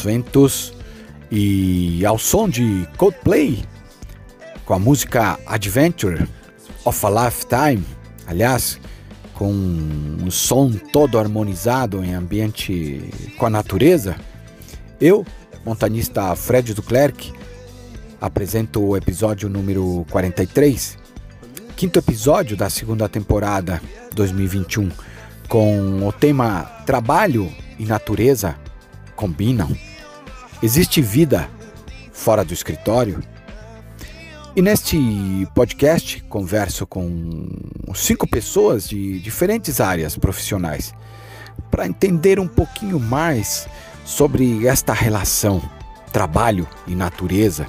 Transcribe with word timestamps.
ventos 0.00 0.72
e 1.30 2.04
ao 2.04 2.18
som 2.18 2.48
de 2.48 2.88
Coldplay 2.96 3.64
com 4.64 4.74
a 4.74 4.78
música 4.78 5.38
Adventure 5.46 6.28
of 6.84 7.04
a 7.04 7.24
Lifetime, 7.24 7.84
aliás, 8.26 8.78
com 9.34 9.50
um 9.50 10.30
som 10.30 10.70
todo 10.70 11.18
harmonizado 11.18 12.04
em 12.04 12.14
ambiente 12.14 13.02
com 13.36 13.46
a 13.46 13.50
natureza. 13.50 14.16
Eu, 15.00 15.26
montanista 15.64 16.36
Fred 16.36 16.74
Duclerc, 16.74 17.32
apresento 18.20 18.80
o 18.80 18.96
episódio 18.96 19.48
número 19.48 20.06
43, 20.10 20.98
quinto 21.74 21.98
episódio 21.98 22.56
da 22.56 22.70
segunda 22.70 23.08
temporada 23.08 23.80
2021, 24.14 24.90
com 25.48 26.06
o 26.06 26.12
tema 26.12 26.62
Trabalho 26.86 27.52
e 27.78 27.84
Natureza 27.86 28.56
combinam. 29.16 29.89
Existe 30.62 31.00
vida 31.00 31.48
fora 32.12 32.44
do 32.44 32.52
escritório? 32.52 33.22
E 34.54 34.60
neste 34.60 34.98
podcast 35.54 36.22
converso 36.28 36.86
com 36.86 37.48
cinco 37.94 38.28
pessoas 38.28 38.86
de 38.86 39.18
diferentes 39.20 39.80
áreas 39.80 40.18
profissionais 40.18 40.92
para 41.70 41.86
entender 41.86 42.38
um 42.38 42.46
pouquinho 42.46 43.00
mais 43.00 43.66
sobre 44.04 44.66
esta 44.66 44.92
relação 44.92 45.62
trabalho 46.12 46.68
e 46.86 46.94
natureza, 46.94 47.66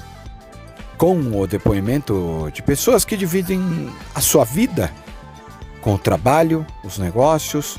com 0.98 1.40
o 1.40 1.48
depoimento 1.48 2.50
de 2.54 2.62
pessoas 2.62 3.06
que 3.06 3.16
dividem 3.16 3.90
a 4.14 4.20
sua 4.20 4.44
vida 4.44 4.92
com 5.80 5.94
o 5.94 5.98
trabalho, 5.98 6.66
os 6.84 6.98
negócios 6.98 7.78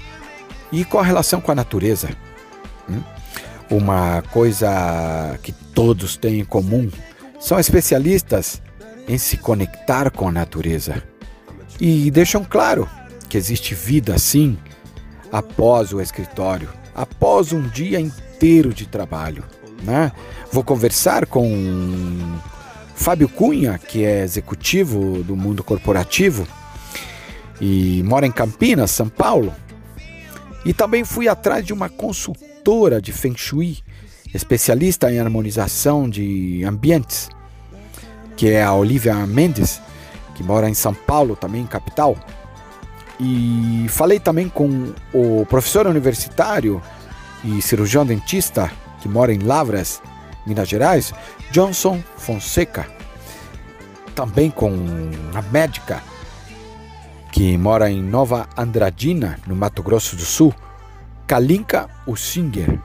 e 0.71 0.87
com 0.87 0.99
a 0.99 1.03
relação 1.03 1.39
com 1.41 1.53
a 1.53 1.55
natureza. 1.55 2.09
Hum? 2.89 3.03
Uma 3.71 4.23
coisa 4.31 5.39
que 5.43 5.53
todos 5.53 6.17
têm 6.17 6.41
em 6.41 6.45
comum 6.45 6.91
são 7.41 7.59
especialistas 7.59 8.63
em 9.09 9.19
se 9.19 9.37
conectar 9.37 10.11
com 10.11 10.29
a 10.29 10.33
natureza 10.33 11.03
e 11.81 12.11
deixam 12.11 12.45
claro 12.45 12.89
que 13.29 13.37
existe 13.37 13.75
vida 13.75 14.17
sim 14.19 14.57
após 15.33 15.93
o 15.93 16.01
escritório, 16.01 16.69
após 16.95 17.53
um 17.53 17.63
dia 17.63 17.99
inteiro 17.99 18.73
de 18.73 18.87
trabalho. 18.87 19.43
Né? 19.83 20.13
Vou 20.53 20.63
conversar 20.63 21.27
com 21.27 22.39
Fábio 22.95 23.29
Cunha, 23.29 23.79
que 23.79 24.05
é 24.05 24.23
executivo 24.23 25.23
do 25.25 25.35
mundo 25.35 25.65
corporativo 25.65 26.47
e 27.61 28.03
mora 28.05 28.27
em 28.27 28.33
Campinas, 28.33 28.91
São 28.91 29.09
Paulo. 29.09 29.53
E 30.65 30.73
também 30.73 31.03
fui 31.03 31.27
atrás 31.27 31.65
de 31.65 31.73
uma 31.73 31.89
consultora 31.89 32.52
de 33.03 33.13
Feng 33.13 33.37
Shui, 33.37 33.79
especialista 34.33 35.11
em 35.11 35.19
harmonização 35.19 36.09
de 36.09 36.63
ambientes, 36.65 37.29
que 38.37 38.51
é 38.51 38.63
a 38.63 38.73
Olivia 38.73 39.15
Mendes, 39.27 39.81
que 40.37 40.45
mora 40.45 40.71
em 40.71 40.75
São 40.75 40.95
Paulo, 40.95 41.35
também 41.35 41.67
capital. 41.67 42.17
E 43.19 43.87
falei 43.89 44.21
também 44.21 44.49
com 44.49 44.93
o 45.13 45.45
professor 45.47 45.89
universitário 45.89 46.81
e 47.45 47.61
cirurgião 47.61 48.07
dentista 48.07 48.71
que 49.01 49.09
mora 49.09 49.33
em 49.33 49.41
Lavras, 49.41 50.01
Minas 50.47 50.69
Gerais, 50.69 51.13
Johnson 51.51 52.01
Fonseca. 52.17 52.87
Também 54.15 54.51
com 54.51 54.73
a 55.35 55.43
médica 55.51 56.01
que 57.33 57.59
mora 57.59 57.91
em 57.91 58.01
Nova 58.01 58.49
Andradina, 58.57 59.39
no 59.49 59.57
Mato 59.57 59.83
Grosso 59.83 60.15
do 60.15 60.23
Sul, 60.23 60.55
Kalinka 61.27 61.89
Usinger. 62.07 62.79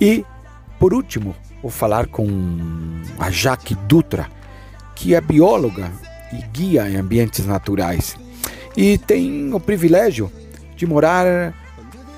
E, 0.00 0.24
por 0.78 0.92
último, 0.92 1.34
vou 1.62 1.70
falar 1.70 2.06
com 2.06 2.28
a 3.18 3.30
Jaque 3.30 3.74
Dutra, 3.74 4.28
que 4.94 5.14
é 5.14 5.20
bióloga 5.20 5.90
e 6.32 6.42
guia 6.52 6.88
em 6.88 6.96
ambientes 6.96 7.46
naturais 7.46 8.16
e 8.76 8.98
tem 8.98 9.52
o 9.54 9.60
privilégio 9.60 10.30
de 10.76 10.86
morar 10.86 11.54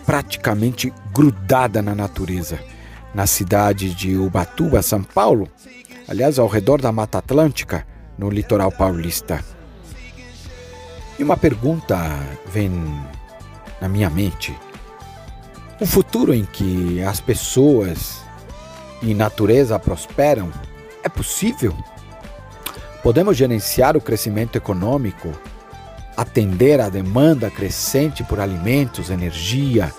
praticamente 0.05 0.93
grudada 1.13 1.83
na 1.83 1.95
natureza, 1.95 2.59
na 3.15 3.27
cidade 3.27 3.95
de 3.95 4.17
Ubatuba, 4.17 4.81
São 4.83 5.03
Paulo, 5.03 5.49
aliás, 6.09 6.39
ao 6.39 6.47
redor 6.47 6.81
da 6.81 6.93
Mata 6.93 7.19
Atlântica, 7.19 7.87
no 8.17 8.31
litoral 8.31 8.73
paulista. 8.73 9.45
E 11.19 11.23
uma 11.23 11.37
pergunta 11.37 11.99
vem 12.51 12.71
na 13.81 13.89
minha 13.89 14.09
mente: 14.09 14.55
um 15.81 15.87
futuro 15.87 16.33
em 16.33 16.45
que 16.45 17.03
as 17.03 17.21
pessoas 17.21 18.23
e 19.03 19.15
natureza 19.15 19.79
prosperam 19.79 20.51
é 21.03 21.09
possível? 21.09 21.77
Podemos 23.03 23.37
gerenciar 23.37 23.97
o 23.97 24.01
crescimento 24.01 24.57
econômico, 24.57 25.33
atender 26.17 26.81
à 26.81 26.89
demanda 26.89 27.51
crescente 27.51 28.25
por 28.25 28.41
alimentos, 28.41 29.11
energia, 29.11 29.93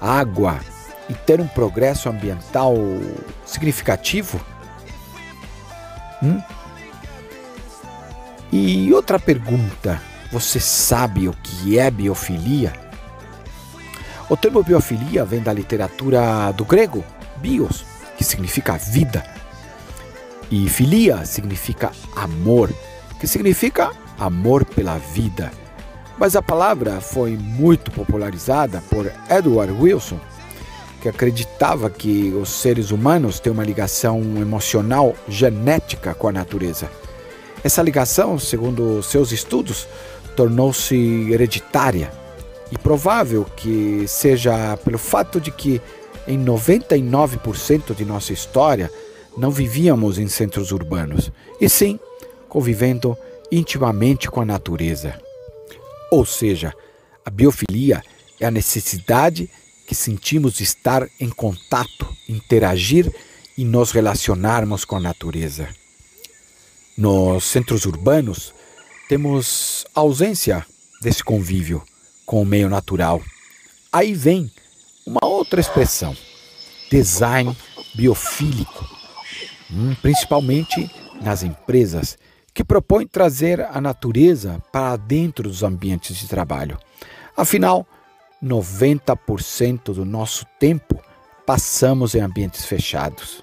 água 0.00 0.60
e 1.08 1.14
ter 1.14 1.40
um 1.40 1.48
progresso 1.48 2.08
ambiental 2.08 2.74
significativo? 3.44 4.40
Hum? 6.22 6.40
E 8.52 8.92
outra 8.92 9.18
pergunta: 9.18 10.00
você 10.30 10.60
sabe 10.60 11.28
o 11.28 11.32
que 11.42 11.78
é 11.78 11.90
biofilia? 11.90 12.91
O 14.32 14.36
termo 14.38 14.62
biofilia 14.62 15.26
vem 15.26 15.42
da 15.42 15.52
literatura 15.52 16.50
do 16.52 16.64
grego 16.64 17.04
bios, 17.36 17.84
que 18.16 18.24
significa 18.24 18.78
vida, 18.78 19.22
e 20.50 20.70
filia 20.70 21.26
significa 21.26 21.92
amor, 22.16 22.70
que 23.20 23.26
significa 23.26 23.90
amor 24.18 24.64
pela 24.64 24.96
vida. 24.96 25.52
Mas 26.18 26.34
a 26.34 26.40
palavra 26.40 26.98
foi 26.98 27.36
muito 27.36 27.90
popularizada 27.90 28.82
por 28.88 29.12
Edward 29.28 29.70
Wilson, 29.74 30.18
que 31.02 31.10
acreditava 31.10 31.90
que 31.90 32.30
os 32.30 32.48
seres 32.48 32.90
humanos 32.90 33.38
têm 33.38 33.52
uma 33.52 33.62
ligação 33.62 34.18
emocional 34.40 35.14
genética 35.28 36.14
com 36.14 36.28
a 36.28 36.32
natureza. 36.32 36.90
Essa 37.62 37.82
ligação, 37.82 38.38
segundo 38.38 39.02
seus 39.02 39.30
estudos, 39.30 39.86
tornou-se 40.34 40.96
hereditária 41.30 42.21
e 42.72 42.78
provável 42.78 43.44
que 43.44 44.08
seja 44.08 44.78
pelo 44.78 44.96
fato 44.96 45.38
de 45.38 45.52
que 45.52 45.80
em 46.26 46.42
99% 46.42 47.94
de 47.94 48.04
nossa 48.04 48.32
história 48.32 48.90
não 49.36 49.50
vivíamos 49.50 50.18
em 50.18 50.26
centros 50.26 50.72
urbanos, 50.72 51.30
e 51.60 51.68
sim 51.68 52.00
convivendo 52.48 53.16
intimamente 53.50 54.30
com 54.30 54.40
a 54.40 54.46
natureza. 54.46 55.20
Ou 56.10 56.24
seja, 56.24 56.74
a 57.24 57.30
biofilia 57.30 58.02
é 58.40 58.46
a 58.46 58.50
necessidade 58.50 59.50
que 59.86 59.94
sentimos 59.94 60.54
de 60.54 60.62
estar 60.62 61.06
em 61.20 61.28
contato, 61.28 62.08
interagir 62.26 63.12
e 63.56 63.64
nos 63.64 63.90
relacionarmos 63.90 64.86
com 64.86 64.96
a 64.96 65.00
natureza. 65.00 65.68
Nos 66.96 67.44
centros 67.44 67.84
urbanos, 67.84 68.54
temos 69.08 69.84
ausência 69.94 70.64
desse 71.02 71.22
convívio 71.22 71.82
com 72.24 72.42
o 72.42 72.46
meio 72.46 72.68
natural. 72.68 73.22
Aí 73.92 74.14
vem 74.14 74.50
uma 75.06 75.24
outra 75.24 75.60
expressão: 75.60 76.16
design 76.90 77.56
biofílico, 77.94 78.88
hum, 79.70 79.94
principalmente 80.00 80.90
nas 81.20 81.42
empresas 81.42 82.18
que 82.54 82.64
propõe 82.64 83.06
trazer 83.06 83.60
a 83.60 83.80
natureza 83.80 84.62
para 84.70 84.96
dentro 84.96 85.48
dos 85.48 85.62
ambientes 85.62 86.16
de 86.16 86.28
trabalho. 86.28 86.78
Afinal, 87.36 87.86
90% 88.42 89.94
do 89.94 90.04
nosso 90.04 90.44
tempo 90.58 91.00
passamos 91.46 92.14
em 92.14 92.20
ambientes 92.20 92.64
fechados. 92.64 93.42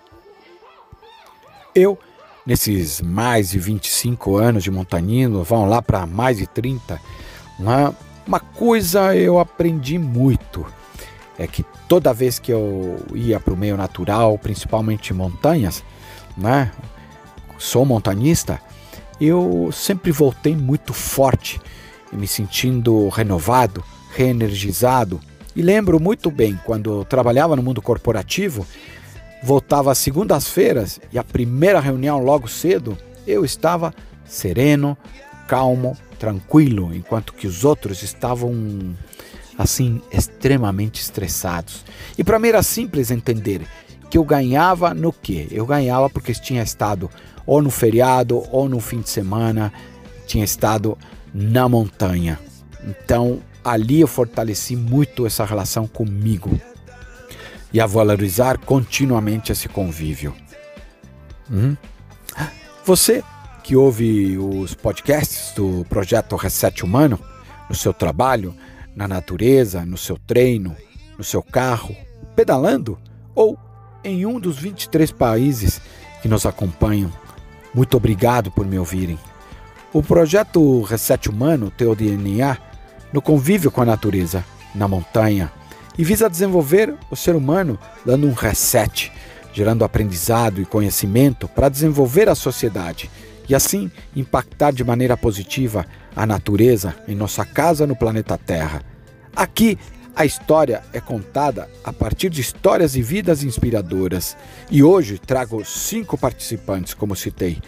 Eu, 1.74 1.98
nesses 2.46 3.02
mais 3.02 3.52
de 3.52 3.60
25 3.60 4.38
anos 4.38 4.64
de 4.64 4.72
montanhismo, 4.72 5.44
vão 5.44 5.68
lá 5.68 5.82
para 5.82 6.06
mais 6.06 6.38
de 6.38 6.46
30, 6.46 7.00
uma, 7.58 7.96
uma 8.30 8.40
coisa 8.40 9.16
eu 9.16 9.40
aprendi 9.40 9.98
muito 9.98 10.64
é 11.36 11.48
que 11.48 11.66
toda 11.88 12.14
vez 12.14 12.38
que 12.38 12.52
eu 12.52 13.04
ia 13.16 13.40
para 13.40 13.56
o 13.56 13.58
meio 13.58 13.76
natural, 13.76 14.38
principalmente 14.38 15.12
montanhas, 15.16 15.84
né, 16.38 16.72
sou 17.58 17.84
montanhista, 17.84 18.62
eu 19.20 19.72
sempre 19.74 20.12
voltei 20.12 20.56
muito 20.56 20.94
forte, 20.94 21.60
me 22.14 22.28
sentindo 22.28 23.10
renovado, 23.10 23.84
reenergizado. 24.14 25.20
E 25.56 25.64
lembro 25.64 26.00
muito 26.00 26.30
bem 26.30 26.60
quando 26.66 27.04
trabalhava 27.06 27.56
no 27.56 27.64
mundo 27.64 27.82
corporativo, 27.82 28.68
voltava 29.42 29.92
às 29.92 29.98
segundas-feiras 29.98 31.00
e 31.12 31.18
a 31.18 31.24
primeira 31.24 31.80
reunião 31.80 32.20
logo 32.20 32.48
cedo, 32.48 32.96
eu 33.26 33.44
estava 33.44 33.92
sereno, 34.24 34.96
calmo, 35.50 35.98
tranquilo, 36.20 36.94
enquanto 36.94 37.34
que 37.34 37.48
os 37.48 37.66
outros 37.66 38.04
estavam 38.04 38.96
assim 39.58 40.00
extremamente 40.12 41.02
estressados. 41.02 41.84
E 42.16 42.24
para 42.24 42.38
mim 42.38 42.50
era 42.50 42.62
simples 42.62 43.10
entender 43.10 43.66
que 44.12 44.18
eu 44.18 44.24
ganhava 44.24 44.94
no 44.94 45.12
quê? 45.12 45.48
Eu 45.50 45.66
ganhava 45.66 46.08
porque 46.08 46.34
tinha 46.34 46.62
estado 46.62 47.10
ou 47.48 47.64
no 47.64 47.72
feriado 47.72 48.44
ou 48.52 48.70
no 48.70 48.80
fim 48.80 49.02
de 49.02 49.10
semana, 49.10 49.74
tinha 50.28 50.46
estado 50.46 50.96
na 51.34 51.68
montanha. 51.68 52.40
Então 52.88 53.42
ali 53.66 54.02
eu 54.02 54.08
fortaleci 54.08 54.76
muito 54.76 55.26
essa 55.26 55.44
relação 55.44 55.88
comigo 55.88 56.62
e 57.74 57.82
a 57.82 57.88
valorizar 57.88 58.60
continuamente 58.60 59.52
esse 59.52 59.68
convívio. 59.68 60.34
Hum? 61.52 61.76
Você 62.86 63.24
que 63.70 63.76
ouve 63.76 64.36
os 64.36 64.74
podcasts 64.74 65.54
do 65.54 65.86
projeto 65.88 66.36
Reset 66.36 66.84
Humano 66.84 67.20
no 67.70 67.76
seu 67.76 67.94
trabalho, 67.94 68.56
na 68.96 69.08
natureza, 69.08 69.86
no 69.86 69.96
seu 69.96 70.18
treino, 70.18 70.76
no 71.16 71.24
seu 71.24 71.44
carro, 71.44 71.96
pedalando 72.36 72.98
ou 73.36 73.60
em 74.04 74.26
um 74.26 74.40
dos 74.40 74.58
23 74.58 75.12
países 75.12 75.80
que 76.20 76.28
nos 76.28 76.48
acompanham. 76.48 77.14
Muito 77.72 77.96
obrigado 77.96 78.50
por 78.50 78.66
me 78.66 78.80
ouvirem. 78.80 79.20
O 79.94 80.02
projeto 80.02 80.82
Reset 80.82 81.30
Humano 81.30 81.70
tem 81.70 81.88
o 81.88 81.94
DNA 81.94 82.58
no 83.14 83.22
convívio 83.22 83.70
com 83.70 83.84
a 83.84 83.86
natureza, 83.86 84.44
na 84.74 84.88
montanha, 84.88 85.52
e 85.96 86.04
visa 86.04 86.28
desenvolver 86.28 86.96
o 87.12 87.16
ser 87.16 87.36
humano 87.36 87.78
dando 88.04 88.26
um 88.26 88.34
reset, 88.34 89.12
gerando 89.54 89.86
aprendizado 89.86 90.60
e 90.60 90.66
conhecimento 90.66 91.48
para 91.48 91.70
desenvolver 91.70 92.28
a 92.30 92.34
sociedade 92.34 93.12
e 93.50 93.56
assim 93.56 93.92
impactar 94.16 94.72
de 94.72 94.84
maneira 94.84 95.18
positiva 95.18 95.86
a 96.16 96.26
natureza 96.26 96.96
em 97.08 97.16
nossa 97.16 97.44
casa 97.44 97.88
no 97.88 97.96
planeta 97.96 98.38
Terra. 98.38 98.84
Aqui 99.36 99.78
a 100.16 100.26
história 100.26 100.84
é 100.92 101.00
contada 101.00 101.70
a 101.84 101.94
partir 101.94 102.30
de 102.30 102.42
histórias 102.42 102.96
e 102.96 103.02
vidas 103.02 103.42
inspiradoras. 103.42 104.36
E 104.70 104.84
hoje 104.84 105.18
trago 105.18 105.64
cinco 105.64 106.18
participantes, 106.18 106.94
como 106.94 107.16
citei. 107.16 107.62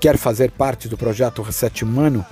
Quer 0.00 0.18
fazer 0.18 0.50
parte 0.50 0.88
do 0.88 0.98
projeto 0.98 1.40
Reset 1.40 1.84
Humano? 1.84 2.26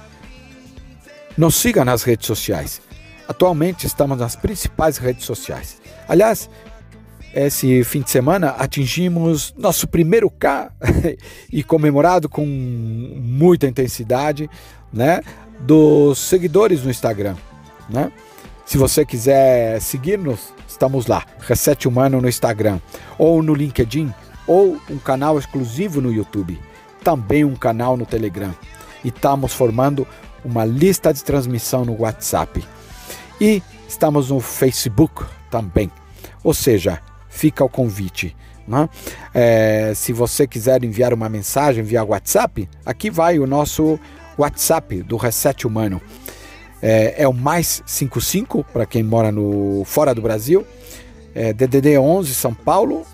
Nos 1.38 1.54
siga 1.54 1.84
nas 1.84 2.02
redes 2.02 2.26
sociais. 2.26 2.82
Atualmente 3.28 3.86
estamos 3.86 4.18
nas 4.18 4.34
principais 4.34 4.98
redes 4.98 5.24
sociais. 5.24 5.80
Aliás, 6.08 6.50
esse 7.34 7.84
fim 7.84 8.00
de 8.00 8.10
semana 8.10 8.50
atingimos 8.50 9.54
nosso 9.56 9.86
primeiro 9.86 10.28
K 10.30 10.72
e 11.52 11.62
comemorado 11.62 12.28
com 12.28 12.44
muita 12.44 13.66
intensidade, 13.66 14.50
né, 14.92 15.20
dos 15.60 16.18
seguidores 16.18 16.82
no 16.82 16.90
Instagram, 16.90 17.36
né? 17.88 18.10
Se 18.64 18.78
você 18.78 19.04
quiser 19.04 19.80
seguir-nos, 19.80 20.54
estamos 20.68 21.06
lá, 21.06 21.24
Reset 21.40 21.88
Humano 21.88 22.20
no 22.20 22.28
Instagram, 22.28 22.78
ou 23.18 23.42
no 23.42 23.52
LinkedIn, 23.52 24.14
ou 24.46 24.80
um 24.88 24.98
canal 24.98 25.38
exclusivo 25.38 26.00
no 26.00 26.12
YouTube, 26.12 26.56
também 27.02 27.44
um 27.44 27.56
canal 27.56 27.96
no 27.96 28.06
Telegram. 28.06 28.54
E 29.04 29.08
estamos 29.08 29.52
formando 29.52 30.06
uma 30.44 30.64
lista 30.64 31.12
de 31.12 31.24
transmissão 31.24 31.84
no 31.84 32.00
WhatsApp. 32.00 32.64
E 33.40 33.60
estamos 33.88 34.30
no 34.30 34.38
Facebook 34.38 35.24
também. 35.50 35.90
Ou 36.44 36.54
seja, 36.54 37.02
fica 37.40 37.64
o 37.64 37.70
convite. 37.70 38.36
Né? 38.68 38.86
É, 39.32 39.92
se 39.94 40.12
você 40.12 40.46
quiser 40.46 40.84
enviar 40.84 41.14
uma 41.14 41.26
mensagem 41.26 41.82
via 41.82 42.04
WhatsApp, 42.04 42.68
aqui 42.84 43.10
vai 43.10 43.38
o 43.38 43.46
nosso 43.46 43.98
WhatsApp 44.36 45.02
do 45.02 45.16
Reset 45.16 45.66
Humano. 45.66 46.02
É, 46.82 47.22
é 47.22 47.28
o 47.28 47.32
mais 47.32 47.82
55 47.86 48.62
para 48.64 48.84
quem 48.84 49.02
mora 49.02 49.32
no 49.32 49.82
fora 49.86 50.14
do 50.14 50.20
Brasil, 50.20 50.66
é 51.34 51.52
DDD 51.52 51.96
11 51.98 52.34
São 52.34 52.52
Paulo 52.52 53.06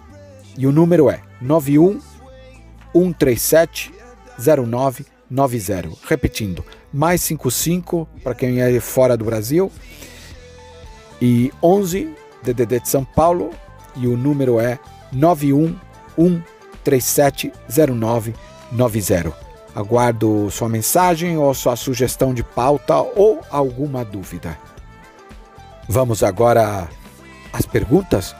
e 0.58 0.66
o 0.66 0.72
número 0.72 1.08
é 1.08 1.20
91 1.40 2.00
137 2.92 3.92
0990. 4.38 5.90
Repetindo, 6.08 6.64
mais 6.92 7.20
55 7.22 8.08
para 8.24 8.34
quem 8.34 8.60
é 8.60 8.80
fora 8.80 9.16
do 9.16 9.24
Brasil 9.24 9.70
e 11.22 11.52
11 11.62 12.12
DDD 12.42 12.80
de 12.80 12.88
São 12.88 13.04
Paulo 13.04 13.50
e 13.96 14.06
o 14.06 14.16
número 14.16 14.60
é 14.60 14.78
911370990. 16.86 19.32
Aguardo 19.74 20.50
sua 20.50 20.68
mensagem 20.68 21.36
ou 21.36 21.52
sua 21.52 21.76
sugestão 21.76 22.32
de 22.32 22.42
pauta 22.42 22.96
ou 22.96 23.42
alguma 23.50 24.04
dúvida. 24.04 24.58
Vamos 25.88 26.22
agora 26.22 26.88
às 27.52 27.66
perguntas 27.66 28.34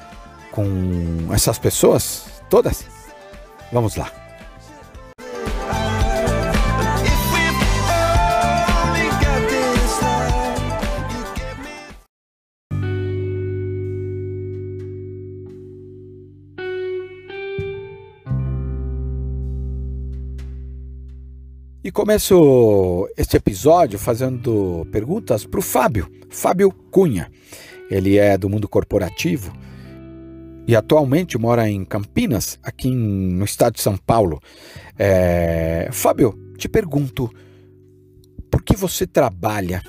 com 0.51 1.29
essas 1.33 1.59
pessoas 1.59 2.25
todas? 2.49 2.87
Vamos 3.71 3.97
lá. 3.97 4.26
E 21.87 21.93
começo 21.93 23.09
este 23.17 23.37
episódio 23.37 23.97
fazendo 23.97 24.85
perguntas 24.91 25.47
para 25.47 25.61
o 25.61 25.63
Fábio, 25.63 26.11
Fábio 26.29 26.73
Cunha. 26.91 27.31
Ele 27.89 28.17
é 28.17 28.37
do 28.37 28.49
mundo 28.49 28.69
corporativo 28.69 29.53
e 30.67 30.75
atualmente 30.75 31.39
mora 31.39 31.71
em 31.71 31.85
Campinas, 31.85 32.59
aqui 32.61 32.91
no 32.91 33.45
estado 33.45 33.75
de 33.75 33.83
São 33.83 33.97
Paulo. 33.97 34.43
É... 34.99 35.89
Fábio, 35.93 36.37
te 36.59 36.69
pergunto, 36.69 37.31
por 38.51 38.65
que 38.65 38.75
você 38.75 39.07
trabalha? 39.07 39.81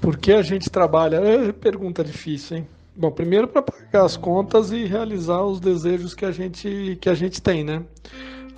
Por 0.00 0.16
que 0.16 0.32
a 0.32 0.40
gente 0.40 0.70
trabalha? 0.70 1.16
É 1.16 1.52
pergunta 1.52 2.02
difícil, 2.02 2.56
hein? 2.56 2.66
Bom, 2.96 3.10
primeiro 3.10 3.46
para 3.46 3.60
pagar 3.60 4.06
as 4.06 4.16
contas 4.16 4.72
e 4.72 4.86
realizar 4.86 5.42
os 5.42 5.60
desejos 5.60 6.14
que 6.14 6.24
a 6.24 6.32
gente, 6.32 6.96
que 6.98 7.10
a 7.10 7.14
gente 7.14 7.42
tem, 7.42 7.62
né? 7.62 7.82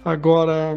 Agora, 0.04 0.76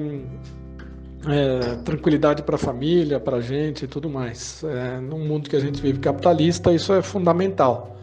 é, 1.28 1.76
tranquilidade 1.84 2.44
para 2.44 2.56
a 2.56 2.60
família, 2.60 3.20
para 3.20 3.38
a 3.38 3.42
gente 3.42 3.86
e 3.86 3.88
tudo 3.88 4.10
mais. 4.10 4.64
É, 4.64 5.00
num 5.00 5.26
mundo 5.26 5.50
que 5.50 5.56
a 5.56 5.60
gente 5.60 5.82
vive 5.82 6.00
capitalista, 6.00 6.72
isso 6.72 6.94
é 6.94 7.02
fundamental. 7.02 7.98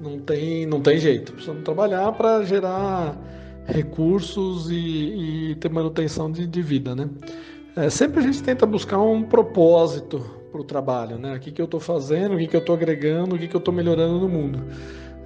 Não 0.00 0.18
tem, 0.18 0.66
não 0.66 0.80
tem 0.80 0.98
jeito. 0.98 1.32
Precisamos 1.32 1.64
trabalhar 1.64 2.12
para 2.12 2.44
gerar 2.44 3.16
recursos 3.66 4.70
e, 4.70 5.50
e, 5.50 5.54
ter 5.56 5.70
manutenção 5.70 6.30
de, 6.30 6.46
de 6.46 6.62
vida, 6.62 6.94
né? 6.94 7.08
É, 7.76 7.90
sempre 7.90 8.20
a 8.20 8.22
gente 8.22 8.42
tenta 8.42 8.64
buscar 8.64 8.98
um 8.98 9.22
propósito 9.22 10.24
para 10.50 10.60
o 10.60 10.64
trabalho, 10.64 11.18
né? 11.18 11.36
O 11.36 11.40
que, 11.40 11.50
que 11.50 11.60
eu 11.60 11.66
estou 11.66 11.80
fazendo, 11.80 12.34
o 12.34 12.38
que, 12.38 12.46
que 12.46 12.56
eu 12.56 12.60
estou 12.60 12.74
agregando, 12.74 13.34
o 13.34 13.38
que, 13.38 13.46
que 13.46 13.54
eu 13.54 13.58
estou 13.58 13.74
melhorando 13.74 14.18
no 14.18 14.28
mundo. 14.28 14.64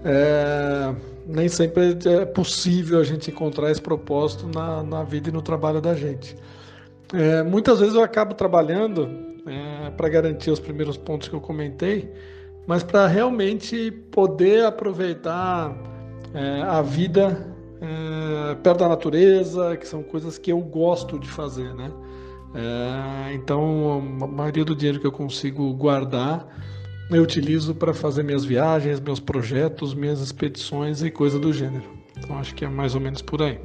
É, 0.05 0.93
nem 1.26 1.49
sempre 1.49 1.97
é 2.05 2.25
possível 2.25 3.00
a 3.00 3.05
gente 3.05 3.31
encontrar 3.31 3.71
esse 3.71 3.81
propósito 3.81 4.49
na, 4.49 4.83
na 4.83 5.02
vida 5.05 5.29
e 5.29 5.33
no 5.33 5.43
trabalho 5.43 5.81
da 5.81 5.95
gente. 5.95 6.37
É, 7.12 7.43
muitas 7.43 7.81
vezes 7.81 7.95
eu 7.95 8.02
acabo 8.02 8.35
trabalhando 8.35 9.09
é, 9.47 9.91
para 9.91 10.09
garantir 10.09 10.50
os 10.50 10.61
primeiros 10.61 10.97
pontos 10.97 11.29
que 11.29 11.35
eu 11.35 11.41
comentei, 11.41 12.12
mas 12.67 12.83
para 12.83 13.07
realmente 13.07 13.91
poder 14.11 14.64
aproveitar 14.64 15.76
é, 16.35 16.62
a 16.62 16.81
vida 16.81 17.55
é, 17.81 18.55
perto 18.57 18.79
da 18.79 18.88
natureza, 18.88 19.76
que 19.76 19.87
são 19.87 20.02
coisas 20.02 20.38
que 20.38 20.52
eu 20.52 20.61
gosto 20.61 21.19
de 21.19 21.29
fazer, 21.29 21.75
né? 21.75 21.91
É, 22.55 23.35
então, 23.35 24.19
a 24.21 24.26
maioria 24.26 24.64
do 24.64 24.76
dinheiro 24.76 25.00
que 25.00 25.07
eu 25.07 25.12
consigo 25.12 25.73
guardar 25.75 26.47
eu 27.11 27.23
utilizo 27.23 27.75
para 27.75 27.92
fazer 27.92 28.23
minhas 28.23 28.44
viagens, 28.44 29.00
meus 29.00 29.21
projetos, 29.21 29.94
minhas 29.94 30.21
expedições 30.21 31.02
e 31.02 31.11
coisa 31.11 31.38
do 31.38 31.52
gênero. 31.52 31.85
Então 32.16 32.38
acho 32.38 32.54
que 32.54 32.64
é 32.64 32.68
mais 32.68 32.94
ou 32.94 33.00
menos 33.00 33.23
por 33.23 33.42
aí. 33.42 33.59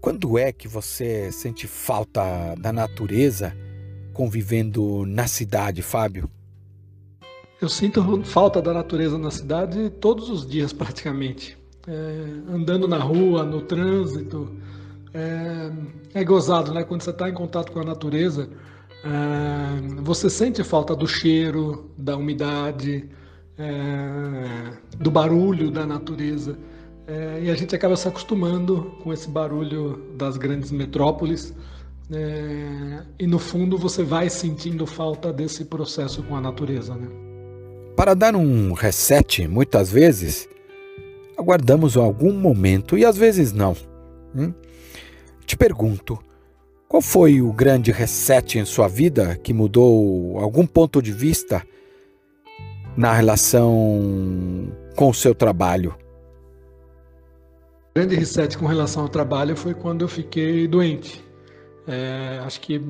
Quando 0.00 0.38
é 0.38 0.50
que 0.50 0.66
você 0.66 1.30
sente 1.30 1.66
falta 1.66 2.54
da 2.58 2.72
natureza 2.72 3.54
convivendo 4.14 5.04
na 5.06 5.26
cidade, 5.26 5.82
Fábio? 5.82 6.28
Eu 7.60 7.68
sinto 7.68 8.22
falta 8.24 8.62
da 8.62 8.72
natureza 8.72 9.18
na 9.18 9.30
cidade 9.30 9.90
todos 10.00 10.30
os 10.30 10.46
dias, 10.46 10.72
praticamente. 10.72 11.58
É, 11.86 12.52
andando 12.54 12.88
na 12.88 12.98
rua, 12.98 13.44
no 13.44 13.60
trânsito. 13.60 14.50
É, 15.12 16.20
é 16.20 16.24
gozado, 16.24 16.72
né? 16.72 16.84
Quando 16.84 17.02
você 17.02 17.10
está 17.10 17.28
em 17.28 17.34
contato 17.34 17.70
com 17.72 17.80
a 17.80 17.84
natureza, 17.84 18.48
é, 19.04 20.02
você 20.02 20.28
sente 20.30 20.62
falta 20.64 20.94
do 20.94 21.06
cheiro, 21.06 21.90
da 21.96 22.16
umidade, 22.16 23.08
é, 23.58 24.72
do 24.98 25.10
barulho 25.10 25.70
da 25.70 25.86
natureza. 25.86 26.58
É, 27.06 27.40
e 27.42 27.50
a 27.50 27.54
gente 27.54 27.74
acaba 27.74 27.96
se 27.96 28.06
acostumando 28.06 28.96
com 29.02 29.12
esse 29.12 29.28
barulho 29.28 30.14
das 30.16 30.36
grandes 30.36 30.70
metrópoles, 30.70 31.54
É, 32.12 33.04
e 33.20 33.24
no 33.24 33.38
fundo 33.38 33.78
você 33.78 34.02
vai 34.02 34.28
sentindo 34.28 34.84
falta 34.84 35.32
desse 35.32 35.64
processo 35.66 36.24
com 36.24 36.34
a 36.34 36.40
natureza. 36.40 36.92
Né? 36.96 37.06
Para 37.94 38.14
dar 38.14 38.34
um 38.34 38.72
reset, 38.72 39.46
muitas 39.46 39.92
vezes, 39.92 40.48
aguardamos 41.38 41.96
algum 41.96 42.32
momento 42.32 42.98
e 42.98 43.04
às 43.04 43.16
vezes 43.16 43.52
não. 43.52 43.76
Hum? 44.34 44.52
Te 45.46 45.56
pergunto, 45.56 46.18
qual 46.90 47.00
foi 47.00 47.40
o 47.40 47.52
grande 47.52 47.92
reset 47.92 48.58
em 48.58 48.64
sua 48.64 48.88
vida 48.88 49.36
que 49.36 49.54
mudou 49.54 50.36
algum 50.40 50.66
ponto 50.66 51.00
de 51.00 51.12
vista 51.12 51.62
na 52.96 53.12
relação 53.12 54.72
com 54.96 55.08
o 55.08 55.14
seu 55.14 55.32
trabalho? 55.32 55.94
O 57.90 57.94
grande 57.94 58.16
reset 58.16 58.58
com 58.58 58.66
relação 58.66 59.04
ao 59.04 59.08
trabalho 59.08 59.54
foi 59.54 59.72
quando 59.72 60.02
eu 60.02 60.08
fiquei 60.08 60.66
doente. 60.66 61.24
É, 61.86 62.40
acho 62.44 62.60
que 62.60 62.82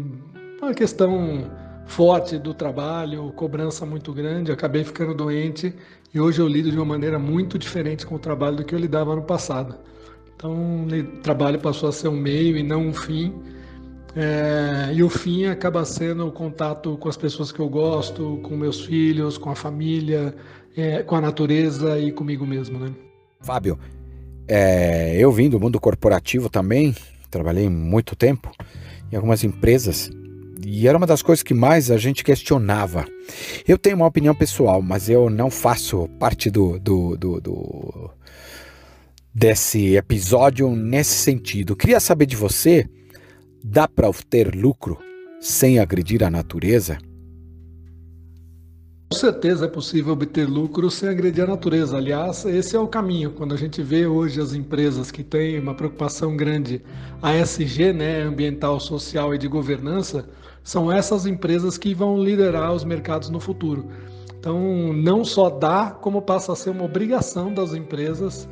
uma 0.63 0.73
questão 0.73 1.51
forte 1.85 2.39
do 2.39 2.55
trabalho, 2.55 3.31
cobrança 3.37 3.85
muito 3.85 4.15
grande, 4.15 4.51
acabei 4.51 4.83
ficando 4.83 5.13
doente 5.13 5.75
e 6.15 6.19
hoje 6.19 6.41
eu 6.41 6.49
lido 6.49 6.71
de 6.71 6.77
uma 6.79 6.87
maneira 6.87 7.19
muito 7.19 7.59
diferente 7.59 8.07
com 8.07 8.15
o 8.15 8.19
trabalho 8.19 8.57
do 8.57 8.65
que 8.65 8.75
eu 8.75 8.79
lidava 8.79 9.15
no 9.15 9.23
passado. 9.25 9.77
Então, 10.35 10.87
o 10.87 11.21
trabalho 11.21 11.61
passou 11.61 11.91
a 11.91 11.93
ser 11.93 12.09
um 12.09 12.17
meio 12.17 12.57
e 12.57 12.63
não 12.63 12.87
um 12.87 12.95
fim. 12.95 13.60
É, 14.17 14.93
e 14.93 15.03
o 15.03 15.09
fim 15.09 15.47
acaba 15.47 15.85
sendo 15.85 16.27
o 16.27 16.33
contato 16.33 16.97
com 16.97 17.09
as 17.09 17.17
pessoas 17.17 17.53
que 17.53 17.61
eu 17.61 17.69
gosto, 17.69 18.41
com 18.43 18.57
meus 18.57 18.85
filhos, 18.85 19.39
com 19.39 19.51
a 19.51 19.55
família, 19.55 20.35
é, 20.77 21.03
com 21.03 21.15
a 21.15 21.21
natureza 21.21 21.99
e 21.99 22.11
comigo 22.11 22.47
mesmo, 22.47 22.79
né? 22.79 22.93
Fábio, 23.41 23.79
é, 24.49 25.17
eu 25.17 25.31
vim 25.31 25.49
do 25.49 25.61
mundo 25.61 25.79
corporativo 25.79 26.51
também, 26.51 26.95
trabalhei 27.31 27.69
muito 27.69 28.17
tempo 28.17 28.51
em 29.13 29.17
algumas 29.17 29.45
empresas 29.45 30.11
e 30.65 30.87
era 30.87 30.99
uma 30.99 31.07
das 31.07 31.23
coisas 31.23 31.43
que 31.43 31.55
mais 31.55 31.91
a 31.91 31.97
gente 31.97 32.23
questionava. 32.23 33.07
Eu 33.67 33.79
tenho 33.79 33.97
uma 33.97 34.07
opinião 34.07 34.35
pessoal, 34.35 34.83
mas 34.83 35.09
eu 35.09 35.31
não 35.31 35.51
faço 35.51 36.09
parte 36.19 36.51
do, 36.51 36.79
do, 36.79 37.17
do, 37.17 37.41
do 37.41 38.11
desse 39.35 39.97
episódio 39.97 40.75
nesse 40.75 41.15
sentido. 41.15 41.77
Queria 41.77 42.01
saber 42.01 42.27
de 42.27 42.37
você, 42.37 42.87
dá 43.63 43.87
para 43.87 44.11
ter 44.29 44.55
lucro 44.55 44.99
sem 45.41 45.79
agredir 45.79 46.23
a 46.25 46.31
natureza? 46.31 46.99
Com 49.13 49.19
certeza 49.19 49.65
é 49.65 49.69
possível 49.69 50.13
obter 50.13 50.49
lucro 50.49 50.89
sem 50.89 51.09
agredir 51.09 51.43
a 51.43 51.49
natureza. 51.49 51.97
Aliás, 51.97 52.45
esse 52.45 52.77
é 52.77 52.79
o 52.79 52.87
caminho. 52.87 53.33
Quando 53.33 53.53
a 53.53 53.57
gente 53.57 53.83
vê 53.83 54.07
hoje 54.07 54.41
as 54.41 54.55
empresas 54.55 55.11
que 55.11 55.25
têm 55.25 55.59
uma 55.59 55.75
preocupação 55.75 56.37
grande 56.37 56.81
ASG, 57.21 57.93
né, 57.93 58.23
ambiental, 58.23 58.79
social 58.79 59.35
e 59.35 59.39
de 59.39 59.49
governança, 59.49 60.29
são 60.63 60.93
essas 60.93 61.27
empresas 61.27 61.77
que 61.77 61.93
vão 61.93 62.23
liderar 62.23 62.73
os 62.73 62.85
mercados 62.85 63.31
no 63.31 63.41
futuro. 63.41 63.87
Então, 64.39 64.93
não 64.93 65.25
só 65.25 65.51
dá, 65.51 65.91
como 65.91 66.23
passa 66.23 66.53
a 66.53 66.57
ser 66.57 66.71
uma 66.71 66.85
obrigação 66.85 67.53
das 67.53 67.75
empresas, 67.75 68.49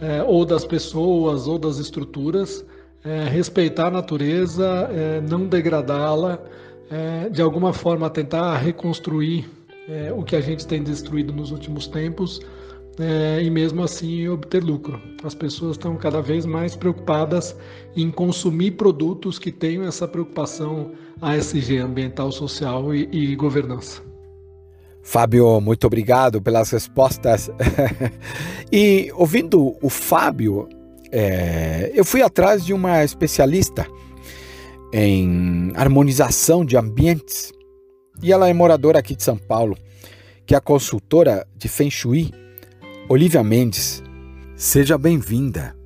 é, 0.00 0.22
ou 0.22 0.44
das 0.44 0.64
pessoas, 0.64 1.48
ou 1.48 1.58
das 1.58 1.78
estruturas, 1.78 2.64
é, 3.04 3.24
respeitar 3.24 3.88
a 3.88 3.90
natureza, 3.90 4.66
é, 4.92 5.20
não 5.20 5.46
degradá-la, 5.46 6.38
de 7.30 7.40
alguma 7.40 7.72
forma 7.72 8.10
tentar 8.10 8.58
reconstruir 8.58 9.48
é, 9.88 10.12
o 10.12 10.22
que 10.22 10.36
a 10.36 10.40
gente 10.40 10.66
tem 10.66 10.82
destruído 10.82 11.32
nos 11.32 11.50
últimos 11.50 11.86
tempos 11.86 12.40
é, 12.98 13.42
e 13.42 13.50
mesmo 13.50 13.82
assim 13.82 14.28
obter 14.28 14.62
lucro. 14.62 15.00
As 15.24 15.34
pessoas 15.34 15.72
estão 15.72 15.96
cada 15.96 16.20
vez 16.20 16.44
mais 16.46 16.76
preocupadas 16.76 17.56
em 17.96 18.10
consumir 18.10 18.72
produtos 18.72 19.38
que 19.38 19.50
tenham 19.50 19.84
essa 19.84 20.06
preocupação 20.06 20.92
ASG, 21.20 21.78
ambiental, 21.78 22.30
social 22.30 22.94
e, 22.94 23.08
e 23.10 23.36
governança. 23.36 24.02
Fábio, 25.02 25.60
muito 25.60 25.86
obrigado 25.86 26.40
pelas 26.40 26.70
respostas. 26.70 27.50
e 28.70 29.10
ouvindo 29.14 29.76
o 29.82 29.88
Fábio, 29.88 30.68
é, 31.12 31.92
eu 31.94 32.06
fui 32.06 32.22
atrás 32.22 32.64
de 32.64 32.72
uma 32.72 33.04
especialista 33.04 33.86
em 34.90 35.70
harmonização 35.76 36.64
de 36.64 36.74
ambientes 36.74 37.52
e 38.22 38.32
ela 38.32 38.48
é 38.48 38.52
moradora 38.54 38.98
aqui 38.98 39.14
de 39.14 39.22
São 39.22 39.36
Paulo, 39.36 39.76
que 40.46 40.54
é 40.54 40.58
a 40.58 40.60
consultora 40.60 41.46
de 41.54 41.68
Feng 41.68 41.90
Shui, 41.90 42.30
Olivia 43.08 43.44
Mendes. 43.44 44.02
Seja 44.56 44.96
bem-vinda. 44.96 45.76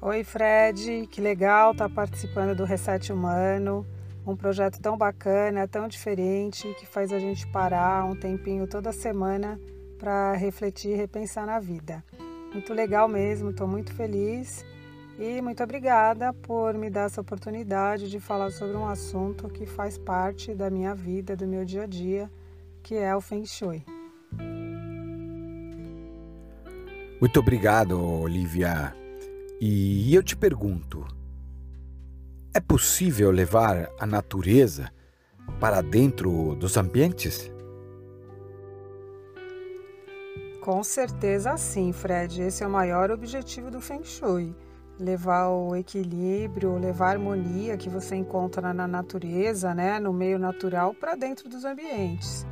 Oi, 0.00 0.24
Fred, 0.24 1.06
que 1.10 1.20
legal 1.20 1.72
estar 1.72 1.88
tá 1.88 1.94
participando 1.94 2.56
do 2.56 2.64
Reset 2.64 3.12
Humano, 3.12 3.86
um 4.26 4.34
projeto 4.34 4.80
tão 4.80 4.96
bacana, 4.96 5.68
tão 5.68 5.86
diferente, 5.86 6.74
que 6.80 6.86
faz 6.86 7.12
a 7.12 7.18
gente 7.18 7.46
parar 7.48 8.04
um 8.04 8.16
tempinho 8.16 8.66
toda 8.66 8.92
semana 8.92 9.60
para 9.98 10.34
refletir 10.34 10.92
e 10.92 10.96
repensar 10.96 11.46
na 11.46 11.60
vida. 11.60 12.02
Muito 12.52 12.72
legal 12.72 13.08
mesmo, 13.08 13.50
estou 13.50 13.68
muito 13.68 13.92
feliz 13.92 14.64
e 15.18 15.42
muito 15.42 15.62
obrigada 15.62 16.32
por 16.32 16.74
me 16.74 16.88
dar 16.88 17.06
essa 17.06 17.20
oportunidade 17.20 18.10
de 18.10 18.18
falar 18.18 18.50
sobre 18.50 18.76
um 18.76 18.86
assunto 18.86 19.48
que 19.48 19.66
faz 19.66 19.98
parte 19.98 20.54
da 20.54 20.70
minha 20.70 20.94
vida, 20.94 21.36
do 21.36 21.46
meu 21.46 21.64
dia 21.64 21.82
a 21.82 21.86
dia, 21.86 22.30
que 22.82 22.94
é 22.94 23.14
o 23.14 23.20
Feng 23.20 23.44
Shui. 23.44 23.84
Muito 27.20 27.40
obrigado, 27.40 28.00
Olivia. 28.00 28.94
E 29.60 30.14
eu 30.14 30.22
te 30.22 30.36
pergunto: 30.36 31.04
é 32.54 32.60
possível 32.60 33.30
levar 33.30 33.90
a 33.98 34.06
natureza 34.06 34.90
para 35.60 35.80
dentro 35.80 36.54
dos 36.54 36.76
ambientes? 36.76 37.50
Com 40.60 40.82
certeza 40.82 41.56
sim, 41.56 41.92
Fred. 41.92 42.42
Esse 42.42 42.62
é 42.62 42.66
o 42.66 42.70
maior 42.70 43.10
objetivo 43.10 43.70
do 43.70 43.80
Feng 43.80 44.04
Shui 44.04 44.54
levar 44.98 45.48
o 45.48 45.76
equilíbrio, 45.76 46.76
levar 46.76 47.06
a 47.06 47.10
harmonia 47.10 47.76
que 47.76 47.88
você 47.88 48.16
encontra 48.16 48.74
na 48.74 48.86
natureza, 48.86 49.72
né, 49.72 50.00
no 50.00 50.12
meio 50.12 50.38
natural, 50.38 50.92
para 50.92 51.14
dentro 51.14 51.48
dos 51.48 51.64
ambientes. 51.64 52.44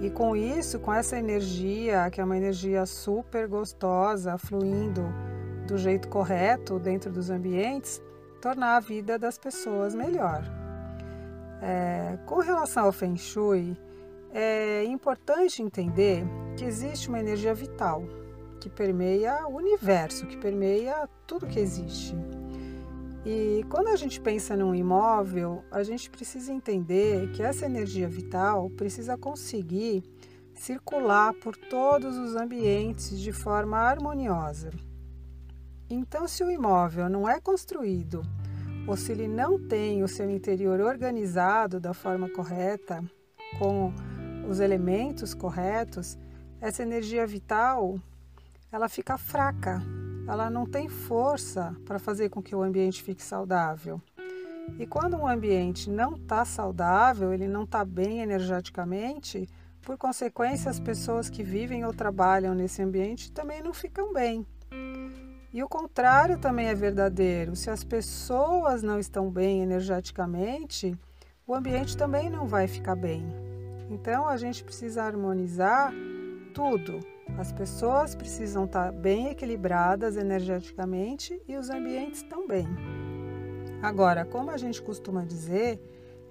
E 0.00 0.10
com 0.10 0.36
isso, 0.36 0.78
com 0.78 0.92
essa 0.92 1.16
energia, 1.18 2.08
que 2.10 2.20
é 2.20 2.24
uma 2.24 2.36
energia 2.36 2.86
super 2.86 3.48
gostosa, 3.48 4.38
fluindo 4.38 5.02
do 5.66 5.76
jeito 5.76 6.08
correto 6.08 6.78
dentro 6.78 7.10
dos 7.10 7.30
ambientes, 7.30 8.00
tornar 8.40 8.76
a 8.76 8.80
vida 8.80 9.18
das 9.18 9.38
pessoas 9.38 9.94
melhor. 9.94 10.44
É, 11.60 12.16
com 12.26 12.38
relação 12.38 12.84
ao 12.84 12.92
Feng 12.92 13.16
Shui, 13.16 13.76
é 14.30 14.84
importante 14.84 15.62
entender 15.62 16.24
que 16.58 16.64
existe 16.64 17.08
uma 17.08 17.20
energia 17.20 17.54
vital, 17.54 18.02
que 18.60 18.68
permeia 18.68 19.46
o 19.46 19.54
universo, 19.54 20.26
que 20.26 20.36
permeia 20.36 21.08
tudo 21.24 21.46
que 21.46 21.60
existe. 21.60 22.16
E 23.24 23.64
quando 23.70 23.86
a 23.88 23.96
gente 23.96 24.20
pensa 24.20 24.56
num 24.56 24.74
imóvel, 24.74 25.62
a 25.70 25.84
gente 25.84 26.10
precisa 26.10 26.52
entender 26.52 27.30
que 27.30 27.44
essa 27.44 27.64
energia 27.64 28.08
vital 28.08 28.68
precisa 28.70 29.16
conseguir 29.16 30.02
circular 30.52 31.32
por 31.34 31.56
todos 31.56 32.18
os 32.18 32.34
ambientes 32.34 33.20
de 33.20 33.30
forma 33.30 33.78
harmoniosa. 33.78 34.72
Então, 35.88 36.26
se 36.26 36.42
o 36.42 36.50
imóvel 36.50 37.08
não 37.08 37.28
é 37.28 37.40
construído 37.40 38.20
ou 38.88 38.96
se 38.96 39.12
ele 39.12 39.28
não 39.28 39.60
tem 39.68 40.02
o 40.02 40.08
seu 40.08 40.28
interior 40.28 40.80
organizado 40.80 41.78
da 41.78 41.94
forma 41.94 42.28
correta, 42.28 43.00
com 43.60 43.92
os 44.48 44.58
elementos 44.58 45.34
corretos, 45.34 46.18
essa 46.60 46.82
energia 46.82 47.26
vital 47.26 48.00
ela 48.70 48.88
fica 48.88 49.16
fraca, 49.16 49.82
ela 50.26 50.50
não 50.50 50.66
tem 50.66 50.88
força 50.88 51.74
para 51.86 51.98
fazer 51.98 52.28
com 52.28 52.42
que 52.42 52.54
o 52.54 52.62
ambiente 52.62 53.02
fique 53.02 53.22
saudável. 53.22 54.00
E 54.78 54.86
quando 54.86 55.16
um 55.16 55.26
ambiente 55.26 55.88
não 55.88 56.16
está 56.16 56.44
saudável, 56.44 57.32
ele 57.32 57.48
não 57.48 57.64
está 57.64 57.84
bem 57.84 58.20
energeticamente, 58.20 59.48
por 59.80 59.96
consequência, 59.96 60.70
as 60.70 60.78
pessoas 60.78 61.30
que 61.30 61.42
vivem 61.42 61.82
ou 61.86 61.94
trabalham 61.94 62.54
nesse 62.54 62.82
ambiente 62.82 63.32
também 63.32 63.62
não 63.62 63.72
ficam 63.72 64.12
bem. 64.12 64.46
E 65.50 65.62
o 65.62 65.68
contrário 65.68 66.38
também 66.38 66.66
é 66.66 66.74
verdadeiro. 66.74 67.56
Se 67.56 67.70
as 67.70 67.82
pessoas 67.82 68.82
não 68.82 68.98
estão 68.98 69.30
bem 69.30 69.62
energeticamente, 69.62 70.94
o 71.46 71.54
ambiente 71.54 71.96
também 71.96 72.28
não 72.28 72.46
vai 72.46 72.68
ficar 72.68 72.96
bem. 72.96 73.24
Então 73.88 74.28
a 74.28 74.36
gente 74.36 74.62
precisa 74.62 75.04
harmonizar 75.04 75.90
tudo, 76.48 77.00
as 77.36 77.52
pessoas 77.52 78.14
precisam 78.14 78.64
estar 78.64 78.90
bem 78.90 79.28
equilibradas 79.28 80.16
energeticamente 80.16 81.40
e 81.46 81.56
os 81.56 81.70
ambientes 81.70 82.22
também. 82.22 82.66
Agora, 83.82 84.24
como 84.24 84.50
a 84.50 84.56
gente 84.56 84.82
costuma 84.82 85.24
dizer, 85.24 85.80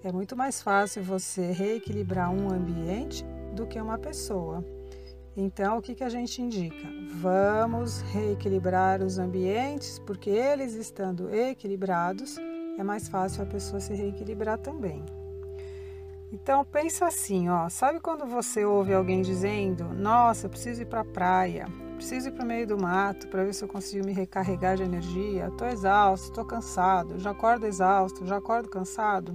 é 0.03 0.11
muito 0.11 0.35
mais 0.35 0.61
fácil 0.61 1.01
você 1.03 1.51
reequilibrar 1.51 2.31
um 2.31 2.49
ambiente 2.49 3.25
do 3.53 3.65
que 3.65 3.79
uma 3.79 3.97
pessoa. 3.97 4.63
Então, 5.35 5.77
o 5.77 5.81
que, 5.81 5.95
que 5.95 6.03
a 6.03 6.09
gente 6.09 6.41
indica? 6.41 6.87
Vamos 7.21 8.01
reequilibrar 8.01 9.01
os 9.01 9.19
ambientes, 9.19 9.99
porque 9.99 10.29
eles 10.29 10.73
estando 10.73 11.33
equilibrados, 11.33 12.37
é 12.77 12.83
mais 12.83 13.07
fácil 13.07 13.43
a 13.43 13.45
pessoa 13.45 13.79
se 13.79 13.93
reequilibrar 13.93 14.57
também. 14.57 15.05
Então 16.31 16.63
pensa 16.65 17.07
assim, 17.07 17.47
ó, 17.47 17.69
sabe 17.69 17.99
quando 17.99 18.25
você 18.25 18.65
ouve 18.65 18.93
alguém 18.93 19.21
dizendo: 19.21 19.85
"Nossa, 19.93 20.45
eu 20.45 20.49
preciso 20.49 20.81
ir 20.81 20.85
para 20.85 21.01
a 21.01 21.05
praia, 21.05 21.67
preciso 21.95 22.27
ir 22.27 22.31
para 22.33 22.43
o 22.43 22.47
meio 22.47 22.67
do 22.67 22.77
mato 22.77 23.27
para 23.29 23.45
ver 23.45 23.53
se 23.53 23.63
eu 23.63 23.67
consigo 23.67 24.05
me 24.05 24.11
recarregar 24.11 24.75
de 24.75 24.83
energia. 24.83 25.47
Estou 25.47 25.67
exausto, 25.67 26.27
estou 26.27 26.45
cansado, 26.45 27.17
já 27.17 27.31
acordo 27.31 27.65
exausto, 27.65 28.25
já 28.25 28.37
acordo 28.37 28.69
cansado". 28.69 29.33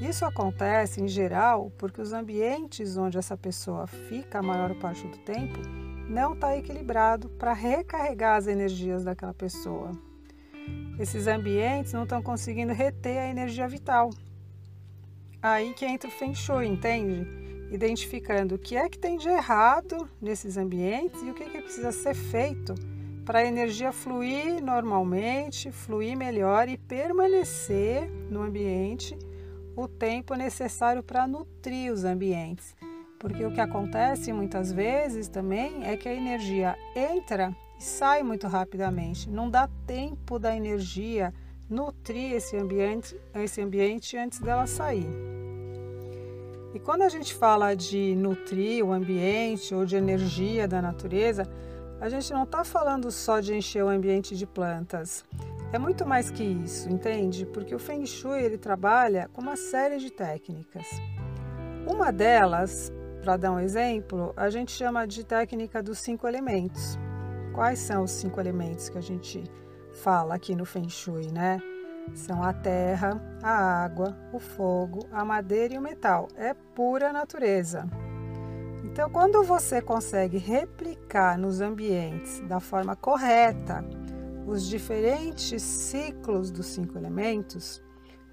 Isso 0.00 0.24
acontece 0.24 1.00
em 1.00 1.08
geral 1.08 1.72
porque 1.78 2.00
os 2.00 2.12
ambientes 2.12 2.96
onde 2.96 3.16
essa 3.16 3.36
pessoa 3.36 3.86
fica 3.86 4.40
a 4.40 4.42
maior 4.42 4.74
parte 4.78 5.06
do 5.06 5.18
tempo 5.18 5.60
não 6.08 6.34
está 6.34 6.56
equilibrado 6.56 7.28
para 7.30 7.52
recarregar 7.52 8.36
as 8.36 8.46
energias 8.46 9.04
daquela 9.04 9.32
pessoa. 9.32 9.92
Esses 10.98 11.26
ambientes 11.26 11.92
não 11.92 12.02
estão 12.02 12.22
conseguindo 12.22 12.72
reter 12.72 13.18
a 13.18 13.28
energia 13.28 13.66
vital. 13.66 14.10
Aí 15.42 15.74
que 15.74 15.84
entra 15.84 16.08
o 16.08 16.12
Feng 16.12 16.34
Shui, 16.34 16.68
entende? 16.68 17.26
Identificando 17.72 18.54
o 18.54 18.58
que 18.58 18.76
é 18.76 18.88
que 18.88 18.96
tem 18.96 19.18
de 19.18 19.28
errado 19.28 20.08
nesses 20.20 20.56
ambientes 20.56 21.20
e 21.20 21.30
o 21.30 21.34
que, 21.34 21.44
que 21.44 21.60
precisa 21.60 21.90
ser 21.90 22.14
feito 22.14 22.74
para 23.24 23.40
a 23.40 23.44
energia 23.44 23.90
fluir 23.90 24.62
normalmente, 24.62 25.72
fluir 25.72 26.16
melhor 26.16 26.68
e 26.68 26.78
permanecer 26.78 28.08
no 28.30 28.42
ambiente 28.42 29.18
o 29.74 29.88
tempo 29.88 30.34
necessário 30.36 31.02
para 31.02 31.26
nutrir 31.26 31.92
os 31.92 32.04
ambientes. 32.04 32.76
Porque 33.18 33.44
o 33.44 33.52
que 33.52 33.60
acontece 33.60 34.32
muitas 34.32 34.72
vezes 34.72 35.26
também 35.26 35.84
é 35.84 35.96
que 35.96 36.08
a 36.08 36.14
energia 36.14 36.76
entra 36.94 37.52
e 37.78 37.82
sai 37.82 38.22
muito 38.22 38.46
rapidamente. 38.46 39.28
Não 39.28 39.50
dá 39.50 39.68
tempo 39.86 40.38
da 40.38 40.54
energia 40.56 41.34
nutrir 41.72 42.34
esse 42.34 42.56
ambiente, 42.56 43.18
esse 43.34 43.60
ambiente 43.60 44.16
antes 44.16 44.38
dela 44.38 44.66
sair. 44.66 45.08
E 46.74 46.78
quando 46.78 47.02
a 47.02 47.08
gente 47.08 47.34
fala 47.34 47.74
de 47.74 48.14
nutrir 48.14 48.84
o 48.84 48.92
ambiente 48.92 49.74
ou 49.74 49.84
de 49.84 49.96
energia 49.96 50.68
da 50.68 50.82
natureza, 50.82 51.48
a 52.00 52.08
gente 52.08 52.32
não 52.32 52.44
está 52.44 52.64
falando 52.64 53.10
só 53.10 53.40
de 53.40 53.54
encher 53.54 53.82
o 53.84 53.88
ambiente 53.88 54.36
de 54.36 54.46
plantas. 54.46 55.24
É 55.72 55.78
muito 55.78 56.06
mais 56.06 56.30
que 56.30 56.42
isso, 56.42 56.90
entende? 56.90 57.46
Porque 57.46 57.74
o 57.74 57.78
Feng 57.78 58.04
Shui 58.04 58.42
ele 58.42 58.58
trabalha 58.58 59.30
com 59.32 59.40
uma 59.40 59.56
série 59.56 59.98
de 59.98 60.10
técnicas. 60.10 60.86
Uma 61.86 62.12
delas, 62.12 62.92
para 63.22 63.36
dar 63.36 63.52
um 63.52 63.58
exemplo, 63.58 64.34
a 64.36 64.50
gente 64.50 64.72
chama 64.72 65.06
de 65.06 65.24
técnica 65.24 65.82
dos 65.82 65.98
cinco 65.98 66.28
elementos. 66.28 66.98
Quais 67.54 67.78
são 67.78 68.04
os 68.04 68.10
cinco 68.10 68.40
elementos 68.40 68.88
que 68.88 68.98
a 68.98 69.02
gente 69.02 69.44
fala 69.92 70.34
aqui 70.34 70.54
no 70.54 70.64
Feng 70.64 70.88
Shui, 70.88 71.30
né? 71.30 71.60
São 72.14 72.42
a 72.42 72.52
terra, 72.52 73.20
a 73.42 73.84
água, 73.84 74.16
o 74.32 74.38
fogo, 74.38 75.06
a 75.12 75.24
madeira 75.24 75.74
e 75.74 75.78
o 75.78 75.82
metal. 75.82 76.28
É 76.36 76.54
pura 76.54 77.12
natureza. 77.12 77.88
Então, 78.84 79.08
quando 79.08 79.42
você 79.42 79.80
consegue 79.80 80.36
replicar 80.36 81.38
nos 81.38 81.60
ambientes 81.60 82.40
da 82.40 82.60
forma 82.60 82.96
correta 82.96 83.84
os 84.46 84.66
diferentes 84.66 85.62
ciclos 85.62 86.50
dos 86.50 86.66
cinco 86.66 86.98
elementos, 86.98 87.80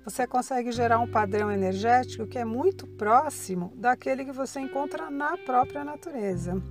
você 0.03 0.25
consegue 0.25 0.71
gerar 0.71 0.99
um 0.99 1.09
padrão 1.09 1.51
energético 1.51 2.25
que 2.25 2.39
é 2.39 2.43
muito 2.43 2.87
próximo 2.87 3.71
daquele 3.75 4.25
que 4.25 4.31
você 4.31 4.59
encontra 4.59 5.09
na 5.11 5.37
própria 5.37 5.83
natureza. 5.83 6.61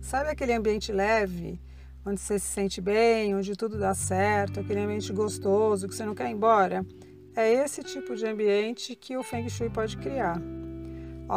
Sabe 0.00 0.30
aquele 0.30 0.52
ambiente 0.52 0.90
leve, 0.90 1.60
onde 2.04 2.20
você 2.20 2.38
se 2.38 2.46
sente 2.46 2.80
bem, 2.80 3.34
onde 3.34 3.56
tudo 3.56 3.78
dá 3.78 3.94
certo, 3.94 4.60
aquele 4.60 4.80
ambiente 4.80 5.12
gostoso 5.12 5.88
que 5.88 5.94
você 5.94 6.04
não 6.04 6.14
quer 6.14 6.28
ir 6.28 6.32
embora. 6.32 6.84
É 7.36 7.52
esse 7.52 7.82
tipo 7.82 8.16
de 8.16 8.26
ambiente 8.26 8.96
que 8.96 9.16
o 9.16 9.22
Feng 9.22 9.48
Shui 9.48 9.70
pode 9.70 9.96
criar. 9.96 10.40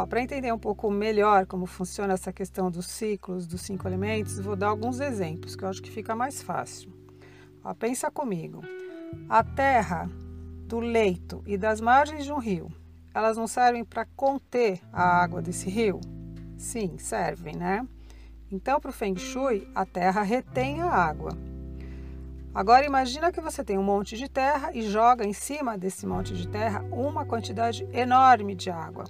Para 0.08 0.22
entender 0.22 0.50
um 0.52 0.58
pouco 0.58 0.90
melhor 0.90 1.46
como 1.46 1.66
funciona 1.66 2.14
essa 2.14 2.32
questão 2.32 2.70
dos 2.70 2.86
ciclos, 2.86 3.46
dos 3.46 3.60
cinco 3.60 3.86
elementos, 3.86 4.38
vou 4.40 4.56
dar 4.56 4.68
alguns 4.68 5.00
exemplos 5.00 5.54
que 5.54 5.64
eu 5.64 5.68
acho 5.68 5.82
que 5.82 5.90
fica 5.90 6.16
mais 6.16 6.42
fácil. 6.42 6.90
Ó, 7.62 7.74
pensa 7.74 8.10
comigo. 8.10 8.62
A 9.28 9.44
terra 9.44 10.10
do 10.66 10.80
leito 10.80 11.42
e 11.46 11.58
das 11.58 11.80
margens 11.80 12.24
de 12.24 12.32
um 12.32 12.38
rio, 12.38 12.72
elas 13.14 13.36
não 13.36 13.46
servem 13.46 13.84
para 13.84 14.06
conter 14.16 14.80
a 14.90 15.02
água 15.02 15.42
desse 15.42 15.68
rio? 15.68 16.00
Sim, 16.56 16.96
servem, 16.96 17.54
né? 17.54 17.86
Então, 18.52 18.78
para 18.78 18.90
o 18.90 18.92
Feng 18.92 19.18
Shui, 19.18 19.66
a 19.74 19.86
terra 19.86 20.20
retém 20.20 20.82
a 20.82 20.86
água. 20.86 21.30
Agora 22.54 22.84
imagina 22.84 23.32
que 23.32 23.40
você 23.40 23.64
tem 23.64 23.78
um 23.78 23.82
monte 23.82 24.14
de 24.14 24.28
terra 24.28 24.70
e 24.74 24.82
joga 24.82 25.24
em 25.24 25.32
cima 25.32 25.78
desse 25.78 26.06
monte 26.06 26.34
de 26.34 26.46
terra 26.46 26.84
uma 26.92 27.24
quantidade 27.24 27.88
enorme 27.94 28.54
de 28.54 28.68
água. 28.68 29.04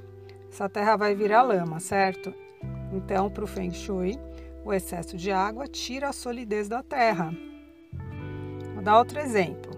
Essa 0.48 0.68
terra 0.68 0.96
vai 0.96 1.12
virar 1.16 1.42
lama, 1.42 1.80
certo? 1.80 2.32
Então, 2.92 3.28
para 3.28 3.42
o 3.42 3.46
Feng 3.48 3.72
Shui, 3.72 4.16
o 4.64 4.72
excesso 4.72 5.16
de 5.16 5.32
água 5.32 5.66
tira 5.66 6.10
a 6.10 6.12
solidez 6.12 6.68
da 6.68 6.80
terra. 6.80 7.34
Vou 8.74 8.82
dar 8.82 8.96
outro 8.96 9.18
exemplo. 9.18 9.72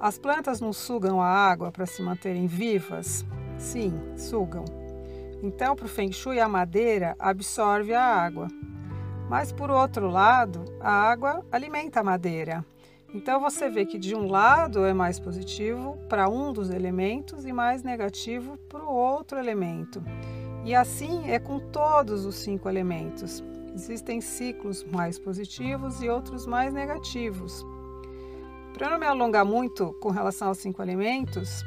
As 0.00 0.16
plantas 0.16 0.58
não 0.58 0.72
sugam 0.72 1.20
a 1.20 1.28
água 1.28 1.70
para 1.70 1.84
se 1.84 2.00
manterem 2.00 2.46
vivas? 2.46 3.26
Sim, 3.58 3.92
sugam. 4.16 4.64
Então, 5.42 5.76
para 5.76 5.84
o 5.84 5.88
Feng 5.88 6.12
Shui, 6.12 6.40
a 6.40 6.48
madeira 6.48 7.14
absorve 7.18 7.92
a 7.92 8.02
água. 8.02 8.48
Mas 9.28 9.52
por 9.52 9.70
outro 9.70 10.08
lado, 10.08 10.64
a 10.80 10.90
água 10.90 11.44
alimenta 11.50 12.00
a 12.00 12.04
madeira. 12.04 12.64
Então 13.14 13.40
você 13.40 13.68
vê 13.68 13.86
que 13.86 13.98
de 13.98 14.14
um 14.14 14.28
lado 14.28 14.84
é 14.84 14.92
mais 14.92 15.18
positivo 15.18 15.96
para 16.08 16.28
um 16.28 16.52
dos 16.52 16.70
elementos 16.70 17.44
e 17.44 17.52
mais 17.52 17.82
negativo 17.82 18.56
para 18.68 18.84
o 18.84 18.92
outro 18.92 19.38
elemento. 19.38 20.02
E 20.64 20.74
assim 20.74 21.30
é 21.30 21.38
com 21.38 21.58
todos 21.58 22.24
os 22.24 22.36
cinco 22.36 22.68
elementos. 22.68 23.42
Existem 23.74 24.20
ciclos 24.20 24.84
mais 24.84 25.18
positivos 25.18 26.02
e 26.02 26.08
outros 26.08 26.46
mais 26.46 26.72
negativos. 26.72 27.64
Para 28.74 28.90
não 28.90 28.98
me 28.98 29.06
alongar 29.06 29.44
muito 29.44 29.92
com 30.00 30.10
relação 30.10 30.48
aos 30.48 30.58
cinco 30.58 30.82
elementos, 30.82 31.64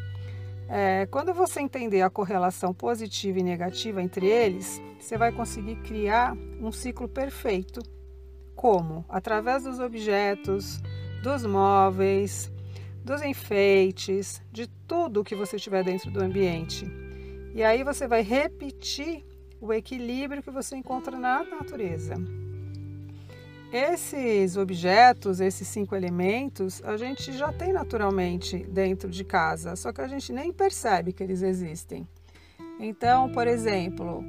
é, 0.70 1.08
quando 1.08 1.34
você 1.34 1.60
entender 1.60 2.04
a 2.04 2.12
correlação 2.12 2.72
positiva 2.74 3.40
e 3.40 3.44
negativa 3.44 4.04
entre 4.04 4.28
eles, 4.28 4.80
você 5.00 5.18
vai 5.18 5.32
conseguir 5.32 5.78
criar 5.78 6.38
um 6.62 6.72
ciclo 6.72 7.08
perfeito. 7.08 7.82
Como? 8.56 9.04
Através 9.10 9.64
dos 9.64 9.80
objetos, 9.80 10.80
dos 11.24 11.44
móveis, 11.44 12.52
dos 13.04 13.24
enfeites, 13.24 14.44
de 14.52 14.68
tudo 14.88 15.24
que 15.24 15.36
você 15.36 15.58
tiver 15.58 15.84
dentro 15.84 16.12
do 16.12 16.22
ambiente. 16.22 16.86
E 17.56 17.64
aí 17.64 17.84
você 17.84 18.08
vai 18.08 18.22
repetir 18.22 19.26
o 19.60 19.74
equilíbrio 19.74 20.44
que 20.44 20.52
você 20.52 20.76
encontra 20.76 21.18
na 21.18 21.44
natureza. 21.44 22.14
Esses 23.72 24.58
objetos, 24.58 25.40
esses 25.40 25.68
cinco 25.68 25.96
elementos, 25.96 26.82
a 26.84 26.98
gente 26.98 27.32
já 27.34 27.54
tem 27.54 27.72
naturalmente 27.72 28.58
dentro 28.66 29.10
de 29.10 29.24
casa, 29.24 29.76
só 29.76 29.94
que 29.94 30.02
a 30.02 30.08
gente 30.08 30.34
nem 30.34 30.52
percebe 30.52 31.14
que 31.14 31.22
eles 31.22 31.44
existem. 31.44 32.08
Então, 32.80 33.30
por 33.30 33.46
exemplo, 33.46 34.24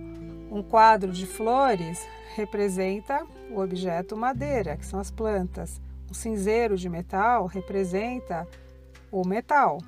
um 0.50 0.62
quadro 0.62 1.10
de 1.10 1.24
flores 1.24 2.06
representa 2.34 3.24
o 3.50 3.60
objeto 3.60 4.14
madeira, 4.14 4.76
que 4.76 4.84
são 4.84 5.00
as 5.00 5.10
plantas. 5.10 5.80
Um 6.10 6.14
cinzeiro 6.14 6.76
de 6.76 6.90
metal 6.90 7.46
representa 7.46 8.46
o 9.10 9.26
metal. 9.26 9.78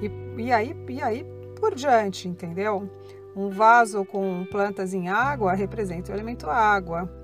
E, 0.00 0.42
e, 0.42 0.52
aí, 0.52 0.74
e 0.88 1.02
aí 1.02 1.26
por 1.60 1.74
diante, 1.74 2.28
entendeu? 2.28 2.90
Um 3.36 3.50
vaso 3.50 4.04
com 4.06 4.46
plantas 4.50 4.94
em 4.94 5.08
água 5.08 5.52
representa 5.52 6.12
o 6.12 6.14
elemento 6.14 6.48
água. 6.48 7.21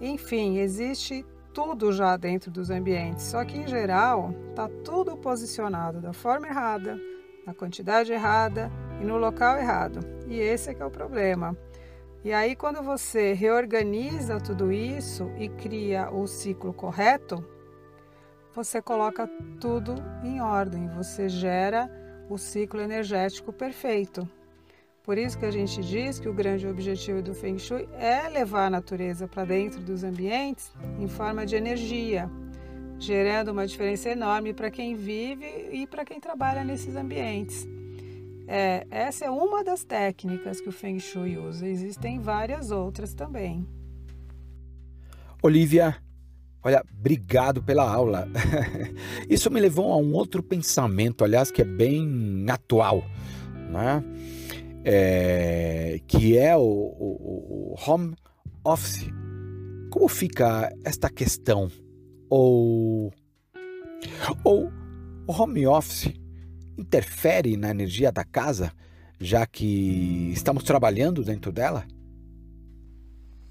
Enfim, 0.00 0.58
existe 0.58 1.24
tudo 1.52 1.92
já 1.92 2.16
dentro 2.16 2.50
dos 2.50 2.68
ambientes, 2.68 3.24
só 3.24 3.44
que 3.44 3.56
em 3.56 3.66
geral 3.66 4.34
está 4.50 4.68
tudo 4.84 5.16
posicionado 5.16 6.00
da 6.00 6.12
forma 6.12 6.48
errada, 6.48 6.98
na 7.46 7.54
quantidade 7.54 8.12
errada 8.12 8.70
e 9.00 9.04
no 9.04 9.16
local 9.16 9.56
errado. 9.56 10.00
E 10.26 10.38
esse 10.38 10.70
é 10.70 10.74
que 10.74 10.82
é 10.82 10.86
o 10.86 10.90
problema. 10.90 11.56
E 12.24 12.32
aí 12.32 12.56
quando 12.56 12.82
você 12.82 13.34
reorganiza 13.34 14.40
tudo 14.40 14.72
isso 14.72 15.30
e 15.38 15.48
cria 15.48 16.10
o 16.10 16.26
ciclo 16.26 16.72
correto, 16.72 17.46
você 18.52 18.80
coloca 18.80 19.28
tudo 19.60 19.94
em 20.24 20.40
ordem, 20.40 20.88
você 20.88 21.28
gera 21.28 21.90
o 22.28 22.38
ciclo 22.38 22.80
energético 22.80 23.52
perfeito. 23.52 24.28
Por 25.04 25.18
isso 25.18 25.38
que 25.38 25.44
a 25.44 25.50
gente 25.50 25.82
diz 25.82 26.18
que 26.18 26.30
o 26.30 26.32
grande 26.32 26.66
objetivo 26.66 27.20
do 27.20 27.34
Feng 27.34 27.58
Shui 27.58 27.86
é 27.92 28.26
levar 28.26 28.68
a 28.68 28.70
natureza 28.70 29.28
para 29.28 29.44
dentro 29.44 29.78
dos 29.82 30.02
ambientes 30.02 30.72
em 30.98 31.06
forma 31.06 31.44
de 31.44 31.54
energia, 31.54 32.30
gerando 32.98 33.52
uma 33.52 33.66
diferença 33.66 34.08
enorme 34.08 34.54
para 34.54 34.70
quem 34.70 34.94
vive 34.94 35.44
e 35.70 35.86
para 35.86 36.06
quem 36.06 36.18
trabalha 36.18 36.64
nesses 36.64 36.96
ambientes. 36.96 37.68
É, 38.48 38.86
essa 38.90 39.26
é 39.26 39.30
uma 39.30 39.62
das 39.62 39.84
técnicas 39.84 40.58
que 40.58 40.70
o 40.70 40.72
Feng 40.72 40.98
Shui 40.98 41.36
usa. 41.36 41.68
Existem 41.68 42.18
várias 42.18 42.70
outras 42.70 43.12
também. 43.12 43.68
Olivia, 45.42 45.96
Olha, 46.66 46.82
obrigado 46.98 47.62
pela 47.62 47.86
aula. 47.86 48.26
Isso 49.28 49.50
me 49.50 49.60
levou 49.60 49.92
a 49.92 49.98
um 49.98 50.14
outro 50.14 50.42
pensamento, 50.42 51.22
aliás, 51.22 51.50
que 51.50 51.60
é 51.60 51.64
bem 51.64 52.46
atual, 52.48 53.04
né? 53.70 54.02
É, 54.84 56.00
que 56.06 56.36
é 56.36 56.56
o, 56.56 56.60
o, 56.60 57.72
o 57.72 57.90
home 57.90 58.14
office. 58.64 59.08
Como 59.90 60.08
fica 60.08 60.70
esta 60.84 61.08
questão? 61.08 61.70
Ou, 62.28 63.12
ou 64.42 64.70
o 65.26 65.32
home 65.32 65.66
office 65.66 66.12
interfere 66.76 67.56
na 67.56 67.70
energia 67.70 68.10
da 68.10 68.24
casa, 68.24 68.72
já 69.18 69.46
que 69.46 70.30
estamos 70.32 70.64
trabalhando 70.64 71.24
dentro 71.24 71.52
dela? 71.52 71.86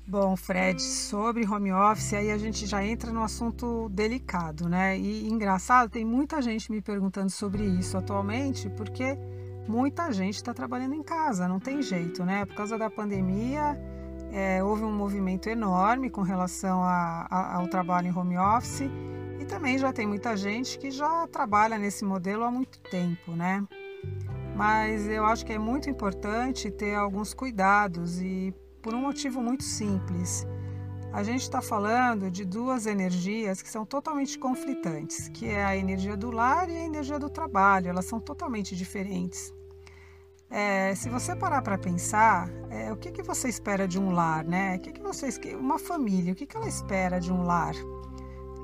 Bom, 0.05 0.35
Fred, 0.35 0.81
sobre 0.81 1.47
home 1.47 1.71
office, 1.71 2.13
aí 2.13 2.29
a 2.29 2.37
gente 2.37 2.67
já 2.67 2.85
entra 2.85 3.11
no 3.13 3.23
assunto 3.23 3.87
delicado, 3.89 4.67
né? 4.67 4.99
E 4.99 5.29
engraçado, 5.29 5.89
tem 5.89 6.03
muita 6.03 6.41
gente 6.41 6.69
me 6.69 6.81
perguntando 6.81 7.29
sobre 7.29 7.63
isso 7.63 7.97
atualmente, 7.97 8.69
porque 8.71 9.17
muita 9.67 10.11
gente 10.11 10.35
está 10.35 10.53
trabalhando 10.53 10.93
em 10.93 11.03
casa, 11.03 11.47
não 11.47 11.59
tem 11.59 11.81
jeito, 11.81 12.23
né? 12.23 12.45
Por 12.45 12.55
causa 12.55 12.77
da 12.77 12.89
pandemia, 12.89 13.79
é, 14.31 14.63
houve 14.63 14.83
um 14.83 14.91
movimento 14.91 15.47
enorme 15.47 16.09
com 16.09 16.21
relação 16.21 16.83
a, 16.83 17.27
a, 17.29 17.55
ao 17.55 17.67
trabalho 17.67 18.07
em 18.07 18.17
home 18.17 18.37
office 18.37 18.89
e 19.39 19.45
também 19.45 19.77
já 19.77 19.93
tem 19.93 20.07
muita 20.07 20.35
gente 20.35 20.77
que 20.79 20.89
já 20.89 21.27
trabalha 21.27 21.77
nesse 21.77 22.03
modelo 22.03 22.43
há 22.43 22.51
muito 22.51 22.79
tempo, 22.79 23.31
né? 23.33 23.63
Mas 24.55 25.07
eu 25.07 25.25
acho 25.25 25.45
que 25.45 25.53
é 25.53 25.59
muito 25.59 25.89
importante 25.89 26.69
ter 26.69 26.95
alguns 26.95 27.33
cuidados 27.33 28.21
e 28.21 28.53
por 28.81 28.93
um 28.93 29.01
motivo 29.01 29.41
muito 29.41 29.63
simples. 29.63 30.45
A 31.13 31.21
gente 31.21 31.43
está 31.43 31.61
falando 31.61 32.31
de 32.31 32.43
duas 32.43 32.87
energias 32.87 33.61
que 33.61 33.69
são 33.69 33.85
totalmente 33.85 34.39
conflitantes, 34.39 35.29
que 35.29 35.45
é 35.45 35.63
a 35.63 35.77
energia 35.77 36.17
do 36.17 36.31
lar 36.31 36.67
e 36.71 36.75
a 36.75 36.83
energia 36.83 37.19
do 37.19 37.29
trabalho. 37.29 37.87
Elas 37.87 38.05
são 38.05 38.19
totalmente 38.19 38.75
diferentes. 38.75 39.53
É, 40.49 40.95
se 40.95 41.09
você 41.09 41.35
parar 41.35 41.61
para 41.61 41.77
pensar, 41.77 42.49
é, 42.71 42.91
o 42.91 42.97
que, 42.97 43.11
que 43.11 43.21
você 43.21 43.47
espera 43.47 43.87
de 43.87 43.99
um 43.99 44.09
lar, 44.09 44.43
né? 44.43 44.75
O 44.75 44.79
que, 44.79 44.91
que 44.91 45.55
uma 45.55 45.77
família, 45.77 46.33
o 46.33 46.35
que, 46.35 46.47
que 46.47 46.57
ela 46.57 46.67
espera 46.67 47.19
de 47.19 47.31
um 47.31 47.43
lar? 47.43 47.75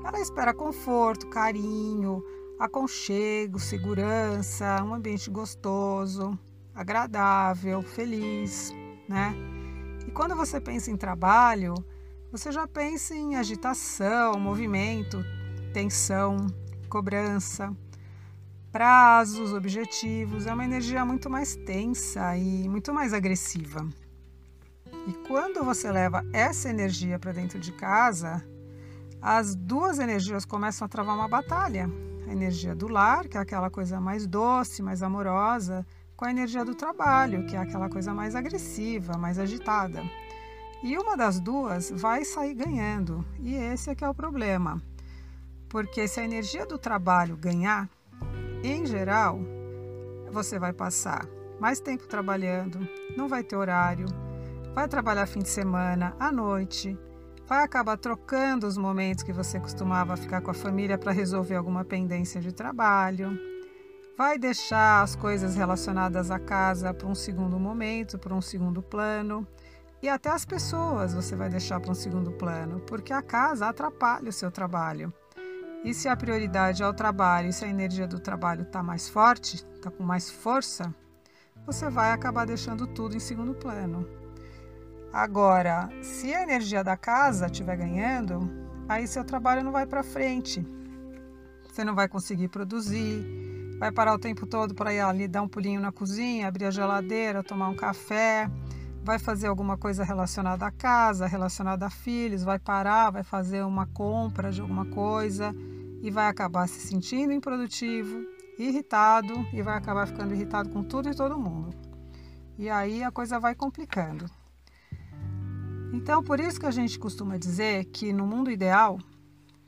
Ela 0.04 0.18
espera 0.18 0.52
conforto, 0.52 1.28
carinho, 1.28 2.20
aconchego, 2.58 3.60
segurança, 3.60 4.82
um 4.82 4.92
ambiente 4.92 5.30
gostoso, 5.30 6.36
agradável, 6.74 7.80
feliz, 7.80 8.72
né? 9.08 9.36
E 10.04 10.10
quando 10.10 10.34
você 10.34 10.60
pensa 10.60 10.90
em 10.90 10.96
trabalho, 10.96 11.74
você 12.30 12.52
já 12.52 12.66
pensa 12.66 13.14
em 13.14 13.34
agitação, 13.34 14.38
movimento, 14.38 15.24
tensão, 15.72 16.46
cobrança, 16.88 17.76
prazos, 18.70 19.52
objetivos. 19.52 20.46
É 20.46 20.54
uma 20.54 20.64
energia 20.64 21.04
muito 21.04 21.28
mais 21.28 21.56
tensa 21.56 22.36
e 22.36 22.68
muito 22.68 22.94
mais 22.94 23.12
agressiva. 23.12 23.86
E 25.08 25.12
quando 25.26 25.64
você 25.64 25.90
leva 25.90 26.24
essa 26.32 26.68
energia 26.68 27.18
para 27.18 27.32
dentro 27.32 27.58
de 27.58 27.72
casa, 27.72 28.44
as 29.20 29.56
duas 29.56 29.98
energias 29.98 30.44
começam 30.44 30.86
a 30.86 30.88
travar 30.88 31.16
uma 31.16 31.28
batalha. 31.28 31.90
A 32.28 32.32
energia 32.32 32.76
do 32.76 32.86
lar, 32.86 33.26
que 33.26 33.36
é 33.36 33.40
aquela 33.40 33.70
coisa 33.70 34.00
mais 34.00 34.24
doce, 34.24 34.84
mais 34.84 35.02
amorosa, 35.02 35.84
com 36.16 36.24
a 36.24 36.30
energia 36.30 36.64
do 36.64 36.76
trabalho, 36.76 37.44
que 37.46 37.56
é 37.56 37.58
aquela 37.58 37.88
coisa 37.88 38.14
mais 38.14 38.36
agressiva, 38.36 39.14
mais 39.18 39.36
agitada. 39.36 40.04
E 40.82 40.96
uma 40.96 41.16
das 41.16 41.38
duas 41.38 41.90
vai 41.90 42.24
sair 42.24 42.54
ganhando, 42.54 43.24
e 43.38 43.54
esse 43.54 43.90
é 43.90 43.94
que 43.94 44.04
é 44.04 44.08
o 44.08 44.14
problema. 44.14 44.82
Porque 45.68 46.08
se 46.08 46.20
a 46.20 46.24
energia 46.24 46.66
do 46.66 46.78
trabalho 46.78 47.36
ganhar, 47.36 47.88
em 48.64 48.86
geral, 48.86 49.38
você 50.30 50.58
vai 50.58 50.72
passar 50.72 51.26
mais 51.60 51.80
tempo 51.80 52.06
trabalhando, 52.08 52.78
não 53.16 53.28
vai 53.28 53.44
ter 53.44 53.56
horário, 53.56 54.06
vai 54.74 54.88
trabalhar 54.88 55.26
fim 55.26 55.40
de 55.40 55.48
semana, 55.50 56.16
à 56.18 56.32
noite, 56.32 56.98
vai 57.46 57.62
acabar 57.62 57.98
trocando 57.98 58.66
os 58.66 58.78
momentos 58.78 59.22
que 59.22 59.32
você 59.32 59.60
costumava 59.60 60.16
ficar 60.16 60.40
com 60.40 60.50
a 60.50 60.54
família 60.54 60.96
para 60.96 61.12
resolver 61.12 61.56
alguma 61.56 61.84
pendência 61.84 62.40
de 62.40 62.52
trabalho 62.52 63.38
vai 64.20 64.38
deixar 64.38 65.00
as 65.00 65.16
coisas 65.16 65.56
relacionadas 65.56 66.30
à 66.30 66.38
casa 66.38 66.92
para 66.92 67.06
um 67.06 67.14
segundo 67.14 67.58
momento, 67.58 68.18
para 68.18 68.34
um 68.34 68.42
segundo 68.42 68.82
plano. 68.82 69.48
E 70.02 70.08
até 70.08 70.30
as 70.30 70.46
pessoas 70.46 71.12
você 71.12 71.36
vai 71.36 71.50
deixar 71.50 71.78
para 71.78 71.90
um 71.90 71.94
segundo 71.94 72.32
plano, 72.32 72.80
porque 72.80 73.12
a 73.12 73.20
casa 73.20 73.68
atrapalha 73.68 74.30
o 74.30 74.32
seu 74.32 74.50
trabalho. 74.50 75.12
E 75.84 75.92
se 75.92 76.08
a 76.08 76.16
prioridade 76.16 76.82
é 76.82 76.86
o 76.86 76.94
trabalho 76.94 77.48
e 77.48 77.52
se 77.52 77.64
a 77.64 77.68
energia 77.68 78.06
do 78.06 78.18
trabalho 78.18 78.62
está 78.62 78.82
mais 78.82 79.08
forte, 79.08 79.56
está 79.74 79.90
com 79.90 80.02
mais 80.02 80.30
força, 80.30 80.94
você 81.66 81.90
vai 81.90 82.12
acabar 82.12 82.46
deixando 82.46 82.86
tudo 82.86 83.14
em 83.14 83.20
segundo 83.20 83.54
plano. 83.54 84.06
Agora, 85.12 85.90
se 86.02 86.32
a 86.32 86.42
energia 86.42 86.82
da 86.82 86.96
casa 86.96 87.46
estiver 87.46 87.76
ganhando, 87.76 88.50
aí 88.88 89.06
seu 89.06 89.24
trabalho 89.24 89.62
não 89.62 89.72
vai 89.72 89.86
para 89.86 90.02
frente. 90.02 90.64
Você 91.64 91.84
não 91.84 91.94
vai 91.94 92.08
conseguir 92.08 92.48
produzir, 92.48 93.76
vai 93.78 93.92
parar 93.92 94.14
o 94.14 94.18
tempo 94.18 94.46
todo 94.46 94.74
para 94.74 94.94
ir 94.94 95.00
ali 95.00 95.28
dar 95.28 95.42
um 95.42 95.48
pulinho 95.48 95.80
na 95.80 95.92
cozinha, 95.92 96.48
abrir 96.48 96.66
a 96.66 96.70
geladeira, 96.70 97.42
tomar 97.42 97.68
um 97.68 97.76
café, 97.76 98.50
vai 99.10 99.18
fazer 99.18 99.48
alguma 99.48 99.76
coisa 99.76 100.04
relacionada 100.04 100.64
à 100.64 100.70
casa, 100.70 101.26
relacionada 101.26 101.84
a 101.84 101.90
filhos, 101.90 102.44
vai 102.44 102.60
parar, 102.60 103.10
vai 103.10 103.24
fazer 103.24 103.64
uma 103.64 103.84
compra 103.84 104.52
de 104.52 104.60
alguma 104.60 104.86
coisa 104.86 105.52
e 106.00 106.12
vai 106.12 106.28
acabar 106.28 106.68
se 106.68 106.78
sentindo 106.78 107.32
improdutivo, 107.32 108.24
irritado 108.56 109.34
e 109.52 109.62
vai 109.62 109.76
acabar 109.76 110.06
ficando 110.06 110.32
irritado 110.32 110.68
com 110.68 110.84
tudo 110.84 111.08
e 111.08 111.14
todo 111.14 111.36
mundo. 111.36 111.76
E 112.56 112.70
aí 112.70 113.02
a 113.02 113.10
coisa 113.10 113.40
vai 113.40 113.52
complicando. 113.52 114.30
Então, 115.92 116.22
por 116.22 116.38
isso 116.38 116.60
que 116.60 116.66
a 116.66 116.70
gente 116.70 116.96
costuma 116.96 117.36
dizer 117.36 117.86
que 117.86 118.12
no 118.12 118.24
mundo 118.24 118.48
ideal 118.48 118.96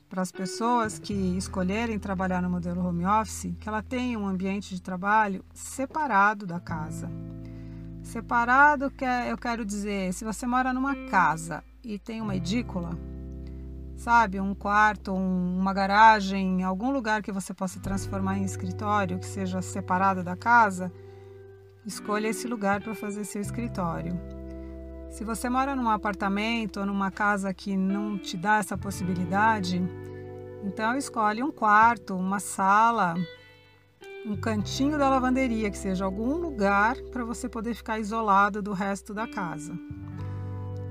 para 0.07 0.21
as 0.21 0.31
pessoas 0.31 0.99
que 0.99 1.13
escolherem 1.13 1.99
trabalhar 1.99 2.41
no 2.41 2.49
modelo 2.49 2.81
home 2.81 3.05
office, 3.05 3.53
que 3.59 3.67
ela 3.67 3.83
tenha 3.83 4.17
um 4.17 4.25
ambiente 4.25 4.73
de 4.73 4.81
trabalho 4.81 5.43
separado 5.53 6.45
da 6.45 6.61
casa. 6.61 7.11
Separado, 8.03 8.91
que 8.91 9.05
é, 9.05 9.31
eu 9.31 9.37
quero 9.37 9.65
dizer, 9.65 10.13
se 10.13 10.25
você 10.25 10.45
mora 10.45 10.73
numa 10.73 10.93
casa 11.09 11.63
e 11.81 11.97
tem 11.97 12.21
uma 12.21 12.35
edícula, 12.35 12.91
sabe, 13.95 14.39
um 14.41 14.53
quarto, 14.53 15.13
um, 15.13 15.57
uma 15.57 15.73
garagem, 15.73 16.63
algum 16.63 16.91
lugar 16.91 17.23
que 17.23 17.31
você 17.31 17.53
possa 17.53 17.79
transformar 17.79 18.37
em 18.37 18.43
escritório, 18.43 19.17
que 19.17 19.25
seja 19.25 19.61
separado 19.61 20.21
da 20.21 20.35
casa, 20.35 20.91
escolha 21.85 22.27
esse 22.27 22.45
lugar 22.45 22.81
para 22.81 22.93
fazer 22.93 23.23
seu 23.23 23.41
escritório. 23.41 24.19
Se 25.09 25.23
você 25.23 25.49
mora 25.49 25.75
num 25.75 25.89
apartamento 25.89 26.81
ou 26.81 26.85
numa 26.85 27.09
casa 27.09 27.53
que 27.53 27.77
não 27.77 28.17
te 28.17 28.35
dá 28.35 28.57
essa 28.57 28.77
possibilidade, 28.77 29.81
então 30.63 30.97
escolhe 30.97 31.41
um 31.41 31.51
quarto, 31.51 32.15
uma 32.15 32.39
sala, 32.39 33.15
um 34.25 34.35
cantinho 34.35 34.97
da 34.97 35.09
lavanderia, 35.09 35.69
que 35.69 35.77
seja 35.77 36.05
algum 36.05 36.37
lugar 36.37 36.95
para 37.11 37.25
você 37.25 37.49
poder 37.49 37.73
ficar 37.73 37.99
isolado 37.99 38.61
do 38.61 38.71
resto 38.71 39.13
da 39.13 39.27
casa. 39.27 39.77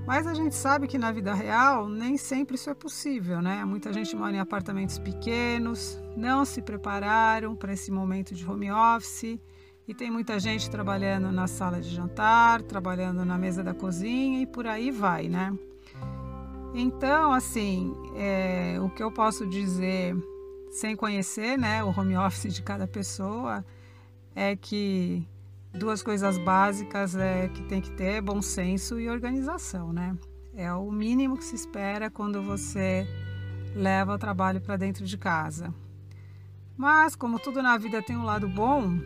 Mas 0.07 0.27
a 0.27 0.35
gente 0.35 0.55
sabe 0.55 0.89
que 0.89 0.99
na 0.99 1.13
vida 1.13 1.33
real 1.33 1.89
nem 1.89 2.17
sempre 2.17 2.57
isso 2.57 2.69
é 2.69 2.75
possível, 2.75 3.41
né? 3.41 3.65
Muita 3.65 3.93
gente 3.93 4.15
mora 4.17 4.37
em 4.37 4.41
apartamentos 4.41 4.99
pequenos, 4.99 6.01
não 6.17 6.45
se 6.45 6.61
prepararam 6.61 7.55
para 7.55 7.73
esse 7.73 7.91
momento 7.91 8.35
de 8.35 8.49
home 8.49 8.71
office 8.71 9.39
e 9.87 9.95
tem 9.95 10.11
muita 10.11 10.39
gente 10.39 10.69
trabalhando 10.69 11.31
na 11.31 11.47
sala 11.47 11.81
de 11.81 11.89
jantar, 11.89 12.63
trabalhando 12.63 13.25
na 13.25 13.39
mesa 13.39 13.63
da 13.63 13.73
cozinha 13.73 14.43
e 14.43 14.47
por 14.47 14.67
aí 14.67 14.91
vai, 14.91 15.29
né? 15.29 15.57
Então, 16.75 17.33
assim, 17.33 17.95
é, 18.17 18.79
o 18.81 18.89
que 18.91 19.03
eu 19.03 19.13
posso 19.13 19.47
dizer 19.47 20.17
sem 20.73 20.97
conhecer 20.97 21.59
né, 21.59 21.85
o 21.85 21.89
home 21.89 22.17
office 22.17 22.53
de 22.53 22.63
cada 22.63 22.89
pessoa 22.89 23.65
é 24.35 24.57
que 24.57 25.29
duas 25.73 26.03
coisas 26.03 26.39
básicas 26.39 27.15
é 27.15 27.49
que 27.49 27.63
tem 27.65 27.81
que 27.81 27.91
ter 27.91 28.23
bom 28.23 28.41
senso 28.41 28.99
e 28.99 29.09
organização, 29.09 29.93
né? 29.93 30.17
É 30.55 30.73
o 30.73 30.91
mínimo 30.91 31.37
que 31.37 31.45
se 31.45 31.55
espera 31.55 32.11
quando 32.11 32.43
você 32.43 33.07
leva 33.75 34.15
o 34.15 34.19
trabalho 34.19 34.63
para 34.63 34.79
dentro 34.79 35.05
de 35.05 35.19
casa. 35.19 35.73
Mas, 36.75 37.15
como 37.15 37.39
tudo 37.39 37.63
na 37.63 37.77
vida 37.77 38.03
tem 38.03 38.17
um 38.17 38.25
lado 38.25 38.49
bom, 38.49 38.99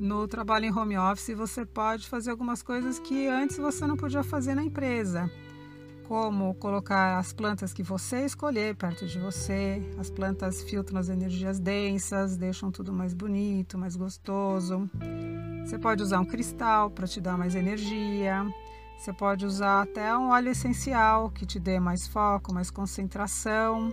no 0.00 0.26
trabalho 0.26 0.66
em 0.66 0.72
home 0.72 0.98
office 0.98 1.36
você 1.36 1.64
pode 1.64 2.08
fazer 2.08 2.30
algumas 2.30 2.62
coisas 2.62 2.98
que 2.98 3.28
antes 3.28 3.58
você 3.58 3.86
não 3.86 3.96
podia 3.96 4.24
fazer 4.24 4.56
na 4.56 4.64
empresa, 4.64 5.30
como 6.08 6.54
colocar 6.54 7.18
as 7.18 7.34
plantas 7.34 7.74
que 7.74 7.82
você 7.82 8.24
escolher 8.24 8.74
perto 8.74 9.06
de 9.06 9.18
você. 9.18 9.82
As 9.98 10.10
plantas 10.10 10.62
filtram 10.62 10.98
as 10.98 11.10
energias 11.10 11.60
densas, 11.60 12.38
deixam 12.38 12.70
tudo 12.72 12.92
mais 12.94 13.12
bonito, 13.12 13.76
mais 13.76 13.94
gostoso. 13.94 14.90
Você 15.64 15.78
pode 15.78 16.02
usar 16.02 16.18
um 16.20 16.24
cristal 16.24 16.90
para 16.90 17.06
te 17.06 17.20
dar 17.20 17.36
mais 17.36 17.54
energia. 17.54 18.46
Você 18.96 19.12
pode 19.12 19.44
usar 19.44 19.82
até 19.82 20.16
um 20.16 20.30
óleo 20.30 20.50
essencial 20.50 21.30
que 21.30 21.44
te 21.44 21.60
dê 21.60 21.78
mais 21.78 22.08
foco, 22.08 22.54
mais 22.54 22.70
concentração. 22.70 23.92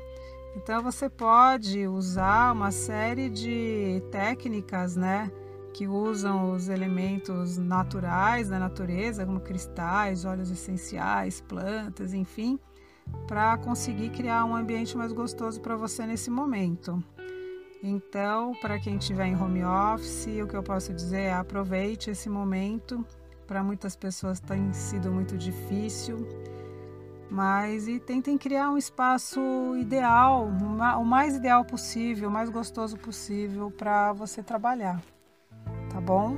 Então 0.56 0.82
você 0.82 1.10
pode 1.10 1.86
usar 1.86 2.54
uma 2.54 2.72
série 2.72 3.30
de 3.30 4.02
técnicas, 4.10 4.96
né, 4.96 5.30
que 5.76 5.90
usam 5.90 6.54
os 6.54 6.70
elementos 6.70 7.58
naturais 7.58 8.48
da 8.48 8.58
natureza, 8.58 9.26
como 9.26 9.42
cristais, 9.42 10.24
óleos 10.24 10.50
essenciais, 10.50 11.42
plantas, 11.42 12.14
enfim, 12.14 12.58
para 13.28 13.58
conseguir 13.58 14.10
criar 14.12 14.46
um 14.46 14.56
ambiente 14.56 14.96
mais 14.96 15.12
gostoso 15.12 15.60
para 15.60 15.76
você 15.76 16.06
nesse 16.06 16.32
momento. 16.32 17.04
Então, 17.84 18.54
para 18.62 18.80
quem 18.80 18.96
estiver 18.96 19.26
em 19.26 19.36
home 19.36 19.66
office, 19.66 20.28
o 20.42 20.48
que 20.48 20.56
eu 20.56 20.64
posso 20.64 20.94
dizer 20.94 21.24
é 21.24 21.34
aproveite 21.34 22.10
esse 22.10 22.30
momento. 22.30 23.06
Para 23.46 23.62
muitas 23.62 23.98
pessoas 23.98 24.40
tem 24.40 24.72
sido 24.72 25.12
muito 25.12 25.38
difícil, 25.38 26.26
mas 27.30 27.86
e 27.86 28.00
tentem 28.00 28.38
criar 28.38 28.72
um 28.72 28.78
espaço 28.78 29.42
ideal, 29.78 30.48
o 30.48 31.06
mais 31.06 31.36
ideal 31.36 31.66
possível, 31.66 32.30
o 32.30 32.32
mais 32.32 32.50
gostoso 32.50 32.96
possível 32.96 33.70
para 33.70 34.14
você 34.14 34.42
trabalhar. 34.42 35.04
Tá 35.96 36.02
bom? 36.02 36.36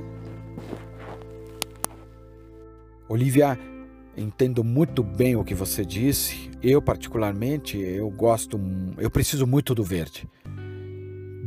Olivia, 3.08 3.58
entendo 4.16 4.62
muito 4.62 5.02
bem 5.02 5.34
o 5.34 5.42
que 5.42 5.52
você 5.52 5.84
disse. 5.84 6.48
Eu 6.62 6.80
particularmente, 6.80 7.76
eu 7.76 8.08
gosto, 8.08 8.60
eu 8.98 9.10
preciso 9.10 9.48
muito 9.48 9.74
do 9.74 9.82
verde 9.82 10.28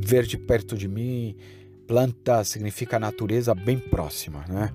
verde 0.04 0.38
perto 0.38 0.76
de 0.76 0.88
mim, 0.88 1.38
planta 1.88 2.43
significa 2.43 3.00
natureza 3.00 3.54
bem 3.54 3.80
próxima, 3.80 4.43
né? 4.50 4.74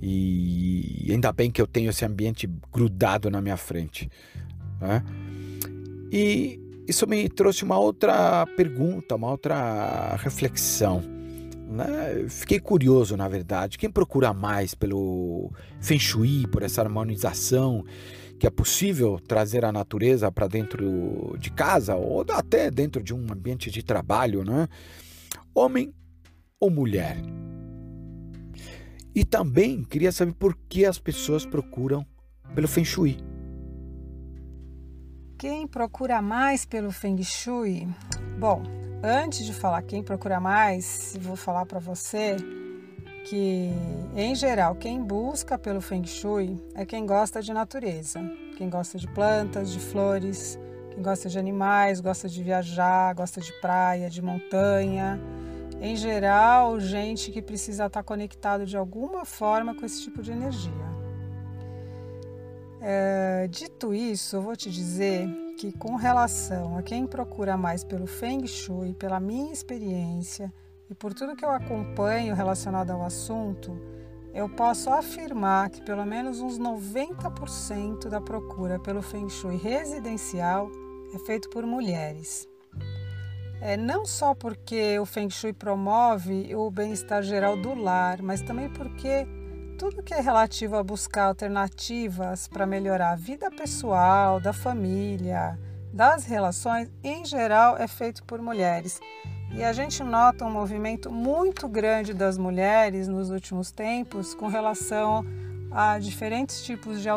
E 0.00 1.06
ainda 1.10 1.32
bem 1.32 1.50
que 1.50 1.60
eu 1.60 1.66
tenho 1.66 1.90
esse 1.90 2.04
ambiente 2.04 2.48
grudado 2.72 3.30
na 3.30 3.40
minha 3.40 3.56
frente. 3.56 4.08
Né? 4.80 5.04
E 6.10 6.60
isso 6.88 7.06
me 7.06 7.28
trouxe 7.28 7.62
uma 7.64 7.78
outra 7.78 8.46
pergunta, 8.56 9.16
uma 9.16 9.30
outra 9.30 10.16
reflexão. 10.16 11.17
Né? 11.68 12.26
Fiquei 12.28 12.58
curioso, 12.58 13.16
na 13.16 13.28
verdade. 13.28 13.76
Quem 13.76 13.90
procura 13.90 14.32
mais 14.32 14.74
pelo 14.74 15.52
Feng 15.80 15.98
Shui, 15.98 16.46
por 16.46 16.62
essa 16.62 16.80
harmonização 16.80 17.84
que 18.38 18.46
é 18.46 18.50
possível 18.50 19.18
trazer 19.18 19.64
a 19.64 19.72
natureza 19.72 20.30
para 20.30 20.46
dentro 20.46 21.36
de 21.38 21.50
casa 21.50 21.96
ou 21.96 22.24
até 22.30 22.70
dentro 22.70 23.02
de 23.02 23.12
um 23.12 23.26
ambiente 23.32 23.70
de 23.70 23.82
trabalho, 23.82 24.44
né? 24.44 24.68
Homem 25.52 25.92
ou 26.60 26.70
mulher? 26.70 27.16
E 29.12 29.24
também 29.24 29.82
queria 29.82 30.12
saber 30.12 30.34
por 30.34 30.56
que 30.68 30.84
as 30.84 30.98
pessoas 30.98 31.44
procuram 31.44 32.06
pelo 32.54 32.68
Feng 32.68 32.84
Shui. 32.84 33.18
Quem 35.36 35.66
procura 35.66 36.22
mais 36.22 36.64
pelo 36.64 36.92
Feng 36.92 37.20
Shui? 37.24 37.88
Bom, 38.38 38.62
antes 39.02 39.44
de 39.44 39.52
falar 39.52 39.82
quem 39.82 40.02
procura 40.02 40.40
mais, 40.40 41.16
vou 41.20 41.36
falar 41.36 41.66
para 41.66 41.78
você 41.78 42.36
que, 43.28 43.70
em 44.16 44.34
geral, 44.34 44.74
quem 44.74 45.02
busca 45.02 45.58
pelo 45.58 45.80
Feng 45.80 46.06
Shui 46.06 46.56
é 46.74 46.84
quem 46.84 47.04
gosta 47.06 47.42
de 47.42 47.52
natureza, 47.52 48.20
quem 48.56 48.70
gosta 48.70 48.98
de 48.98 49.06
plantas, 49.08 49.70
de 49.70 49.78
flores, 49.78 50.58
quem 50.90 51.02
gosta 51.02 51.28
de 51.28 51.38
animais, 51.38 52.00
gosta 52.00 52.28
de 52.28 52.42
viajar, 52.42 53.14
gosta 53.14 53.40
de 53.40 53.52
praia, 53.60 54.08
de 54.08 54.22
montanha. 54.22 55.20
Em 55.80 55.94
geral, 55.94 56.80
gente 56.80 57.30
que 57.30 57.40
precisa 57.40 57.86
estar 57.86 58.02
conectado 58.02 58.66
de 58.66 58.76
alguma 58.76 59.24
forma 59.24 59.74
com 59.74 59.84
esse 59.84 60.02
tipo 60.02 60.22
de 60.22 60.32
energia. 60.32 60.88
É, 62.80 63.46
dito 63.48 63.92
isso, 63.92 64.36
eu 64.36 64.42
vou 64.42 64.56
te 64.56 64.70
dizer 64.70 65.28
que, 65.58 65.72
com 65.72 65.96
relação 65.96 66.78
a 66.78 66.82
quem 66.84 67.04
procura 67.04 67.56
mais 67.56 67.82
pelo 67.82 68.06
Feng 68.06 68.46
Shui, 68.46 68.94
pela 68.94 69.18
minha 69.18 69.52
experiência, 69.52 70.54
e 70.88 70.94
por 70.94 71.12
tudo 71.12 71.34
que 71.34 71.44
eu 71.44 71.50
acompanho 71.50 72.34
relacionado 72.34 72.92
ao 72.92 73.02
assunto, 73.02 73.76
eu 74.32 74.48
posso 74.48 74.88
afirmar 74.88 75.68
que 75.68 75.82
pelo 75.82 76.06
menos 76.06 76.40
uns 76.40 76.60
90% 76.60 78.08
da 78.08 78.20
procura 78.20 78.78
pelo 78.78 79.02
Feng 79.02 79.28
Shui 79.28 79.56
residencial 79.56 80.70
é 81.12 81.18
feito 81.18 81.50
por 81.50 81.66
mulheres. 81.66 82.48
É, 83.60 83.76
não 83.76 84.06
só 84.06 84.36
porque 84.36 84.96
o 85.00 85.04
Feng 85.04 85.28
Shui 85.28 85.52
promove 85.52 86.54
o 86.54 86.70
bem-estar 86.70 87.24
geral 87.24 87.56
do 87.56 87.74
lar, 87.74 88.22
mas 88.22 88.40
também 88.42 88.70
porque 88.70 89.26
tudo 89.78 90.02
que 90.02 90.12
é 90.12 90.20
relativo 90.20 90.74
a 90.74 90.82
buscar 90.82 91.26
alternativas 91.26 92.48
para 92.48 92.66
melhorar 92.66 93.12
a 93.12 93.16
vida 93.16 93.48
pessoal, 93.48 94.40
da 94.40 94.52
família, 94.52 95.56
das 95.92 96.24
relações, 96.24 96.90
em 97.02 97.24
geral 97.24 97.78
é 97.78 97.86
feito 97.86 98.24
por 98.24 98.42
mulheres. 98.42 99.00
E 99.52 99.62
a 99.62 99.72
gente 99.72 100.02
nota 100.02 100.44
um 100.44 100.50
movimento 100.50 101.12
muito 101.12 101.68
grande 101.68 102.12
das 102.12 102.36
mulheres 102.36 103.06
nos 103.06 103.30
últimos 103.30 103.70
tempos 103.70 104.34
com 104.34 104.48
relação 104.48 105.24
a 105.70 105.96
diferentes 106.00 106.60
tipos 106.64 107.00
de, 107.00 107.08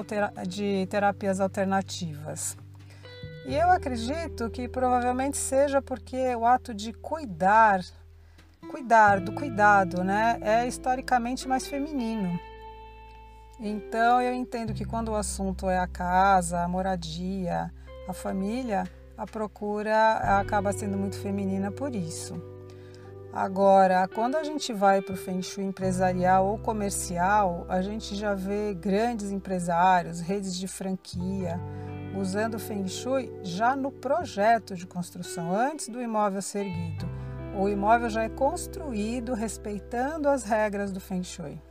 de 0.48 0.86
terapias 0.86 1.40
alternativas. 1.40 2.56
E 3.48 3.56
eu 3.56 3.72
acredito 3.72 4.52
que 4.52 4.70
provavelmente 4.70 5.36
seja 5.36 5.82
porque 5.82 6.36
o 6.36 6.46
ato 6.46 6.76
de 6.76 6.94
cuidar, 6.94 7.82
cuidar 8.70 9.20
do 9.20 9.32
cuidado, 9.32 10.04
né, 10.04 10.38
é 10.42 10.68
historicamente 10.68 11.48
mais 11.48 11.66
feminino. 11.66 12.40
Então 13.64 14.20
eu 14.20 14.34
entendo 14.34 14.74
que 14.74 14.84
quando 14.84 15.10
o 15.10 15.16
assunto 15.16 15.70
é 15.70 15.78
a 15.78 15.86
casa, 15.86 16.64
a 16.64 16.68
moradia, 16.68 17.72
a 18.08 18.14
família, 18.14 18.90
a 19.16 19.28
procura 19.28 20.40
acaba 20.40 20.74
sendo 20.74 20.98
muito 20.98 21.16
feminina 21.16 21.72
por 21.72 21.94
isso. 21.94 22.42
Agora, 23.32 24.08
quando 24.08 24.36
a 24.36 24.44
gente 24.44 24.74
vai 24.74 25.00
para 25.00 25.14
o 25.14 25.18
Feng 25.18 25.44
Shui 25.44 25.64
empresarial 25.64 26.48
ou 26.48 26.58
comercial, 26.58 27.68
a 27.70 27.84
gente 27.84 28.16
já 28.16 28.34
vê 28.34 28.74
grandes 28.74 29.32
empresários, 29.32 30.20
redes 30.20 30.58
de 30.58 30.68
franquia, 30.68 31.60
usando 32.20 32.56
o 32.56 32.60
Feng 32.60 32.88
Shui 32.88 33.32
já 33.44 33.76
no 33.76 33.92
projeto 33.92 34.76
de 34.76 34.88
construção, 34.88 35.56
antes 35.56 35.88
do 35.88 36.02
imóvel 36.02 36.42
ser 36.42 36.66
erguido. 36.66 37.08
O 37.56 37.70
imóvel 37.70 38.10
já 38.10 38.24
é 38.24 38.30
construído 38.30 39.36
respeitando 39.36 40.28
as 40.28 40.44
regras 40.44 40.92
do 40.92 41.00
Feng 41.00 41.24
Shui. 41.24 41.62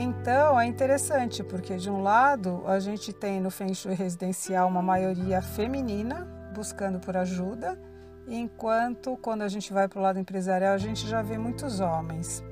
Então 0.00 0.58
é 0.60 0.64
interessante 0.64 1.42
porque 1.42 1.76
de 1.76 1.90
um 1.90 2.00
lado 2.00 2.62
a 2.68 2.78
gente 2.78 3.12
tem 3.12 3.40
no 3.40 3.50
Feng 3.50 3.74
Shui 3.74 3.94
residencial 3.94 4.68
uma 4.68 4.80
maioria 4.80 5.42
feminina 5.42 6.24
buscando 6.54 7.00
por 7.00 7.16
ajuda, 7.16 7.76
enquanto 8.28 9.16
quando 9.16 9.42
a 9.42 9.48
gente 9.48 9.72
vai 9.72 9.88
para 9.88 9.98
o 9.98 10.02
lado 10.02 10.20
empresarial 10.20 10.72
a 10.72 10.78
gente 10.78 11.04
já 11.04 11.20
vê 11.20 11.36
muitos 11.36 11.80
homens. 11.80 12.44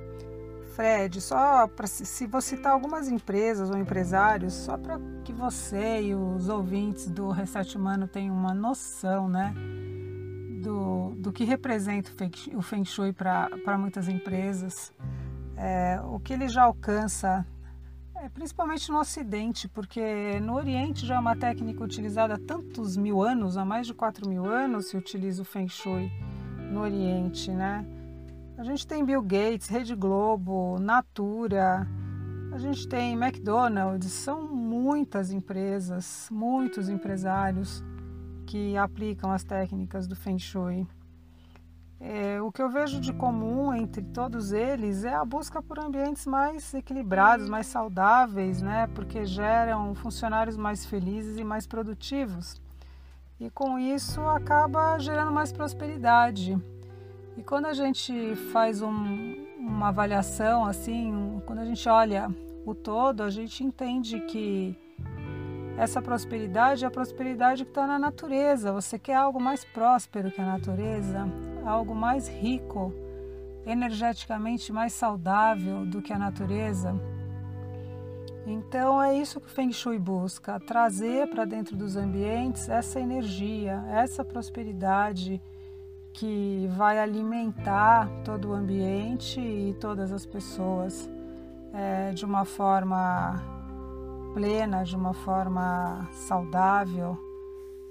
Fred, 0.75 1.21
só 1.21 1.69
para 1.69 1.87
se 1.87 2.27
vou 2.27 2.41
citar 2.41 2.73
algumas 2.73 3.09
empresas 3.09 3.71
ou 3.71 3.79
empresários, 3.79 4.53
só 4.53 4.77
para 4.77 4.99
que 5.25 5.33
você 5.33 6.03
e 6.03 6.15
os 6.17 6.49
ouvintes 6.49 7.09
do 7.09 7.31
Reset 7.31 7.79
Humano 7.79 8.09
tenham 8.09 8.35
uma 8.35 8.53
noção, 8.53 9.29
né, 9.29 9.55
do, 10.61 11.15
do 11.17 11.33
que 11.33 11.45
representa 11.45 12.11
o 12.57 12.61
Feng 12.61 12.85
Shui 12.85 13.13
para 13.13 13.79
muitas 13.79 14.09
empresas 14.09 14.93
é, 15.57 16.01
o 16.05 16.21
que 16.21 16.33
ele 16.33 16.49
já 16.49 16.65
alcança, 16.65 17.47
é, 18.15 18.29
principalmente 18.29 18.91
no 18.91 18.99
Ocidente, 18.99 19.69
porque 19.69 20.39
no 20.41 20.55
Oriente 20.55 21.07
já 21.07 21.17
é 21.17 21.19
uma 21.19 21.37
técnica 21.37 21.83
utilizada 21.83 22.35
há 22.35 22.39
tantos 22.39 22.97
mil 22.97 23.23
anos, 23.23 23.57
há 23.57 23.65
mais 23.65 23.87
de 23.87 23.95
4 23.95 24.29
mil 24.29 24.45
anos 24.45 24.89
se 24.89 24.97
utiliza 24.97 25.43
o 25.43 25.45
Feng 25.45 25.69
Shui 25.69 26.11
no 26.71 26.81
Oriente, 26.81 27.51
né? 27.51 27.85
A 28.59 28.65
gente 28.65 28.87
tem 28.87 29.05
Bill 29.05 29.23
Gates, 29.23 29.69
Rede 29.69 29.95
Globo, 29.95 30.79
Natura, 30.79 31.87
a 32.53 32.59
gente 32.59 32.89
tem 32.89 33.13
McDonald's, 33.13 34.11
são 34.11 34.49
muitas 34.49 35.31
empresas, 35.31 36.29
muitos 36.31 36.89
empresários 36.89 37.85
que 38.47 38.77
aplicam 38.79 39.31
as 39.31 39.45
técnicas 39.45 40.07
do 40.07 40.17
Feng 40.17 40.39
Shui. 40.39 40.87
É, 41.99 42.41
o 42.43 42.53
que 42.53 42.61
eu 42.61 42.69
vejo 42.69 43.01
de 43.01 43.13
comum 43.13 43.73
entre 43.73 44.03
todos 44.03 44.53
eles 44.53 45.05
é 45.05 45.15
a 45.15 45.25
busca 45.25 45.63
por 45.63 45.79
ambientes 45.79 46.27
mais 46.27 46.75
equilibrados, 46.75 47.49
mais 47.49 47.67
saudáveis, 47.67 48.61
né? 48.61 48.87
porque 48.95 49.25
geram 49.25 49.95
funcionários 49.95 50.57
mais 50.57 50.85
felizes 50.85 51.39
e 51.39 51.45
mais 51.45 51.67
produtivos. 51.67 52.61
E 53.41 53.51
com 53.51 53.79
isso 53.79 54.21
acaba 54.23 54.99
gerando 54.99 55.33
mais 55.33 55.53
prosperidade. 55.53 56.57
E 57.37 57.43
quando 57.43 57.67
a 57.67 57.75
gente 57.75 58.35
faz 58.53 58.83
um, 58.83 59.47
uma 59.59 59.89
avaliação 59.89 60.65
assim, 60.65 61.15
um, 61.15 61.41
quando 61.47 61.61
a 61.61 61.65
gente 61.65 61.87
olha 61.89 62.29
o 62.65 62.75
todo, 62.75 63.23
a 63.23 63.31
gente 63.31 63.65
entende 63.65 64.21
que 64.21 64.79
essa 65.79 66.01
prosperidade 66.01 66.85
é 66.85 66.89
a 66.89 66.91
prosperidade 66.91 67.65
que 67.65 67.71
está 67.71 67.87
na 67.87 67.99
natureza. 67.99 68.73
Você 68.73 68.99
quer 68.99 69.15
algo 69.15 69.41
mais 69.41 69.65
próspero 69.65 70.31
que 70.31 70.41
a 70.41 70.47
natureza? 70.47 71.27
Algo 71.67 71.95
mais 71.95 72.29
rico, 72.29 72.93
energeticamente 73.67 74.73
mais 74.73 74.93
saudável 74.93 75.85
do 75.85 76.01
que 76.01 76.13
a 76.13 76.19
natureza. 76.19 76.95
Então 78.47 79.03
é 79.03 79.19
isso 79.19 79.41
que 79.41 79.49
o 79.49 79.51
Feng 79.51 79.73
Shui 79.73 79.99
busca, 79.99 80.61
trazer 80.61 81.29
para 81.29 81.45
dentro 81.45 81.77
dos 81.77 81.97
ambientes 81.97 82.69
essa 82.69 83.01
energia, 83.01 83.85
essa 83.89 84.25
prosperidade 84.25 85.43
que 86.13 86.69
vai 86.77 86.99
alimentar 86.99 88.09
todo 88.25 88.51
o 88.51 88.55
ambiente 88.55 89.41
e 89.41 89.75
todas 89.81 90.13
as 90.13 90.25
pessoas 90.25 91.11
é, 91.75 92.13
de 92.13 92.25
uma 92.25 92.45
forma 92.45 93.43
plena, 94.33 94.85
de 94.85 94.95
uma 94.95 95.13
forma 95.13 96.09
saudável 96.13 97.26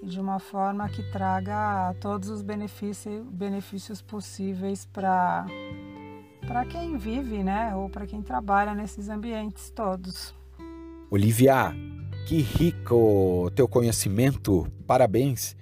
de 0.05 0.19
uma 0.19 0.39
forma 0.39 0.87
que 0.87 1.01
traga 1.11 1.95
todos 1.99 2.29
os 2.29 2.41
benefícios, 2.41 3.25
benefícios 3.27 4.01
possíveis 4.01 4.85
para 4.85 5.45
quem 6.69 6.95
vive, 6.95 7.43
né, 7.43 7.75
ou 7.75 7.89
para 7.89 8.05
quem 8.05 8.21
trabalha 8.21 8.75
nesses 8.75 9.09
ambientes 9.09 9.71
todos. 9.71 10.33
Olivia, 11.09 11.73
que 12.27 12.39
rico 12.39 13.51
teu 13.55 13.67
conhecimento, 13.67 14.67
parabéns. 14.85 15.55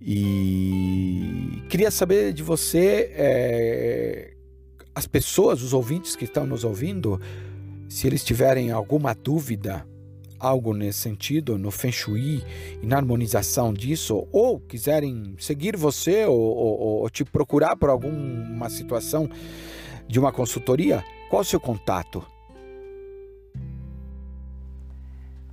E 0.00 1.62
queria 1.68 1.90
saber 1.90 2.32
de 2.32 2.42
você, 2.42 3.10
é, 3.14 4.34
as 4.94 5.06
pessoas, 5.06 5.62
os 5.62 5.72
ouvintes 5.72 6.16
que 6.16 6.24
estão 6.24 6.46
nos 6.46 6.64
ouvindo, 6.64 7.20
se 7.88 8.06
eles 8.06 8.24
tiverem 8.24 8.70
alguma 8.70 9.14
dúvida, 9.14 9.86
algo 10.38 10.74
nesse 10.74 11.00
sentido, 11.00 11.58
no 11.58 11.70
Feng 11.70 11.92
Shui 11.92 12.42
e 12.82 12.86
na 12.86 12.96
harmonização 12.96 13.72
disso, 13.72 14.26
ou 14.32 14.60
quiserem 14.60 15.34
seguir 15.38 15.76
você 15.76 16.24
ou, 16.26 16.38
ou, 16.38 16.80
ou 17.02 17.10
te 17.10 17.24
procurar 17.24 17.76
por 17.76 17.90
alguma 17.90 18.68
situação 18.68 19.28
de 20.06 20.18
uma 20.18 20.32
consultoria, 20.32 21.04
qual 21.28 21.42
o 21.42 21.44
seu 21.44 21.60
contato? 21.60 22.24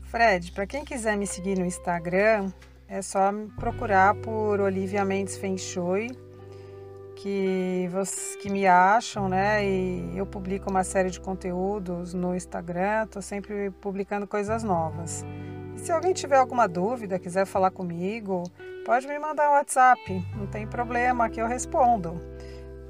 Fred, 0.03 0.51
para 0.53 0.65
quem 0.65 0.85
quiser 0.85 1.17
me 1.17 1.27
seguir 1.27 1.57
no 1.59 1.65
Instagram, 1.65 2.51
é 2.87 3.01
só 3.01 3.33
procurar 3.59 4.15
por 4.15 4.61
Olivia 4.61 5.03
Mendes 5.03 5.37
Feng 5.37 5.57
Shui, 5.57 6.09
que, 7.15 7.89
que 8.41 8.49
me 8.49 8.67
acham, 8.67 9.27
né? 9.27 9.65
E 9.65 10.17
eu 10.17 10.25
publico 10.25 10.69
uma 10.69 10.83
série 10.83 11.09
de 11.09 11.19
conteúdos 11.19 12.13
no 12.13 12.35
Instagram, 12.35 13.03
estou 13.03 13.21
sempre 13.21 13.71
publicando 13.81 14.27
coisas 14.27 14.63
novas. 14.63 15.25
E 15.75 15.79
se 15.79 15.91
alguém 15.91 16.13
tiver 16.13 16.37
alguma 16.37 16.67
dúvida, 16.67 17.17
quiser 17.17 17.45
falar 17.45 17.71
comigo, 17.71 18.43
pode 18.85 19.07
me 19.07 19.17
mandar 19.17 19.49
um 19.49 19.53
WhatsApp, 19.53 19.99
não 20.35 20.47
tem 20.47 20.67
problema, 20.67 21.29
que 21.29 21.41
eu 21.41 21.47
respondo. 21.47 22.21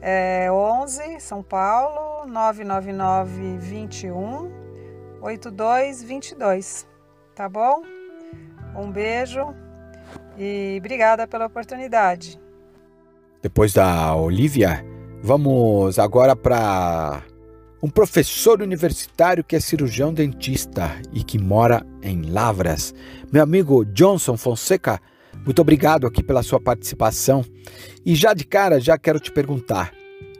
É 0.01 0.51
11 0.51 1.19
São 1.19 1.41
Paulo 1.41 2.25
999 2.27 3.57
21 3.57 4.65
8222 5.21 6.88
tá 7.35 7.49
bom? 7.49 7.83
Um 8.75 8.89
beijo 8.89 9.53
e 10.38 10.77
obrigada 10.79 11.27
pela 11.27 11.45
oportunidade. 11.45 12.39
Depois 13.45 13.73
da 13.73 14.15
Olivia, 14.15 14.84
vamos 15.21 15.99
agora 15.99 16.36
para 16.36 17.21
um 17.79 17.88
professor 17.88 18.60
universitário 18.60 19.43
que 19.43 19.55
é 19.55 19.60
cirurgião 19.60 20.12
dentista 20.12 20.99
e 21.13 21.23
que 21.23 21.38
mora 21.38 21.86
em 22.01 22.23
Lavras. 22.23 22.91
Meu 23.31 23.43
amigo 23.43 23.86
Johnson 23.86 24.36
Fonseca, 24.36 24.99
muito 25.45 25.62
obrigado 25.62 26.08
aqui 26.08 26.23
pela 26.23 26.41
sua 26.41 26.60
participação. 26.60 27.45
E 28.03 28.15
já 28.15 28.34
de 28.34 28.45
cara, 28.45 28.79
já 28.79 28.97
quero 28.97 29.19
te 29.19 29.31
perguntar: 29.31 29.93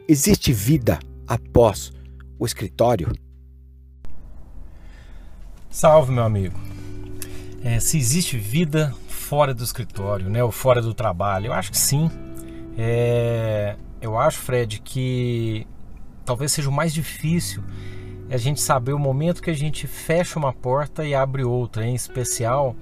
existe 0.08 0.52
vida 0.52 0.98
após 1.28 1.92
o 2.40 2.44
escritório? 2.44 3.12
Salve, 5.70 6.10
meu 6.10 6.24
amigo 6.24 6.58
é, 7.66 7.80
se 7.80 7.98
existe 7.98 8.38
vida 8.38 8.94
fora 9.08 9.52
do 9.52 9.64
escritório, 9.64 10.30
né, 10.30 10.42
ou 10.44 10.52
fora 10.52 10.80
do 10.80 10.94
trabalho. 10.94 11.46
Eu 11.46 11.52
acho 11.52 11.72
que 11.72 11.78
sim. 11.78 12.08
É, 12.76 13.76
eu 14.00 14.18
acho, 14.18 14.38
Fred, 14.38 14.80
que 14.80 15.66
talvez 16.24 16.52
seja 16.52 16.68
o 16.68 16.72
mais 16.72 16.92
difícil 16.92 17.62
a 18.30 18.36
gente 18.36 18.60
saber 18.60 18.92
o 18.92 18.98
momento 18.98 19.40
que 19.40 19.50
a 19.50 19.54
gente 19.54 19.86
fecha 19.86 20.38
uma 20.38 20.52
porta 20.52 21.04
e 21.04 21.14
abre 21.14 21.44
outra, 21.44 21.86
em 21.86 21.94
especial 21.94 22.74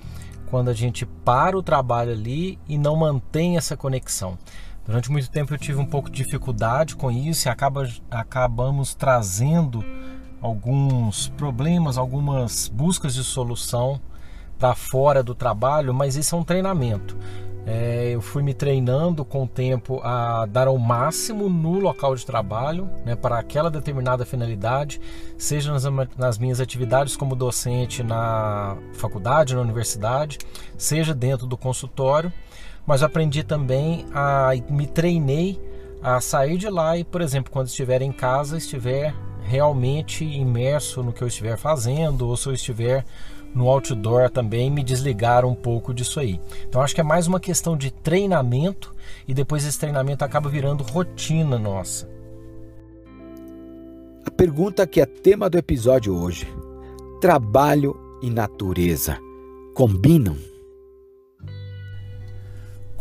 quando 0.46 0.68
a 0.68 0.72
gente 0.72 1.04
para 1.04 1.57
o 1.57 1.62
trabalho 1.62 2.12
ali 2.12 2.59
e 2.68 2.78
não 2.78 2.96
mantém 2.96 3.57
essa 3.57 3.76
conexão. 3.76 4.38
Durante 4.87 5.11
muito 5.11 5.30
tempo 5.30 5.52
eu 5.52 5.59
tive 5.59 5.78
um 5.80 5.87
pouco 5.87 6.11
de 6.11 6.22
dificuldade 6.22 6.94
com 6.94 7.11
isso 7.11 7.48
e 7.48 7.50
acaba, 7.50 7.88
acabamos 8.11 8.94
trazendo 8.94 9.85
alguns 10.40 11.28
problemas, 11.30 11.96
algumas 11.96 12.68
buscas 12.68 13.14
de 13.14 13.24
solução 13.24 14.00
para 14.59 14.74
fora 14.74 15.22
do 15.22 15.35
trabalho, 15.35 15.92
mas 15.92 16.16
isso 16.16 16.37
é 16.37 16.38
um 16.38 16.44
treinamento. 16.44 17.16
É, 17.66 18.11
eu 18.11 18.20
fui 18.20 18.42
me 18.42 18.53
treinando 18.53 19.24
com 19.24 19.44
o 19.44 19.48
tempo 19.48 19.98
a 20.03 20.44
dar 20.44 20.68
o 20.68 20.79
máximo 20.79 21.48
no 21.48 21.79
local 21.79 22.14
de 22.14 22.27
trabalho, 22.27 22.90
né, 23.07 23.16
para 23.16 23.38
aquela 23.38 23.70
determinada 23.70 24.27
finalidade, 24.27 25.00
seja 25.38 25.72
nas, 25.72 25.85
nas, 26.16 26.37
minhas 26.37 26.61
atividades 26.61 27.16
como 27.16 27.35
docente 27.35 28.03
na 28.03 28.77
faculdade, 28.92 29.55
na 29.55 29.62
universidade, 29.62 30.38
seja 30.77 31.14
dentro 31.14 31.46
do 31.46 31.57
consultório, 31.57 32.31
mas 32.87 33.03
aprendi 33.03 33.42
também 33.42 34.05
a 34.12 34.50
me 34.68 34.87
treinei 34.87 35.59
a 36.03 36.20
sair 36.20 36.59
de 36.59 36.68
lá 36.68 36.98
e, 36.98 37.05
por 37.05 37.22
exemplo, 37.22 37.50
quando 37.50 37.68
estiver 37.68 38.03
em 38.03 38.12
casa, 38.12 38.59
estiver 38.59 39.14
realmente 39.42 40.22
imerso 40.22 41.03
no 41.03 41.14
que 41.14 41.22
eu 41.22 41.29
estiver 41.29 41.57
fazendo, 41.57 42.29
ou 42.29 42.37
se 42.37 42.46
eu 42.46 42.53
estiver 42.53 43.07
no 43.54 43.68
outdoor 43.68 44.28
também 44.28 44.70
me 44.70 44.82
desligaram 44.82 45.50
um 45.50 45.54
pouco 45.54 45.94
disso 45.94 46.18
aí. 46.18 46.40
Então 46.68 46.82
acho 46.82 46.94
que 46.94 47.00
é 47.00 47.04
mais 47.04 47.26
uma 47.26 47.38
questão 47.38 47.76
de 47.76 47.90
treinamento 47.90 48.94
e 49.28 49.32
depois 49.32 49.64
esse 49.64 49.78
treinamento 49.78 50.24
acaba 50.24 50.48
virando 50.48 50.82
rotina 50.82 51.58
nossa. 51.58 52.08
A 54.26 54.30
pergunta 54.30 54.86
que 54.86 55.00
é 55.00 55.06
tema 55.06 55.48
do 55.48 55.58
episódio 55.58 56.16
hoje: 56.16 56.48
trabalho 57.20 57.96
e 58.22 58.30
natureza 58.30 59.18
combinam? 59.74 60.53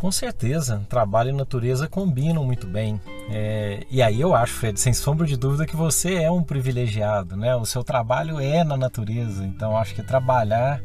Com 0.03 0.11
certeza, 0.11 0.85
trabalho 0.89 1.29
e 1.29 1.31
natureza 1.31 1.87
combinam 1.87 2.43
muito 2.43 2.67
bem. 2.67 2.99
É, 3.29 3.85
e 3.89 4.01
aí 4.01 4.19
eu 4.19 4.35
acho, 4.35 4.51
Fred, 4.55 4.77
sem 4.77 4.91
sombra 4.91 5.25
de 5.25 5.37
dúvida, 5.37 5.65
que 5.65 5.77
você 5.77 6.15
é 6.15 6.29
um 6.29 6.43
privilegiado, 6.43 7.37
né? 7.37 7.55
O 7.55 7.65
seu 7.65 7.85
trabalho 7.85 8.37
é 8.37 8.65
na 8.65 8.75
natureza, 8.75 9.45
então 9.45 9.77
acho 9.77 9.95
que 9.95 10.03
trabalhar 10.03 10.81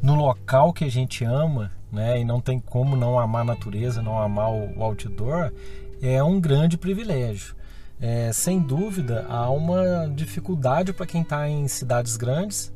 no 0.00 0.14
local 0.14 0.72
que 0.72 0.84
a 0.84 0.88
gente 0.88 1.24
ama, 1.24 1.72
né? 1.90 2.20
E 2.20 2.24
não 2.24 2.40
tem 2.40 2.60
como 2.60 2.94
não 2.94 3.18
amar 3.18 3.42
a 3.42 3.46
natureza, 3.46 4.02
não 4.02 4.16
amar 4.16 4.52
o 4.52 4.80
outdoor, 4.84 5.52
é 6.00 6.22
um 6.22 6.40
grande 6.40 6.78
privilégio. 6.78 7.56
É, 8.00 8.32
sem 8.32 8.60
dúvida, 8.60 9.26
há 9.28 9.50
uma 9.50 10.08
dificuldade 10.14 10.92
para 10.92 11.06
quem 11.06 11.22
está 11.22 11.48
em 11.48 11.66
cidades 11.66 12.16
grandes 12.16 12.72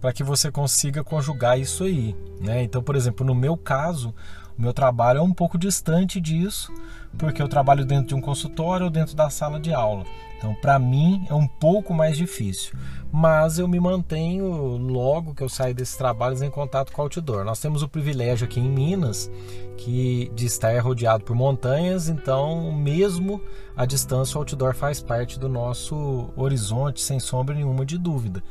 para 0.00 0.12
que 0.12 0.22
você 0.22 0.52
consiga 0.52 1.02
conjugar 1.02 1.58
isso 1.58 1.82
aí. 1.82 2.14
Né? 2.40 2.62
Então, 2.62 2.82
por 2.82 2.94
exemplo, 2.94 3.26
no 3.26 3.34
meu 3.34 3.56
caso, 3.56 4.14
o 4.58 4.62
meu 4.62 4.72
trabalho 4.72 5.18
é 5.18 5.22
um 5.22 5.32
pouco 5.32 5.58
distante 5.58 6.20
disso, 6.20 6.72
porque 7.18 7.42
eu 7.42 7.48
trabalho 7.48 7.84
dentro 7.84 8.08
de 8.08 8.14
um 8.14 8.20
consultório 8.20 8.84
ou 8.84 8.90
dentro 8.90 9.14
da 9.14 9.28
sala 9.28 9.60
de 9.60 9.72
aula. 9.72 10.04
Então, 10.38 10.54
para 10.54 10.78
mim 10.78 11.26
é 11.28 11.34
um 11.34 11.46
pouco 11.46 11.94
mais 11.94 12.16
difícil, 12.16 12.74
mas 13.10 13.58
eu 13.58 13.66
me 13.66 13.80
mantenho 13.80 14.76
logo 14.76 15.34
que 15.34 15.42
eu 15.42 15.48
saio 15.48 15.74
desses 15.74 15.96
trabalhos 15.96 16.42
em 16.42 16.50
contato 16.50 16.92
com 16.92 17.00
o 17.00 17.04
outdoor. 17.04 17.44
Nós 17.44 17.60
temos 17.60 17.82
o 17.82 17.88
privilégio 17.88 18.46
aqui 18.46 18.60
em 18.60 18.68
Minas 18.68 19.30
que 19.76 20.30
de 20.34 20.46
estar 20.46 20.78
rodeado 20.80 21.24
por 21.24 21.34
montanhas, 21.34 22.08
então 22.08 22.72
mesmo 22.72 23.40
a 23.76 23.84
distância 23.84 24.36
o 24.36 24.40
outdoor 24.40 24.74
faz 24.74 25.00
parte 25.00 25.38
do 25.38 25.48
nosso 25.48 26.30
horizonte 26.36 27.00
sem 27.00 27.18
sombra 27.18 27.54
nenhuma 27.54 27.84
de 27.84 27.98
dúvida. 27.98 28.42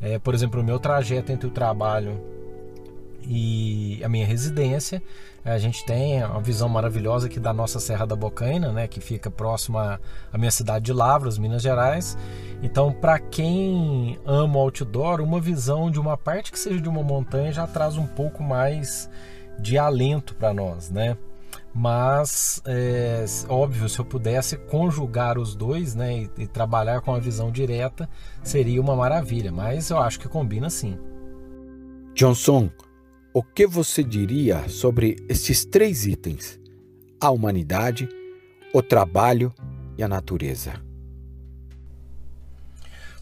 É, 0.00 0.18
por 0.18 0.34
exemplo, 0.34 0.60
o 0.60 0.64
meu 0.64 0.78
trajeto 0.78 1.32
entre 1.32 1.46
o 1.46 1.50
trabalho 1.50 2.20
e 3.26 4.02
a 4.04 4.08
minha 4.08 4.26
residência. 4.26 5.02
A 5.44 5.58
gente 5.58 5.84
tem 5.84 6.24
uma 6.24 6.40
visão 6.40 6.68
maravilhosa 6.70 7.26
aqui 7.26 7.38
da 7.38 7.52
nossa 7.52 7.78
Serra 7.78 8.06
da 8.06 8.16
Bocaina, 8.16 8.72
né, 8.72 8.88
que 8.88 8.98
fica 8.98 9.30
próxima 9.30 10.00
à 10.32 10.38
minha 10.38 10.50
cidade 10.50 10.86
de 10.86 10.92
Lavras, 10.92 11.36
Minas 11.36 11.60
Gerais. 11.60 12.16
Então, 12.62 12.90
para 12.90 13.18
quem 13.18 14.18
ama 14.24 14.56
o 14.56 14.60
outdoor, 14.60 15.20
uma 15.20 15.38
visão 15.38 15.90
de 15.90 16.00
uma 16.00 16.16
parte 16.16 16.50
que 16.50 16.58
seja 16.58 16.80
de 16.80 16.88
uma 16.88 17.02
montanha 17.02 17.52
já 17.52 17.66
traz 17.66 17.98
um 17.98 18.06
pouco 18.06 18.42
mais 18.42 19.10
de 19.58 19.76
alento 19.76 20.34
para 20.34 20.54
nós, 20.54 20.90
né? 20.90 21.16
Mas, 21.74 22.62
é, 22.64 23.24
óbvio, 23.48 23.88
se 23.88 23.98
eu 23.98 24.04
pudesse 24.04 24.56
conjugar 24.56 25.36
os 25.38 25.54
dois 25.56 25.94
né, 25.94 26.18
e, 26.18 26.30
e 26.38 26.46
trabalhar 26.46 27.00
com 27.00 27.12
a 27.12 27.18
visão 27.18 27.50
direta, 27.50 28.08
seria 28.42 28.80
uma 28.80 28.94
maravilha. 28.94 29.50
Mas 29.50 29.90
eu 29.90 29.98
acho 29.98 30.20
que 30.20 30.28
combina 30.28 30.70
sim. 30.70 30.96
Johnson, 32.14 32.70
o 33.34 33.42
que 33.42 33.66
você 33.66 34.04
diria 34.04 34.68
sobre 34.68 35.16
esses 35.28 35.64
três 35.64 36.06
itens: 36.06 36.58
a 37.20 37.30
humanidade, 37.30 38.08
o 38.72 38.80
trabalho 38.80 39.52
e 39.98 40.04
a 40.04 40.08
natureza? 40.08 40.80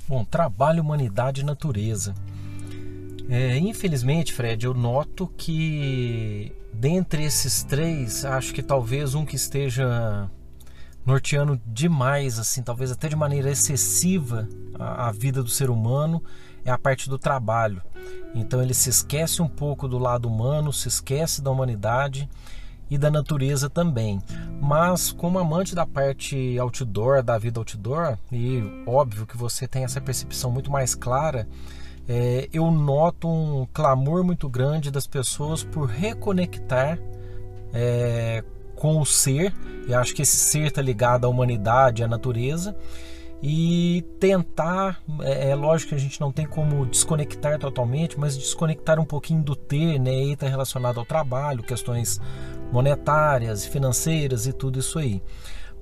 Bom, 0.06 0.22
trabalho, 0.22 0.82
humanidade 0.82 1.40
e 1.40 1.44
natureza. 1.44 2.14
É, 3.30 3.56
infelizmente, 3.56 4.34
Fred, 4.34 4.66
eu 4.66 4.74
noto 4.74 5.26
que 5.38 6.52
dentre 6.74 7.24
esses 7.24 7.62
três, 7.62 8.24
acho 8.26 8.52
que 8.52 8.62
talvez 8.62 9.14
um 9.14 9.24
que 9.24 9.36
esteja 9.36 10.28
norteando 11.06 11.58
demais, 11.66 12.38
assim, 12.38 12.62
talvez 12.62 12.90
até 12.90 13.08
de 13.08 13.16
maneira 13.16 13.50
excessiva 13.50 14.46
a, 14.78 15.08
a 15.08 15.12
vida 15.12 15.42
do 15.42 15.48
ser 15.48 15.70
humano 15.70 16.22
é 16.64 16.70
a 16.70 16.78
parte 16.78 17.08
do 17.08 17.18
trabalho. 17.18 17.82
Então 18.34 18.62
ele 18.62 18.74
se 18.74 18.88
esquece 18.90 19.42
um 19.42 19.48
pouco 19.48 19.86
do 19.86 19.98
lado 19.98 20.28
humano, 20.28 20.72
se 20.72 20.88
esquece 20.88 21.42
da 21.42 21.50
humanidade 21.50 22.28
e 22.90 22.98
da 22.98 23.10
natureza 23.10 23.70
também. 23.70 24.20
Mas 24.60 25.12
como 25.12 25.38
amante 25.38 25.74
da 25.74 25.86
parte 25.86 26.58
outdoor, 26.58 27.22
da 27.22 27.38
vida 27.38 27.58
outdoor, 27.58 28.18
e 28.30 28.62
óbvio 28.86 29.26
que 29.26 29.36
você 29.36 29.66
tem 29.66 29.84
essa 29.84 30.00
percepção 30.00 30.50
muito 30.50 30.70
mais 30.70 30.94
clara, 30.94 31.48
é, 32.08 32.48
eu 32.52 32.70
noto 32.70 33.28
um 33.28 33.66
clamor 33.72 34.24
muito 34.24 34.48
grande 34.48 34.90
das 34.90 35.06
pessoas 35.06 35.62
por 35.62 35.86
reconectar 35.86 36.98
é, 37.72 38.42
com 38.76 39.00
o 39.00 39.06
ser. 39.06 39.54
Eu 39.88 39.98
acho 39.98 40.14
que 40.14 40.22
esse 40.22 40.36
ser 40.36 40.66
está 40.66 40.82
ligado 40.82 41.24
à 41.24 41.28
humanidade, 41.28 42.02
à 42.02 42.08
natureza. 42.08 42.76
E 43.42 44.04
tentar, 44.20 45.02
é, 45.22 45.50
é, 45.50 45.54
lógico 45.54 45.88
que 45.88 45.94
a 45.96 45.98
gente 45.98 46.20
não 46.20 46.30
tem 46.30 46.46
como 46.46 46.86
desconectar 46.86 47.58
totalmente, 47.58 48.18
mas 48.18 48.38
desconectar 48.38 49.00
um 49.00 49.04
pouquinho 49.04 49.42
do 49.42 49.56
ter, 49.56 49.98
né? 49.98 50.14
E 50.14 50.32
está 50.32 50.46
relacionado 50.46 51.00
ao 51.00 51.04
trabalho, 51.04 51.62
questões 51.62 52.20
monetárias, 52.70 53.66
financeiras 53.66 54.46
e 54.46 54.52
tudo 54.52 54.78
isso 54.78 54.98
aí. 54.98 55.20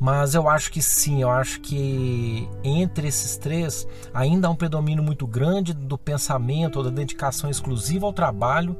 Mas 0.00 0.34
eu 0.34 0.48
acho 0.48 0.72
que 0.72 0.80
sim, 0.80 1.20
eu 1.20 1.28
acho 1.28 1.61
que 1.61 2.48
entre 2.64 3.08
esses 3.08 3.36
três 3.36 3.86
ainda 4.14 4.48
há 4.48 4.50
um 4.50 4.56
predomínio 4.56 5.04
muito 5.04 5.26
grande 5.26 5.74
do 5.74 5.98
pensamento, 5.98 6.82
da 6.82 6.88
dedicação 6.88 7.50
exclusiva 7.50 8.06
ao 8.06 8.12
trabalho 8.12 8.74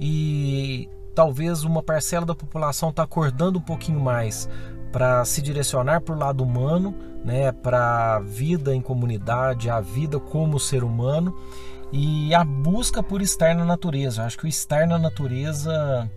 e 0.00 0.88
talvez 1.14 1.62
uma 1.62 1.82
parcela 1.82 2.24
da 2.24 2.34
população 2.34 2.88
está 2.88 3.02
acordando 3.02 3.58
um 3.58 3.62
pouquinho 3.62 4.00
mais 4.00 4.48
para 4.90 5.22
se 5.26 5.42
direcionar 5.42 6.00
para 6.00 6.14
o 6.14 6.18
lado 6.18 6.42
humano, 6.42 6.94
né, 7.26 7.50
para 7.50 8.14
a 8.14 8.20
vida 8.20 8.72
em 8.72 8.80
comunidade, 8.80 9.68
a 9.68 9.80
vida 9.80 10.20
como 10.20 10.60
ser 10.60 10.84
humano 10.84 11.36
e 11.92 12.32
a 12.32 12.44
busca 12.44 13.02
por 13.02 13.20
estar 13.20 13.52
na 13.56 13.64
natureza. 13.64 14.22
Eu 14.22 14.26
acho 14.26 14.38
que 14.38 14.44
o 14.44 14.48
estar 14.48 14.86
na 14.86 14.96
natureza 14.96 16.08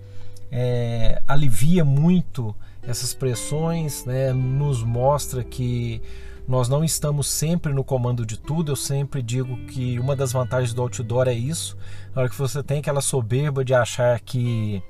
é, 0.51 1.20
alivia 1.28 1.84
muito 1.84 2.55
essas 2.84 3.12
pressões, 3.12 4.05
né, 4.05 4.32
nos 4.32 4.84
mostra 4.84 5.43
que 5.43 5.99
nós 6.47 6.70
não 6.70 6.84
estamos 6.84 7.28
sempre 7.28 7.74
no 7.74 7.84
comando 7.84 8.24
de 8.24 8.38
tudo. 8.38 8.72
Eu 8.72 8.76
sempre 8.76 9.24
digo 9.24 9.57
que 9.66 9.99
uma 9.99 10.16
das 10.16 10.32
vantagens 10.32 10.74
do 10.74 10.82
outdoor 10.84 11.28
é 11.28 11.34
isso. 11.34 11.76
Na 12.14 12.22
hora 12.22 12.30
que 12.30 12.38
você 12.38 12.62
tem 12.62 12.80
aquela 12.80 13.01
soberba 13.01 13.66
de 13.66 13.74
achar 13.74 14.20
que 14.20 14.82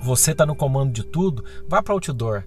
você 0.00 0.30
está 0.30 0.46
no 0.46 0.54
comando 0.54 0.92
de 0.92 1.02
tudo, 1.02 1.44
vá 1.68 1.82
para 1.82 1.92
outdoor. 1.92 2.44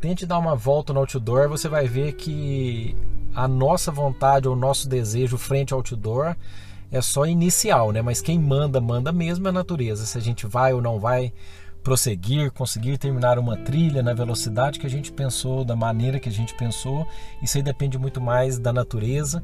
Tente 0.00 0.24
dar 0.24 0.38
uma 0.38 0.56
volta 0.56 0.92
no 0.92 1.00
outdoor, 1.00 1.48
você 1.48 1.68
vai 1.68 1.86
ver 1.86 2.12
que 2.14 2.96
a 3.34 3.46
nossa 3.46 3.92
vontade 3.92 4.48
ou 4.48 4.56
nosso 4.56 4.88
desejo 4.88 5.36
frente 5.36 5.72
ao 5.72 5.80
outdoor 5.80 6.34
é 6.90 7.00
só 7.00 7.26
inicial, 7.26 7.92
né? 7.92 8.02
Mas 8.02 8.20
quem 8.20 8.38
manda, 8.38 8.80
manda 8.80 9.12
mesmo 9.12 9.46
é 9.46 9.50
a 9.50 9.52
natureza. 9.52 10.06
Se 10.06 10.18
a 10.18 10.20
gente 10.20 10.46
vai 10.46 10.72
ou 10.72 10.80
não 10.80 10.98
vai, 10.98 11.32
prosseguir, 11.82 12.50
conseguir 12.50 12.98
terminar 12.98 13.38
uma 13.38 13.56
trilha 13.56 14.02
na 14.02 14.12
velocidade 14.12 14.78
que 14.78 14.86
a 14.86 14.90
gente 14.90 15.12
pensou, 15.12 15.64
da 15.64 15.76
maneira 15.76 16.18
que 16.18 16.28
a 16.28 16.32
gente 16.32 16.54
pensou. 16.54 17.06
Isso 17.42 17.56
aí 17.56 17.62
depende 17.62 17.98
muito 17.98 18.20
mais 18.20 18.58
da 18.58 18.72
natureza 18.72 19.42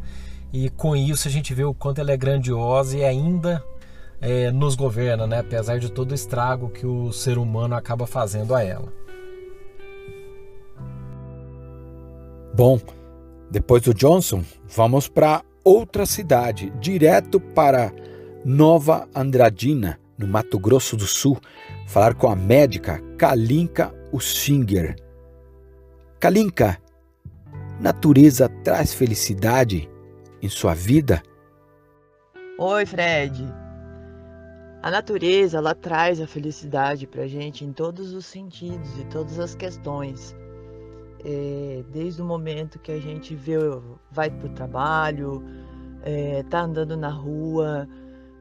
e 0.53 0.71
com 0.71 0.95
isso 0.95 1.29
a 1.29 1.31
gente 1.31 1.53
vê 1.55 1.65
o 1.65 1.75
quanto 1.75 2.01
ela 2.01 2.13
é 2.13 2.17
grandiosa 2.17 2.97
e 2.97 3.05
ainda 3.05 3.63
é, 4.21 4.51
nos 4.51 4.75
governa, 4.75 5.27
né? 5.27 5.41
apesar 5.41 5.79
de 5.79 5.91
todo 5.91 6.13
o 6.13 6.15
estrago 6.15 6.69
que 6.69 6.87
o 6.87 7.13
ser 7.13 7.39
humano 7.39 7.75
acaba 7.75 8.07
fazendo 8.07 8.55
a 8.55 8.63
ela. 8.63 8.93
Bom, 12.57 12.81
depois 13.51 13.83
do 13.83 13.93
Johnson, 13.93 14.43
vamos 14.67 15.09
para 15.09 15.45
outra 15.63 16.07
cidade, 16.07 16.73
direto 16.81 17.39
para 17.39 17.93
Nova 18.47 19.07
Andradina, 19.15 20.01
no 20.17 20.27
Mato 20.27 20.59
Grosso 20.59 20.97
do 20.97 21.07
Sul, 21.07 21.39
falar 21.87 22.15
com 22.15 22.29
a 22.29 22.35
médica 22.35 22.99
Kalinka 23.19 23.95
Usinger. 24.11 24.97
Kalinka, 26.19 26.79
natureza 27.79 28.49
traz 28.65 28.95
felicidade 28.95 29.87
em 30.41 30.49
sua 30.49 30.73
vida? 30.73 31.23
Oi, 32.59 32.87
Fred. 32.87 33.45
A 34.83 34.91
natureza 34.91 35.59
ela 35.59 35.75
traz 35.75 36.23
a 36.23 36.27
felicidade 36.27 37.07
para 37.07 37.29
gente 37.29 37.67
em 37.67 37.73
todos 37.75 38.15
os 38.15 38.25
sentidos 38.25 38.99
e 38.99 39.05
todas 39.05 39.39
as 39.39 39.55
questões. 39.55 40.35
É, 41.29 41.83
desde 41.93 42.23
o 42.23 42.25
momento 42.25 42.79
que 42.79 42.93
a 42.93 43.01
gente 43.01 43.35
vê, 43.35 43.57
vai 44.13 44.31
para 44.31 44.47
o 44.47 44.51
trabalho, 44.51 45.43
é, 46.03 46.45
tá 46.45 46.61
andando 46.61 46.97
na 46.97 47.09
rua, 47.09 47.89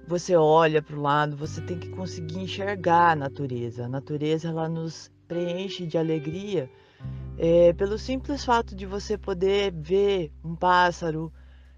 você 0.08 0.36
olha 0.36 0.84
para 0.84 0.96
o 0.96 1.02
lado, 1.02 1.36
você 1.36 1.62
tem 1.62 1.80
que 1.80 1.90
conseguir 1.90 2.38
enxergar 2.38 3.14
a 3.14 3.16
natureza. 3.16 3.86
A 3.86 3.90
natureza 3.90 4.50
ela 4.50 4.70
nos 4.70 5.12
preenche 5.28 5.88
de 5.88 5.98
alegria 5.98 6.70
é, 7.38 7.74
pelo 7.74 7.98
simples 7.98 8.46
fato 8.46 8.76
de 8.76 8.86
você 8.86 9.18
poder 9.18 9.74
ver 9.74 10.32
um 10.44 10.56
pássaro 10.56 11.32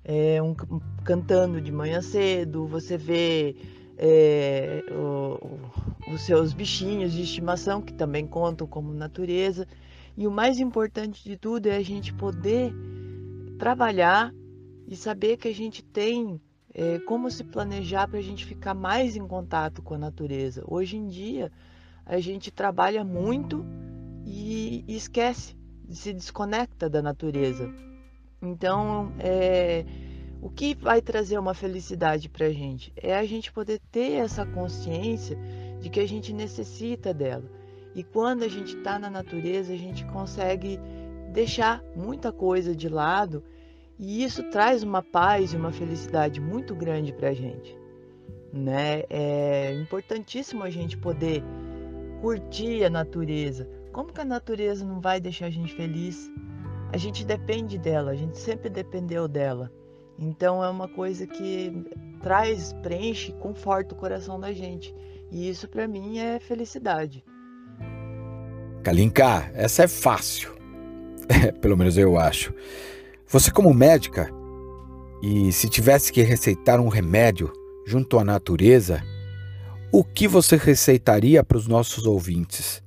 é, 0.04 0.42
um, 0.42 0.56
cantando 1.04 1.60
de 1.60 1.72
manhã 1.72 2.02
cedo, 2.02 2.68
você 2.68 2.98
vê 2.98 3.56
é, 3.98 4.84
o, 4.92 6.14
os 6.14 6.22
seus 6.22 6.54
bichinhos 6.54 7.12
de 7.12 7.24
estimação 7.24 7.82
que 7.82 7.94
também 7.94 8.26
contam 8.28 8.68
como 8.68 8.94
natureza. 8.94 9.68
E 10.18 10.26
o 10.26 10.32
mais 10.32 10.60
importante 10.60 11.24
de 11.24 11.38
tudo 11.38 11.68
é 11.68 11.76
a 11.76 11.84
gente 11.84 12.12
poder 12.12 12.74
trabalhar 13.60 14.34
e 14.88 14.96
saber 14.96 15.38
que 15.38 15.48
a 15.48 15.54
gente 15.54 15.84
tem 15.84 16.42
é, 16.74 16.98
como 17.00 17.30
se 17.30 17.44
planejar 17.44 18.08
para 18.08 18.18
a 18.18 18.22
gente 18.22 18.44
ficar 18.44 18.74
mais 18.74 19.16
em 19.16 19.28
contato 19.28 19.82
com 19.84 19.94
a 19.94 19.98
natureza. 19.98 20.64
Hoje 20.68 20.98
em 20.98 21.08
dia, 21.08 21.52
a 22.04 22.20
gente 22.20 22.50
trabalha 22.50 23.04
muito 23.04 23.64
e, 24.26 24.84
esquece, 24.88 25.56
se 25.90 26.12
desconecta 26.14 26.90
da 26.90 27.02
natureza. 27.02 27.72
Então, 28.42 29.14
é, 29.20 29.86
o 30.42 30.50
que 30.50 30.74
vai 30.76 31.02
trazer 31.02 31.38
uma 31.38 31.54
felicidade 31.54 32.28
para 32.28 32.48
a 32.48 32.52
gente? 32.52 32.92
É 32.96 33.16
a 33.16 33.26
gente 33.26 33.52
poder 33.52 33.80
ter 33.92 34.14
essa 34.14 34.46
consciência 34.46 35.38
de 35.80 35.90
que 35.90 36.00
a 36.00 36.08
gente 36.08 36.34
necessita 36.34 37.14
dela. 37.14 37.57
E 37.98 38.04
quando 38.04 38.44
a 38.44 38.48
gente 38.48 38.78
está 38.78 39.00
na 39.00 39.10
natureza, 39.10 39.74
a 39.74 39.76
gente 39.76 40.06
consegue 40.06 40.80
deixar 41.34 41.84
muita 41.96 42.32
coisa 42.32 42.76
de 42.76 42.88
lado 42.88 43.44
e 43.98 44.24
isso 44.24 44.44
traz 44.52 44.84
uma 44.84 45.02
paz 45.02 45.52
e 45.52 45.58
uma 45.58 45.72
felicidade 45.72 46.40
muito 46.40 46.76
grande 46.76 47.12
para 47.12 47.30
a 47.30 47.34
gente. 47.34 47.76
Né? 48.54 49.02
É 49.10 49.74
importantíssimo 49.82 50.64
a 50.64 50.70
gente 50.70 50.96
poder 50.96 51.44
curtir 52.22 52.84
a 52.84 52.90
natureza. 52.92 53.68
Como 53.92 54.14
que 54.14 54.22
a 54.22 54.26
natureza 54.26 54.86
não 54.86 55.02
vai 55.02 55.20
deixar 55.20 55.48
a 55.48 55.50
gente 55.50 55.74
feliz? 55.74 56.32
A 56.94 56.98
gente 56.98 57.26
depende 57.26 57.80
dela, 57.80 58.12
a 58.12 58.16
gente 58.16 58.38
sempre 58.38 58.70
dependeu 58.70 59.28
dela. 59.28 59.72
Então 60.20 60.64
é 60.64 60.70
uma 60.70 60.88
coisa 60.88 61.26
que 61.26 61.84
traz, 62.22 62.74
preenche, 62.74 63.34
conforta 63.34 63.96
o 63.96 63.98
coração 63.98 64.40
da 64.40 64.54
gente. 64.54 64.94
E 65.32 65.50
isso 65.50 65.68
para 65.68 65.88
mim 65.88 66.20
é 66.20 66.40
felicidade. 66.40 67.26
Kalinka, 68.88 69.52
essa 69.54 69.84
é 69.84 69.88
fácil. 69.90 70.50
Pelo 71.60 71.76
menos 71.76 71.98
eu 71.98 72.18
acho. 72.18 72.54
Você, 73.28 73.52
como 73.52 73.74
médica, 73.74 74.30
e 75.22 75.52
se 75.52 75.70
tivesse 75.70 76.10
que 76.10 76.22
receitar 76.22 76.80
um 76.80 76.88
remédio 76.88 77.52
junto 77.86 78.18
à 78.18 78.24
natureza, 78.24 79.04
o 79.92 80.06
que 80.06 80.26
você 80.26 80.56
receitaria 80.56 81.44
para 81.44 81.58
os 81.58 81.68
nossos 81.68 82.06
ouvintes? 82.06 82.82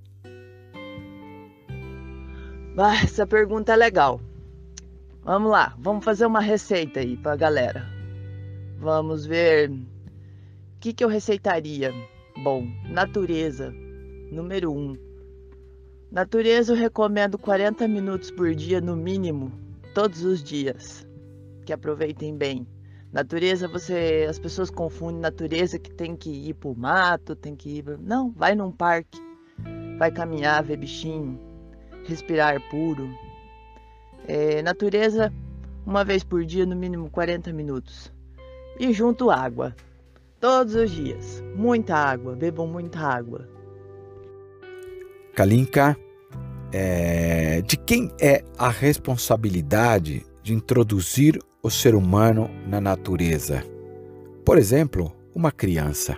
Essa 3.05 3.27
pergunta 3.27 3.75
é 3.75 3.77
legal. 3.77 4.23
Vamos 5.23 5.51
lá, 5.51 5.77
vamos 5.79 6.03
fazer 6.03 6.25
uma 6.25 6.41
receita 6.41 7.01
aí 7.01 7.19
para 7.19 7.33
a 7.33 7.37
galera. 7.37 7.87
Vamos 8.79 9.27
ver 9.27 9.69
o 9.69 9.77
que, 10.81 10.95
que 10.95 11.05
eu 11.05 11.09
receitaria. 11.11 11.93
Bom, 12.43 12.67
natureza, 12.89 13.71
número 14.33 14.73
um. 14.73 15.10
Natureza 16.11 16.73
eu 16.73 16.77
recomendo 16.77 17.39
40 17.39 17.87
minutos 17.87 18.33
por 18.33 18.53
dia 18.53 18.81
no 18.81 18.97
mínimo 18.97 19.53
todos 19.95 20.25
os 20.25 20.43
dias. 20.43 21.07
Que 21.65 21.73
aproveitem 21.73 22.37
bem. 22.37 22.67
Natureza, 23.13 23.69
você, 23.69 24.27
as 24.29 24.37
pessoas 24.37 24.71
confundem 24.71 25.21
natureza 25.21 25.79
que 25.79 25.93
tem 25.93 26.17
que 26.17 26.29
ir 26.49 26.55
pro 26.55 26.75
mato, 26.77 27.37
tem 27.37 27.55
que 27.55 27.79
ir, 27.79 27.99
não, 28.01 28.33
vai 28.33 28.57
num 28.57 28.73
parque, 28.73 29.21
vai 29.99 30.11
caminhar, 30.11 30.65
ver 30.65 30.79
bichinho, 30.79 31.39
respirar 32.05 32.55
ar 32.55 32.71
puro. 32.71 33.09
É, 34.27 34.63
natureza, 34.63 35.33
uma 35.87 36.05
vez 36.05 36.25
por 36.25 36.45
dia, 36.45 36.67
no 36.67 36.75
mínimo 36.75 37.09
40 37.09 37.53
minutos. 37.53 38.13
E 38.81 38.93
junto 38.93 39.31
água. 39.31 39.77
todos 40.41 40.75
os 40.75 40.91
dias. 40.91 41.41
Muita 41.55 41.95
água, 41.95 42.35
bebam 42.35 42.67
muita 42.67 42.99
água. 42.99 43.60
Kalinka, 45.41 45.97
é, 46.71 47.63
de 47.63 47.75
quem 47.75 48.13
é 48.21 48.45
a 48.59 48.69
responsabilidade 48.69 50.23
de 50.43 50.53
introduzir 50.53 51.39
o 51.63 51.71
ser 51.71 51.95
humano 51.95 52.51
na 52.67 52.79
natureza? 52.79 53.65
Por 54.45 54.59
exemplo, 54.59 55.11
uma 55.35 55.51
criança. 55.51 56.15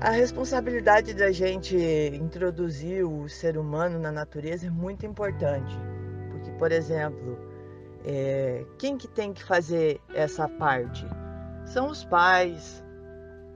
A 0.00 0.08
responsabilidade 0.08 1.12
da 1.12 1.30
gente 1.32 1.76
introduzir 2.14 3.04
o 3.04 3.28
ser 3.28 3.58
humano 3.58 3.98
na 3.98 4.10
natureza 4.10 4.68
é 4.68 4.70
muito 4.70 5.04
importante. 5.04 5.78
Porque, 6.30 6.50
por 6.52 6.72
exemplo, 6.72 7.38
é, 8.06 8.64
quem 8.78 8.96
que 8.96 9.06
tem 9.06 9.34
que 9.34 9.44
fazer 9.44 10.00
essa 10.14 10.48
parte? 10.48 11.06
São 11.66 11.90
os 11.90 12.04
pais, 12.06 12.82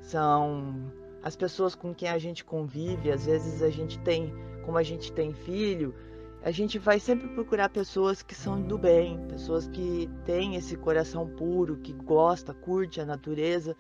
são 0.03 0.93
as 1.25 1.35
pessoas 1.35 1.75
com 1.75 1.95
quem 1.95 2.11
a 2.11 2.19
gente 2.19 2.45
convive. 2.45 3.11
Às 3.11 3.25
vezes 3.25 3.63
a 3.63 3.71
gente 3.71 3.99
tem, 4.01 4.31
como 4.63 4.77
a 4.77 4.83
gente 4.83 5.11
tem 5.11 5.33
filho, 5.33 5.95
a 6.43 6.51
gente 6.51 6.79
vai 6.79 7.01
sempre 7.01 7.27
procurar 7.29 7.71
pessoas 7.71 8.23
que 8.23 8.35
são 8.35 8.61
do 8.61 8.77
bem, 8.77 9.19
pessoas 9.29 9.67
que 9.67 10.07
têm 10.27 10.55
esse 10.55 10.77
coração 10.77 11.27
puro, 11.27 11.79
que 11.79 11.95
gosta, 11.95 12.53
curte 12.53 13.01
a 13.01 13.07
natureza 13.07 13.75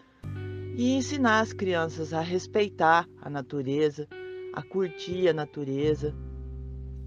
e 0.74 0.94
ensinar 0.96 1.40
as 1.40 1.52
crianças 1.52 2.14
a 2.14 2.22
respeitar 2.22 3.06
a 3.20 3.28
natureza, 3.28 4.08
a 4.54 4.62
curtir 4.62 5.28
a 5.28 5.34
natureza. 5.34 6.14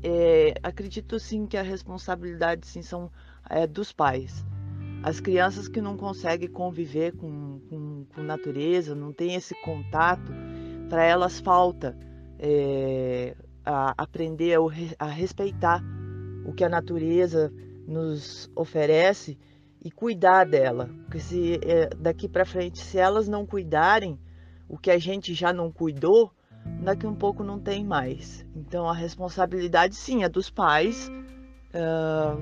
É, 0.04 0.54
acredito 0.62 1.20
sim 1.20 1.48
que 1.48 1.58
a 1.58 1.64
responsabilidade 1.64 2.68
sim 2.68 2.84
são 2.84 3.12
é, 3.50 3.66
dos 3.66 3.92
pais. 3.92 4.46
As 5.02 5.20
crianças 5.20 5.68
que 5.68 5.82
não 5.82 5.98
conseguem 5.98 6.48
conviver 6.48 7.14
com, 7.14 7.60
com, 7.68 7.87
com 8.14 8.22
natureza, 8.22 8.96
não 8.96 9.14
têm 9.14 9.36
esse 9.36 9.56
contato, 9.62 10.32
para 10.90 11.04
elas 11.04 11.40
falta 11.40 11.98
é, 12.40 13.36
a 13.66 13.94
aprender 13.98 14.56
a, 14.56 15.06
a 15.06 15.08
respeitar 15.08 15.84
o 16.46 16.54
que 16.54 16.64
a 16.64 16.70
natureza 16.70 17.52
nos 17.88 18.50
oferece 18.56 19.38
e 19.84 19.92
cuidar 19.92 20.46
dela. 20.46 20.90
Porque 21.04 21.20
se 21.20 21.60
é, 21.64 21.90
daqui 21.98 22.28
para 22.28 22.46
frente, 22.46 22.80
se 22.80 22.98
elas 22.98 23.28
não 23.28 23.46
cuidarem 23.46 24.20
o 24.68 24.78
que 24.78 24.92
a 24.92 24.98
gente 24.98 25.34
já 25.34 25.54
não 25.54 25.72
cuidou, 25.72 26.32
daqui 26.84 27.08
um 27.08 27.16
pouco 27.16 27.44
não 27.44 27.60
tem 27.60 27.86
mais. 27.86 28.46
Então 28.56 28.88
a 28.88 28.94
responsabilidade 28.94 29.96
sim 29.96 30.24
é 30.24 30.30
dos 30.30 30.50
pais 30.50 31.10
uh, 31.70 32.42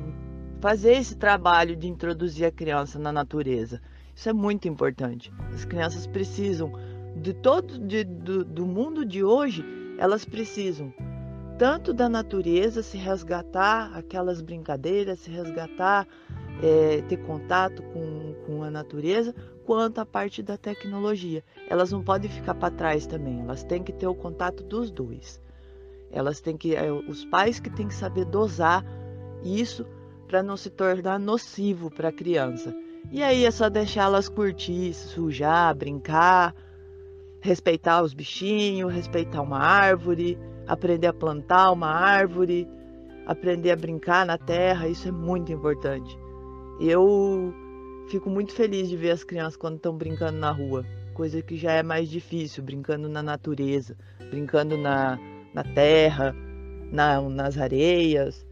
fazer 0.60 0.94
esse 0.94 1.16
trabalho 1.16 1.76
de 1.76 1.88
introduzir 1.88 2.46
a 2.46 2.52
criança 2.52 2.98
na 2.98 3.12
natureza. 3.12 3.82
Isso 4.16 4.30
é 4.30 4.34
muito 4.34 4.68
importante. 4.68 5.32
As 5.54 5.66
crianças 5.66 6.08
precisam 6.08 6.72
de 7.16 7.34
todo 7.34 7.78
de, 7.80 8.04
do, 8.04 8.44
do 8.44 8.66
mundo 8.66 9.06
de 9.06 9.24
hoje, 9.24 9.64
elas 9.98 10.26
precisam 10.26 10.94
tanto 11.58 11.94
da 11.94 12.10
natureza, 12.10 12.84
se 12.84 12.98
resgatar 12.98 13.96
aquelas 13.96 14.42
brincadeiras, 14.42 15.20
se 15.22 15.30
resgatar, 15.30 16.06
é, 16.62 17.02
ter 17.04 17.18
contato 17.18 17.82
com, 17.82 18.36
com 18.46 18.64
a 18.64 18.70
natureza, 18.70 19.34
quanto 19.66 20.00
a 20.00 20.06
parte 20.06 20.44
da 20.44 20.58
tecnologia. 20.58 21.44
Elas 21.70 21.92
não 21.92 22.04
podem 22.04 22.30
ficar 22.30 22.56
para 22.56 22.74
trás 22.74 23.06
também, 23.08 23.40
elas 23.42 23.64
têm 23.64 23.84
que 23.84 23.94
ter 23.94 24.08
o 24.08 24.16
contato 24.16 24.64
dos 24.64 24.92
dois. 24.92 25.42
Elas 26.12 26.42
têm 26.42 26.58
que, 26.58 26.76
é, 26.76 26.92
os 26.92 27.26
pais 27.26 27.60
que 27.60 27.70
têm 27.70 27.88
que 27.88 27.96
saber 27.96 28.26
dosar 28.26 28.86
isso 29.44 29.86
para 30.28 30.44
não 30.44 30.58
se 30.58 30.70
tornar 30.70 31.20
nocivo 31.20 31.90
para 31.90 32.10
a 32.10 32.14
criança. 32.14 32.76
E 33.12 33.24
aí 33.24 33.46
é 33.46 33.52
só 33.52 33.70
deixá-las 33.70 34.28
curtir, 34.28 34.94
sujar, 34.94 35.76
brincar, 35.76 36.54
respeitar 37.40 38.02
os 38.02 38.14
bichinhos, 38.14 38.94
respeitar 38.94 39.42
uma 39.42 39.60
árvore 39.60 40.38
aprender 40.68 41.08
a 41.08 41.14
plantar 41.14 41.72
uma 41.72 41.90
árvore, 41.90 42.68
aprender 43.26 43.72
a 43.72 43.76
brincar 43.76 44.26
na 44.26 44.38
terra, 44.38 44.88
isso 44.88 45.08
é 45.08 45.12
muito 45.12 45.52
importante. 45.52 46.18
Eu 46.80 47.54
fico 48.10 48.30
muito 48.30 48.54
feliz 48.54 48.90
de 48.90 48.98
ver 48.98 49.12
as 49.12 49.24
crianças 49.24 49.58
quando 49.58 49.76
estão 49.76 49.96
brincando 49.96 50.38
na 50.38 50.52
rua, 50.52 50.86
coisa 51.14 51.42
que 51.42 51.56
já 51.56 51.72
é 51.72 51.84
mais 51.84 52.10
difícil, 52.10 52.64
brincando 52.64 53.08
na 53.08 53.24
natureza, 53.24 53.96
brincando 54.30 54.78
na, 54.78 55.18
na 55.54 55.64
terra, 55.64 56.36
na, 56.92 57.22
nas 57.22 57.58
areias, 57.58 58.46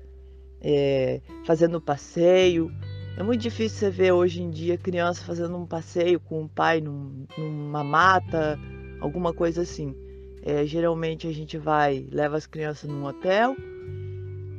é, 0.61 1.21
fazendo 1.45 1.81
passeio. 1.81 2.71
É 3.15 3.21
muito 3.21 3.41
difícil 3.41 3.77
você 3.77 3.89
ver 3.91 4.11
hoje 4.11 4.41
em 4.41 4.49
dia 4.49 4.75
criança 4.75 5.23
fazendo 5.23 5.55
um 5.55 5.67
passeio 5.67 6.19
com 6.19 6.43
o 6.43 6.49
pai 6.49 6.81
num, 6.81 7.27
numa 7.37 7.83
mata, 7.83 8.59
alguma 8.99 9.31
coisa 9.31 9.61
assim. 9.61 9.95
É, 10.41 10.65
geralmente 10.65 11.27
a 11.27 11.31
gente 11.31 11.57
vai, 11.57 12.07
leva 12.11 12.35
as 12.35 12.47
crianças 12.47 12.89
num 12.89 13.05
hotel, 13.05 13.55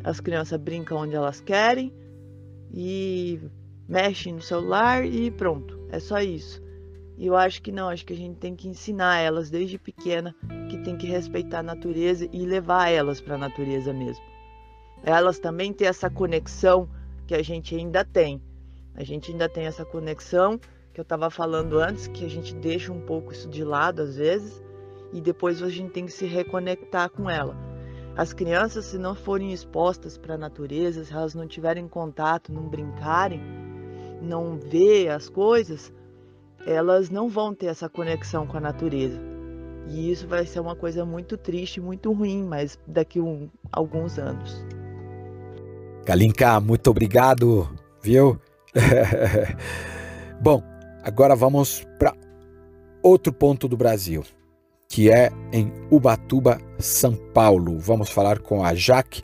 as 0.05 0.21
crianças 0.21 0.59
brincam 0.61 0.99
onde 0.99 1.17
elas 1.17 1.41
querem 1.41 1.93
e 2.73 3.41
mexem 3.89 4.35
no 4.35 4.41
celular 4.41 5.05
e 5.05 5.33
pronto. 5.33 5.89
É 5.91 5.99
só 5.99 6.21
isso. 6.21 6.63
E 7.19 7.27
eu 7.27 7.37
acho 7.37 7.61
que 7.61 7.73
não, 7.73 7.89
acho 7.89 8.07
que 8.07 8.13
a 8.13 8.17
gente 8.17 8.37
tem 8.37 8.55
que 8.55 8.69
ensinar 8.69 9.19
elas 9.19 9.51
desde 9.51 9.79
pequena 9.79 10.35
que 10.71 10.79
tem 10.79 10.97
que 10.97 11.07
respeitar 11.09 11.59
a 11.59 11.63
natureza 11.63 12.29
e 12.33 12.47
levar 12.47 12.89
elas 12.89 13.21
para 13.21 13.35
a 13.35 13.39
natureza 13.39 13.93
mesmo. 13.93 14.25
Elas 15.03 15.41
também 15.41 15.73
têm 15.73 15.89
essa 15.89 16.09
conexão 16.09 16.89
que 17.27 17.35
a 17.35 17.43
gente 17.43 17.75
ainda 17.75 18.05
tem. 18.05 18.43
A 18.95 19.03
gente 19.03 19.33
ainda 19.33 19.49
tem 19.49 19.67
essa 19.67 19.85
conexão 19.85 20.59
que 20.93 21.01
eu 21.01 21.03
estava 21.03 21.29
falando 21.29 21.79
antes, 21.79 22.07
que 22.07 22.25
a 22.25 22.29
gente 22.29 22.55
deixa 22.55 22.93
um 22.93 23.01
pouco 23.01 23.33
isso 23.33 23.49
de 23.49 23.65
lado 23.65 24.03
às 24.03 24.17
vezes 24.17 24.63
e 25.13 25.21
depois 25.21 25.63
a 25.63 25.69
gente 25.69 25.93
tem 25.93 26.07
que 26.07 26.13
se 26.13 26.27
reconectar 26.27 27.09
com 27.11 27.31
ela. 27.31 27.57
As 28.17 28.33
crianças, 28.33 28.85
se 28.87 28.99
não 28.99 29.15
forem 29.15 29.53
expostas 29.53 30.17
para 30.17 30.35
a 30.35 30.39
natureza, 30.39 31.05
se 31.05 31.13
elas 31.13 31.35
não 31.35 31.47
tiverem 31.49 31.89
contato, 31.89 32.53
não 32.53 32.69
brincarem, 32.69 33.41
não 34.23 34.57
ver 34.57 35.09
as 35.09 35.29
coisas, 35.29 35.93
elas 36.67 37.11
não 37.11 37.29
vão 37.29 37.55
ter 37.55 37.67
essa 37.67 37.89
conexão 37.89 38.47
com 38.47 38.57
a 38.57 38.61
natureza. 38.61 39.21
E 39.89 40.11
isso 40.11 40.27
vai 40.27 40.47
ser 40.47 40.61
uma 40.61 40.75
coisa 40.75 41.05
muito 41.05 41.37
triste, 41.37 41.81
muito 41.81 42.13
ruim, 42.13 42.45
mas 42.45 42.79
daqui 42.87 43.19
a 43.19 43.23
um, 43.23 43.49
alguns 43.71 44.19
anos. 44.19 44.65
Kalinka, 46.05 46.61
muito 46.61 46.91
obrigado, 46.91 47.69
viu? 48.03 48.39
Bom, 50.41 50.63
agora 51.03 51.35
vamos 51.35 51.87
para 51.99 52.15
outro 53.03 53.33
ponto 53.33 53.67
do 53.67 53.77
Brasil 53.77 54.23
que 54.95 55.11
é 55.11 55.33
em 55.53 55.73
Ubatuba, 55.91 56.61
São 56.79 57.17
Paulo. 57.33 57.81
Vamos 57.81 58.11
falar 58.11 58.39
com 58.39 58.65
a 58.65 58.77
Jaque 58.77 59.23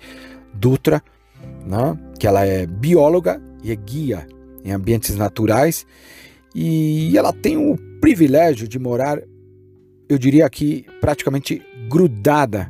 Dutra, 0.53 1.01
né, 1.65 1.97
que 2.19 2.27
ela 2.27 2.45
é 2.45 2.67
bióloga 2.67 3.41
e 3.63 3.71
é 3.71 3.77
guia 3.77 4.27
em 4.65 4.73
ambientes 4.73 5.15
naturais 5.15 5.87
e 6.55 7.17
ela 7.17 7.33
tem 7.33 7.57
o 7.57 7.77
privilégio 8.01 8.67
de 8.67 8.81
morar, 8.81 9.23
eu 10.09 10.19
diria 10.19 10.45
aqui, 10.45 10.85
praticamente 11.01 11.63
grudada 11.89 12.69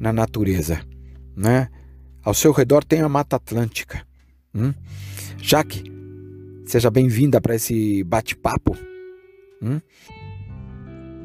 na 0.00 0.12
natureza, 0.12 0.80
né? 1.36 1.68
Ao 2.24 2.32
seu 2.32 2.52
redor 2.52 2.84
tem 2.84 3.00
a 3.00 3.08
Mata 3.08 3.34
Atlântica. 3.34 4.06
Hum? 4.54 4.72
Jaque, 5.38 5.82
seja 6.64 6.88
bem-vinda 6.88 7.40
para 7.40 7.56
esse 7.56 8.04
bate-papo. 8.04 8.76
Hum? 9.60 9.80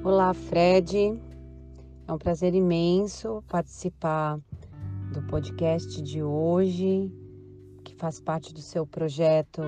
Olá, 0.04 0.34
Fred. 0.34 1.16
É 2.08 2.12
um 2.12 2.18
prazer 2.18 2.56
imenso 2.56 3.44
participar 3.48 4.40
do 5.14 5.22
podcast 5.22 6.02
de 6.02 6.24
hoje, 6.24 7.12
que 7.84 7.94
faz 7.94 8.20
parte 8.20 8.52
do 8.52 8.62
seu 8.62 8.88
projeto 8.88 9.62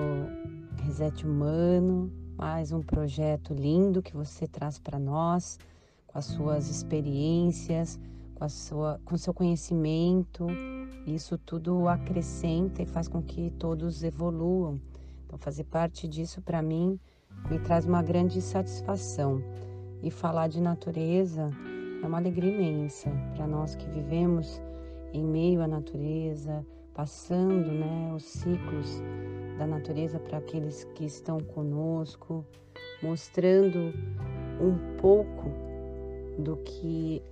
Reset 0.82 1.24
Humano, 1.24 2.10
mais 2.36 2.72
um 2.72 2.82
projeto 2.82 3.54
lindo 3.54 4.02
que 4.02 4.16
você 4.16 4.48
traz 4.48 4.80
para 4.80 4.98
nós, 4.98 5.60
com 6.08 6.18
as 6.18 6.24
suas 6.24 6.68
experiências, 6.68 8.00
com 8.40 8.44
a 8.44 8.48
sua 8.48 9.00
com 9.04 9.16
seu 9.18 9.34
conhecimento. 9.34 10.46
Isso 11.06 11.36
tudo 11.36 11.86
acrescenta 11.88 12.82
e 12.82 12.86
faz 12.86 13.06
com 13.06 13.22
que 13.22 13.50
todos 13.58 14.02
evoluam. 14.02 14.80
Então 15.26 15.38
fazer 15.38 15.64
parte 15.64 16.08
disso 16.08 16.40
para 16.40 16.62
mim 16.62 16.98
me 17.50 17.58
traz 17.58 17.84
uma 17.84 18.02
grande 18.02 18.40
satisfação 18.40 19.42
e 20.02 20.10
falar 20.10 20.48
de 20.48 20.60
natureza 20.60 21.50
é 22.02 22.06
uma 22.06 22.16
alegria 22.16 22.50
imensa 22.50 23.10
para 23.36 23.46
nós 23.46 23.74
que 23.74 23.86
vivemos 23.90 24.60
em 25.12 25.22
meio 25.22 25.60
à 25.60 25.66
natureza, 25.66 26.64
passando 26.94 27.70
né, 27.70 28.12
os 28.14 28.22
ciclos 28.24 29.02
da 29.58 29.66
natureza 29.66 30.18
para 30.18 30.38
aqueles 30.38 30.84
que 30.94 31.04
estão 31.04 31.40
conosco, 31.40 32.44
mostrando 33.02 33.92
um 34.60 34.96
pouco 34.98 35.50
do 36.38 36.56
que 36.58 37.22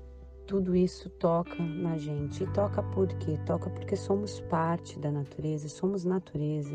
tudo 0.48 0.74
isso 0.74 1.10
toca 1.10 1.62
na 1.62 1.96
gente. 1.98 2.42
E 2.42 2.46
toca 2.48 2.82
por 2.82 3.06
quê? 3.06 3.38
Toca 3.46 3.70
porque 3.70 3.94
somos 3.94 4.40
parte 4.40 4.98
da 4.98 5.12
natureza, 5.12 5.68
somos 5.68 6.04
natureza. 6.04 6.74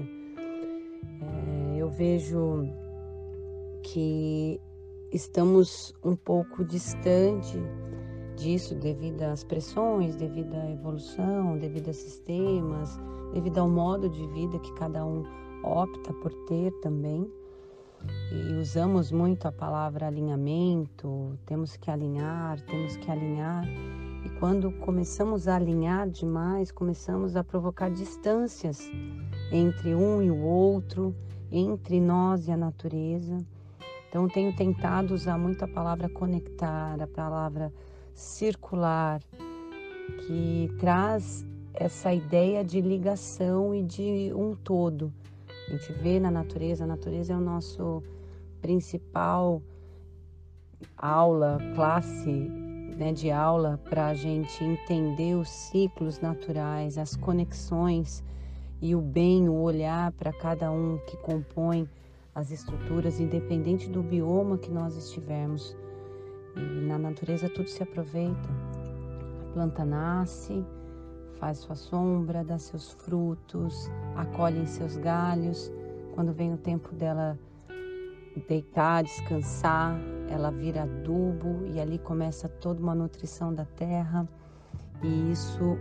É, 1.19 1.75
eu 1.75 1.89
vejo 1.89 2.69
que 3.81 4.61
estamos 5.11 5.93
um 6.03 6.15
pouco 6.15 6.63
distante 6.63 7.57
disso 8.37 8.75
devido 8.75 9.23
às 9.23 9.43
pressões, 9.43 10.15
devido 10.15 10.53
à 10.53 10.71
evolução, 10.71 11.57
devido 11.57 11.89
a 11.89 11.93
sistemas, 11.93 12.97
devido 13.33 13.57
ao 13.57 13.69
modo 13.69 14.07
de 14.07 14.25
vida 14.27 14.59
que 14.59 14.73
cada 14.75 15.03
um 15.03 15.23
opta 15.63 16.13
por 16.13 16.31
ter 16.45 16.71
também. 16.79 17.29
E 18.31 18.53
usamos 18.55 19.11
muito 19.11 19.47
a 19.47 19.51
palavra 19.51 20.07
alinhamento, 20.07 21.37
temos 21.45 21.77
que 21.77 21.91
alinhar, 21.91 22.59
temos 22.61 22.97
que 22.97 23.09
alinhar. 23.11 23.63
E 24.25 24.29
quando 24.39 24.71
começamos 24.71 25.47
a 25.47 25.55
alinhar 25.55 26.09
demais, 26.09 26.71
começamos 26.71 27.35
a 27.35 27.43
provocar 27.43 27.89
distâncias 27.89 28.89
entre 29.51 29.93
um 29.93 30.21
e 30.21 30.31
o 30.31 30.41
outro, 30.41 31.15
entre 31.51 31.99
nós 31.99 32.47
e 32.47 32.51
a 32.51 32.57
natureza. 32.57 33.45
Então, 34.09 34.27
tenho 34.27 34.55
tentado 34.55 35.13
usar 35.13 35.37
muito 35.37 35.63
a 35.63 35.67
palavra 35.67 36.09
conectar, 36.09 37.01
a 37.01 37.07
palavra 37.07 37.71
circular, 38.13 39.21
que 40.27 40.71
traz 40.79 41.45
essa 41.73 42.13
ideia 42.13 42.63
de 42.63 42.79
ligação 42.79 43.73
e 43.73 43.81
de 43.83 44.31
um 44.35 44.55
todo. 44.55 45.11
A 45.67 45.71
gente 45.71 45.93
vê 45.93 46.19
na 46.19 46.29
natureza, 46.29 46.83
a 46.83 46.87
natureza 46.87 47.33
é 47.33 47.35
o 47.35 47.41
nosso 47.41 48.03
principal 48.61 49.61
aula, 50.97 51.57
classe 51.75 52.31
né, 52.97 53.11
de 53.11 53.31
aula 53.31 53.79
para 53.89 54.07
a 54.07 54.13
gente 54.13 54.63
entender 54.63 55.35
os 55.35 55.49
ciclos 55.49 56.19
naturais, 56.19 56.97
as 56.97 57.15
conexões 57.15 58.23
e 58.81 58.95
o 58.95 59.01
bem, 59.01 59.47
o 59.47 59.55
olhar 59.55 60.11
para 60.13 60.31
cada 60.33 60.71
um 60.71 60.97
que 61.07 61.17
compõe 61.17 61.89
as 62.35 62.51
estruturas, 62.51 63.19
independente 63.19 63.89
do 63.89 64.01
bioma 64.01 64.57
que 64.57 64.71
nós 64.71 64.95
estivermos. 64.95 65.75
E 66.55 66.59
na 66.59 66.97
natureza 66.97 67.49
tudo 67.49 67.69
se 67.69 67.81
aproveita. 67.81 68.49
A 69.41 69.53
planta 69.53 69.85
nasce, 69.85 70.63
faz 71.43 71.57
sua 71.57 71.75
sombra, 71.75 72.41
dá 72.41 72.57
seus 72.57 72.93
frutos, 72.93 73.91
acolhe 74.15 74.59
em 74.59 74.65
seus 74.65 74.95
galhos. 74.95 75.69
Quando 76.15 76.31
vem 76.31 76.53
o 76.53 76.57
tempo 76.57 76.95
dela 76.95 77.37
deitar, 78.47 79.03
descansar, 79.03 79.99
ela 80.29 80.51
vira 80.51 80.83
adubo 80.83 81.65
e 81.65 81.81
ali 81.81 81.99
começa 81.99 82.47
toda 82.47 82.81
uma 82.81 82.95
nutrição 82.95 83.53
da 83.53 83.65
terra. 83.65 84.25
E 85.03 85.31
isso 85.33 85.77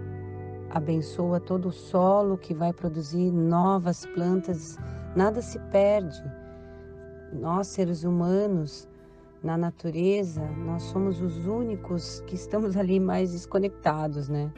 abençoa 0.71 1.39
todo 1.39 1.69
o 1.69 1.73
solo 1.73 2.37
que 2.37 2.53
vai 2.53 2.73
produzir 2.73 3.31
novas 3.31 4.05
plantas. 4.05 4.77
Nada 5.15 5.41
se 5.41 5.61
perde. 5.71 6.21
Nós, 7.33 7.69
seres 7.69 8.03
humanos, 8.03 8.89
na 9.45 9.57
natureza, 9.57 10.45
nós 10.67 10.83
somos 10.83 11.21
os 11.21 11.47
únicos 11.47 12.21
que 12.27 12.35
estamos 12.35 12.77
ali 12.77 12.99
mais 12.99 13.31
desconectados, 13.31 14.29
né? 14.29 14.53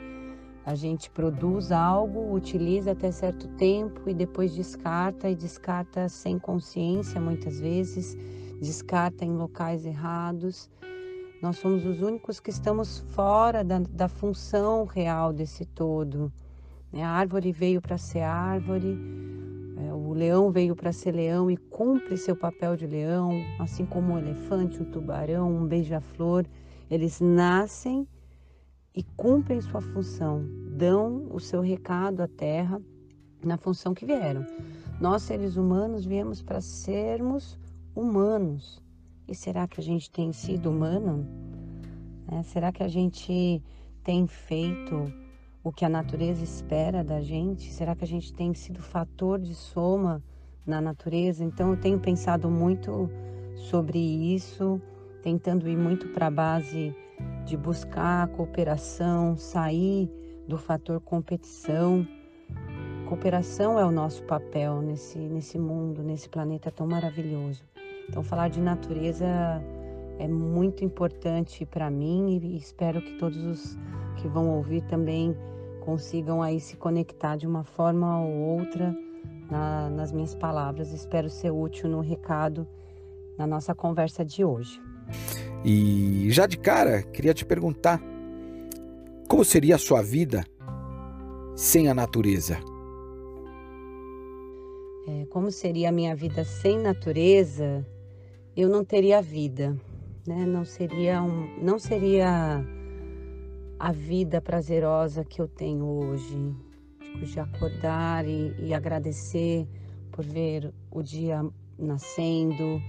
A 0.66 0.74
gente 0.74 1.10
produz 1.10 1.70
algo, 1.70 2.32
utiliza 2.32 2.92
até 2.92 3.10
certo 3.10 3.46
tempo 3.48 4.08
e 4.08 4.14
depois 4.14 4.54
descarta 4.54 5.28
e 5.28 5.34
descarta 5.34 6.08
sem 6.08 6.38
consciência 6.38 7.20
muitas 7.20 7.60
vezes, 7.60 8.16
descarta 8.60 9.26
em 9.26 9.32
locais 9.32 9.84
errados. 9.84 10.70
Nós 11.42 11.58
somos 11.58 11.84
os 11.84 12.00
únicos 12.00 12.40
que 12.40 12.48
estamos 12.48 13.00
fora 13.10 13.62
da, 13.62 13.80
da 13.80 14.08
função 14.08 14.86
real 14.86 15.34
desse 15.34 15.66
todo. 15.66 16.32
Né? 16.90 17.02
A 17.02 17.10
árvore 17.10 17.52
veio 17.52 17.82
para 17.82 17.98
ser 17.98 18.22
árvore, 18.22 18.98
é, 19.76 19.92
o 19.92 20.14
leão 20.14 20.50
veio 20.50 20.74
para 20.74 20.92
ser 20.92 21.12
leão 21.12 21.50
e 21.50 21.58
cumpre 21.58 22.16
seu 22.16 22.34
papel 22.34 22.74
de 22.74 22.86
leão, 22.86 23.32
assim 23.58 23.84
como 23.84 24.14
um 24.14 24.18
elefante, 24.18 24.80
um 24.80 24.86
tubarão, 24.86 25.54
um 25.54 25.66
beija-flor. 25.66 26.46
Eles 26.90 27.20
nascem 27.20 28.08
e 28.94 29.02
cumprem 29.02 29.60
sua 29.60 29.80
função, 29.80 30.46
dão 30.76 31.26
o 31.30 31.40
seu 31.40 31.60
recado 31.60 32.22
à 32.22 32.28
terra 32.28 32.80
na 33.42 33.56
função 33.56 33.92
que 33.92 34.06
vieram. 34.06 34.46
Nós, 35.00 35.22
seres 35.22 35.56
humanos, 35.56 36.04
viemos 36.04 36.40
para 36.40 36.60
sermos 36.60 37.58
humanos. 37.94 38.80
E 39.26 39.34
será 39.34 39.66
que 39.66 39.80
a 39.80 39.82
gente 39.82 40.10
tem 40.10 40.32
sido 40.32 40.70
humano? 40.70 41.26
É, 42.30 42.42
será 42.42 42.70
que 42.70 42.82
a 42.82 42.88
gente 42.88 43.62
tem 44.04 44.26
feito 44.26 45.12
o 45.62 45.72
que 45.72 45.84
a 45.84 45.88
natureza 45.88 46.44
espera 46.44 47.02
da 47.02 47.20
gente? 47.20 47.72
Será 47.72 47.96
que 47.96 48.04
a 48.04 48.06
gente 48.06 48.32
tem 48.32 48.54
sido 48.54 48.80
fator 48.80 49.40
de 49.40 49.54
soma 49.54 50.22
na 50.64 50.80
natureza? 50.80 51.42
Então 51.42 51.70
eu 51.70 51.80
tenho 51.80 51.98
pensado 51.98 52.48
muito 52.48 53.10
sobre 53.56 53.98
isso, 53.98 54.80
tentando 55.22 55.68
ir 55.68 55.76
muito 55.76 56.08
para 56.08 56.28
a 56.28 56.30
base 56.30 56.94
de 57.44 57.56
buscar 57.56 58.28
cooperação, 58.28 59.36
sair 59.36 60.10
do 60.48 60.56
fator 60.56 61.00
competição. 61.00 62.06
Cooperação 63.08 63.78
é 63.78 63.84
o 63.84 63.90
nosso 63.90 64.22
papel 64.24 64.80
nesse, 64.80 65.18
nesse 65.18 65.58
mundo, 65.58 66.02
nesse 66.02 66.28
planeta 66.28 66.70
tão 66.70 66.86
maravilhoso. 66.86 67.62
Então, 68.08 68.22
falar 68.22 68.48
de 68.48 68.60
natureza 68.60 69.26
é 70.18 70.28
muito 70.28 70.84
importante 70.84 71.66
para 71.66 71.90
mim 71.90 72.38
e 72.42 72.56
espero 72.56 73.00
que 73.00 73.18
todos 73.18 73.42
os 73.44 73.78
que 74.16 74.28
vão 74.28 74.50
ouvir 74.50 74.82
também 74.82 75.36
consigam 75.80 76.42
aí 76.42 76.60
se 76.60 76.76
conectar 76.76 77.36
de 77.36 77.46
uma 77.46 77.64
forma 77.64 78.20
ou 78.20 78.58
outra 78.58 78.94
na, 79.50 79.90
nas 79.90 80.12
minhas 80.12 80.34
palavras. 80.34 80.92
Espero 80.92 81.28
ser 81.28 81.50
útil 81.50 81.88
no 81.88 82.00
recado 82.00 82.66
na 83.36 83.46
nossa 83.46 83.74
conversa 83.74 84.24
de 84.24 84.44
hoje. 84.44 84.80
E 85.64 86.30
já 86.30 86.46
de 86.46 86.58
cara, 86.58 87.02
queria 87.02 87.32
te 87.32 87.44
perguntar: 87.44 87.98
como 89.26 89.44
seria 89.44 89.76
a 89.76 89.78
sua 89.78 90.02
vida 90.02 90.44
sem 91.56 91.88
a 91.88 91.94
natureza? 91.94 92.58
É, 95.08 95.26
como 95.26 95.50
seria 95.50 95.88
a 95.88 95.92
minha 95.92 96.14
vida 96.14 96.44
sem 96.44 96.78
natureza? 96.78 97.86
Eu 98.54 98.68
não 98.68 98.84
teria 98.84 99.22
vida, 99.22 99.76
né? 100.26 100.44
Não 100.44 100.64
seria 100.64 101.22
um, 101.22 101.48
não 101.62 101.78
seria 101.78 102.62
a 103.78 103.92
vida 103.92 104.40
prazerosa 104.40 105.24
que 105.24 105.40
eu 105.40 105.48
tenho 105.48 105.84
hoje, 105.84 106.54
tipo, 107.00 107.24
de 107.24 107.40
acordar 107.40 108.26
e, 108.26 108.54
e 108.58 108.74
agradecer 108.74 109.66
por 110.12 110.24
ver 110.24 110.72
o 110.90 111.02
dia 111.02 111.42
nascendo, 111.78 112.80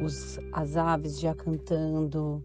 os, 0.00 0.38
as 0.52 0.76
aves 0.76 1.18
já 1.18 1.34
cantando, 1.34 2.42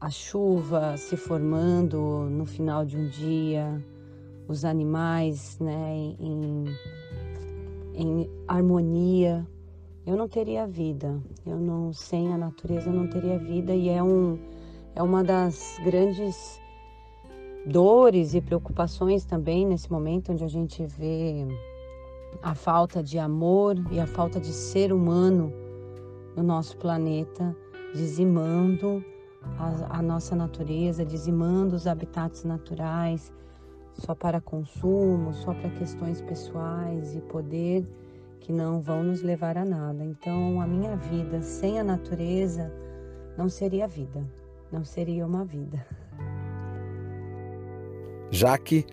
a 0.00 0.10
chuva 0.10 0.96
se 0.96 1.16
formando 1.16 2.28
no 2.30 2.44
final 2.44 2.84
de 2.84 2.96
um 2.96 3.08
dia, 3.08 3.84
os 4.48 4.64
animais 4.64 5.58
né, 5.60 6.14
em, 6.18 6.64
em 7.94 8.30
harmonia. 8.48 9.46
Eu 10.06 10.16
não 10.16 10.26
teria 10.26 10.66
vida, 10.66 11.22
eu 11.46 11.58
não 11.58 11.92
sem 11.92 12.32
a 12.32 12.38
natureza 12.38 12.90
não 12.90 13.06
teria 13.06 13.38
vida. 13.38 13.74
E 13.74 13.88
é 13.88 14.02
um 14.02 14.38
é 14.94 15.02
uma 15.02 15.22
das 15.22 15.78
grandes 15.84 16.60
dores 17.64 18.34
e 18.34 18.40
preocupações 18.40 19.24
também 19.24 19.66
nesse 19.66 19.90
momento 19.90 20.32
onde 20.32 20.42
a 20.42 20.48
gente 20.48 20.84
vê 20.84 21.46
a 22.42 22.54
falta 22.54 23.02
de 23.02 23.18
amor 23.18 23.76
e 23.92 24.00
a 24.00 24.06
falta 24.06 24.40
de 24.40 24.52
ser 24.52 24.92
humano 24.92 25.52
no 26.36 26.42
nosso 26.42 26.76
planeta, 26.76 27.56
dizimando 27.94 29.04
a, 29.58 29.98
a 29.98 30.02
nossa 30.02 30.34
natureza, 30.34 31.04
dizimando 31.04 31.74
os 31.74 31.86
habitats 31.86 32.44
naturais, 32.44 33.32
só 33.94 34.14
para 34.14 34.40
consumo, 34.40 35.34
só 35.34 35.52
para 35.52 35.70
questões 35.70 36.20
pessoais 36.22 37.14
e 37.14 37.20
poder 37.20 37.86
que 38.40 38.52
não 38.52 38.80
vão 38.80 39.02
nos 39.02 39.22
levar 39.22 39.58
a 39.58 39.64
nada. 39.64 40.04
Então, 40.04 40.60
a 40.60 40.66
minha 40.66 40.96
vida 40.96 41.42
sem 41.42 41.78
a 41.78 41.84
natureza 41.84 42.72
não 43.36 43.48
seria 43.48 43.86
vida, 43.86 44.24
não 44.72 44.84
seria 44.84 45.26
uma 45.26 45.44
vida. 45.44 45.84
Jaque, 48.30 48.86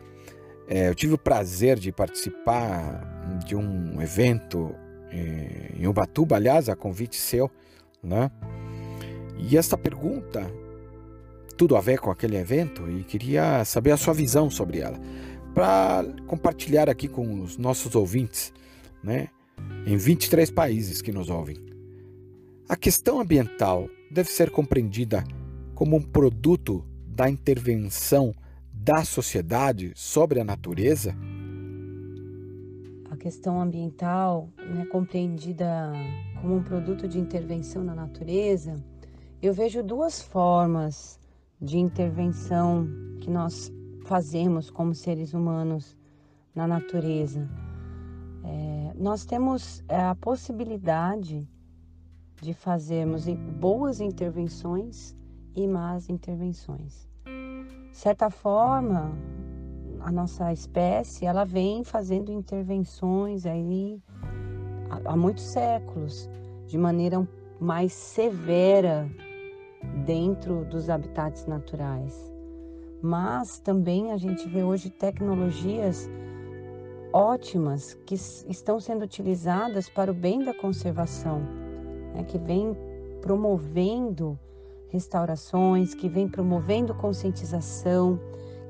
é, 0.68 0.90
eu 0.90 0.96
tive 0.96 1.14
o 1.14 1.18
prazer 1.18 1.80
de 1.80 1.92
participar 1.92 3.40
de 3.46 3.56
um 3.56 4.02
evento 4.02 4.76
em 5.12 5.88
Ubatuba, 5.88 6.36
aliás, 6.36 6.70
a 6.70 6.76
convite 6.76 7.16
seu, 7.16 7.50
né? 8.04 8.32
E 9.38 9.58
esta 9.58 9.78
pergunta, 9.78 10.52
tudo 11.58 11.76
a 11.76 11.82
ver 11.82 12.00
com 12.00 12.10
aquele 12.10 12.38
evento, 12.38 12.90
e 12.90 13.04
queria 13.04 13.64
saber 13.66 13.92
a 13.92 13.98
sua 13.98 14.14
visão 14.14 14.50
sobre 14.50 14.80
ela, 14.80 15.00
para 15.54 16.06
compartilhar 16.28 16.90
aqui 16.90 17.08
com 17.08 17.42
os 17.42 17.58
nossos 17.58 17.96
ouvintes, 17.96 18.54
né? 19.04 19.30
Em 19.86 19.98
23 19.98 20.52
países 20.52 21.02
que 21.02 21.12
nos 21.12 21.30
ouvem. 21.30 21.58
A 22.70 22.76
questão 22.76 23.20
ambiental 23.20 23.90
deve 24.12 24.30
ser 24.30 24.52
compreendida 24.52 25.24
como 25.74 25.96
um 25.96 26.02
produto 26.02 26.86
da 27.06 27.30
intervenção 27.30 28.34
da 28.74 29.04
sociedade 29.04 29.92
sobre 29.96 30.40
a 30.40 30.44
natureza? 30.44 31.16
Questão 33.28 33.60
ambiental 33.60 34.48
é 34.58 34.86
compreendida 34.86 35.92
como 36.40 36.56
um 36.56 36.64
produto 36.64 37.10
de 37.10 37.20
intervenção 37.20 37.84
na 37.84 37.94
natureza, 37.94 38.82
eu 39.42 39.54
vejo 39.54 39.84
duas 39.84 40.22
formas 40.22 41.20
de 41.60 41.78
intervenção 41.78 42.88
que 43.20 43.30
nós 43.30 43.70
fazemos 44.06 44.70
como 44.70 44.96
seres 44.96 45.34
humanos 45.34 45.98
na 46.56 46.66
natureza. 46.66 47.50
É, 48.46 48.94
nós 48.96 49.26
temos 49.26 49.84
é, 49.90 50.06
a 50.06 50.16
possibilidade 50.16 51.46
de 52.42 52.54
fazermos 52.54 53.26
boas 53.60 54.00
intervenções 54.00 55.18
e 55.54 55.68
más 55.68 56.10
intervenções. 56.10 57.10
De 57.26 57.98
certa 57.98 58.30
forma, 58.30 59.12
a 60.02 60.12
nossa 60.12 60.52
espécie 60.52 61.26
ela 61.26 61.44
vem 61.44 61.84
fazendo 61.84 62.32
intervenções 62.32 63.46
aí 63.46 64.02
há, 65.06 65.16
muitos 65.16 65.44
séculos 65.44 66.30
de 66.66 66.78
maneira 66.78 67.28
mais 67.60 67.94
severa 67.94 69.10
dentro 70.06 70.66
dos 70.66 70.90
habitats 70.90 71.46
naturais. 71.46 72.34
Mas 73.02 73.60
também 73.60 74.12
a 74.12 74.18
gente 74.18 74.48
vê 74.48 74.64
hoje 74.64 74.90
tecnologias 74.90 76.10
ótimas 77.14 77.94
que 78.06 78.16
estão 78.16 78.80
sendo 78.80 79.04
utilizadas 79.04 79.90
para 79.90 80.12
o 80.12 80.14
bem 80.14 80.44
da 80.44 80.54
conservação, 80.54 81.40
né, 82.14 82.24
que 82.24 82.38
vem 82.38 82.76
promovendo 83.22 84.38
restaurações, 84.90 85.94
que 85.94 86.08
vem 86.08 86.28
promovendo 86.28 86.94
conscientização, 86.94 88.20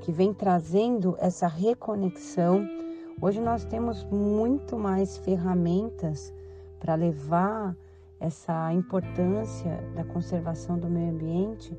que 0.07 0.11
vem 0.13 0.33
trazendo 0.33 1.17
essa 1.19 1.47
reconexão. 1.47 2.65
Hoje 3.21 3.41
nós 3.41 3.65
temos 3.65 4.05
muito 4.05 4.77
mais 4.77 5.17
ferramentas 5.17 6.33
para 6.79 6.95
levar 6.95 7.75
essa 8.17 8.71
importância 8.71 9.83
da 9.93 10.05
conservação 10.05 10.79
do 10.79 10.87
meio 10.87 11.11
ambiente 11.11 11.77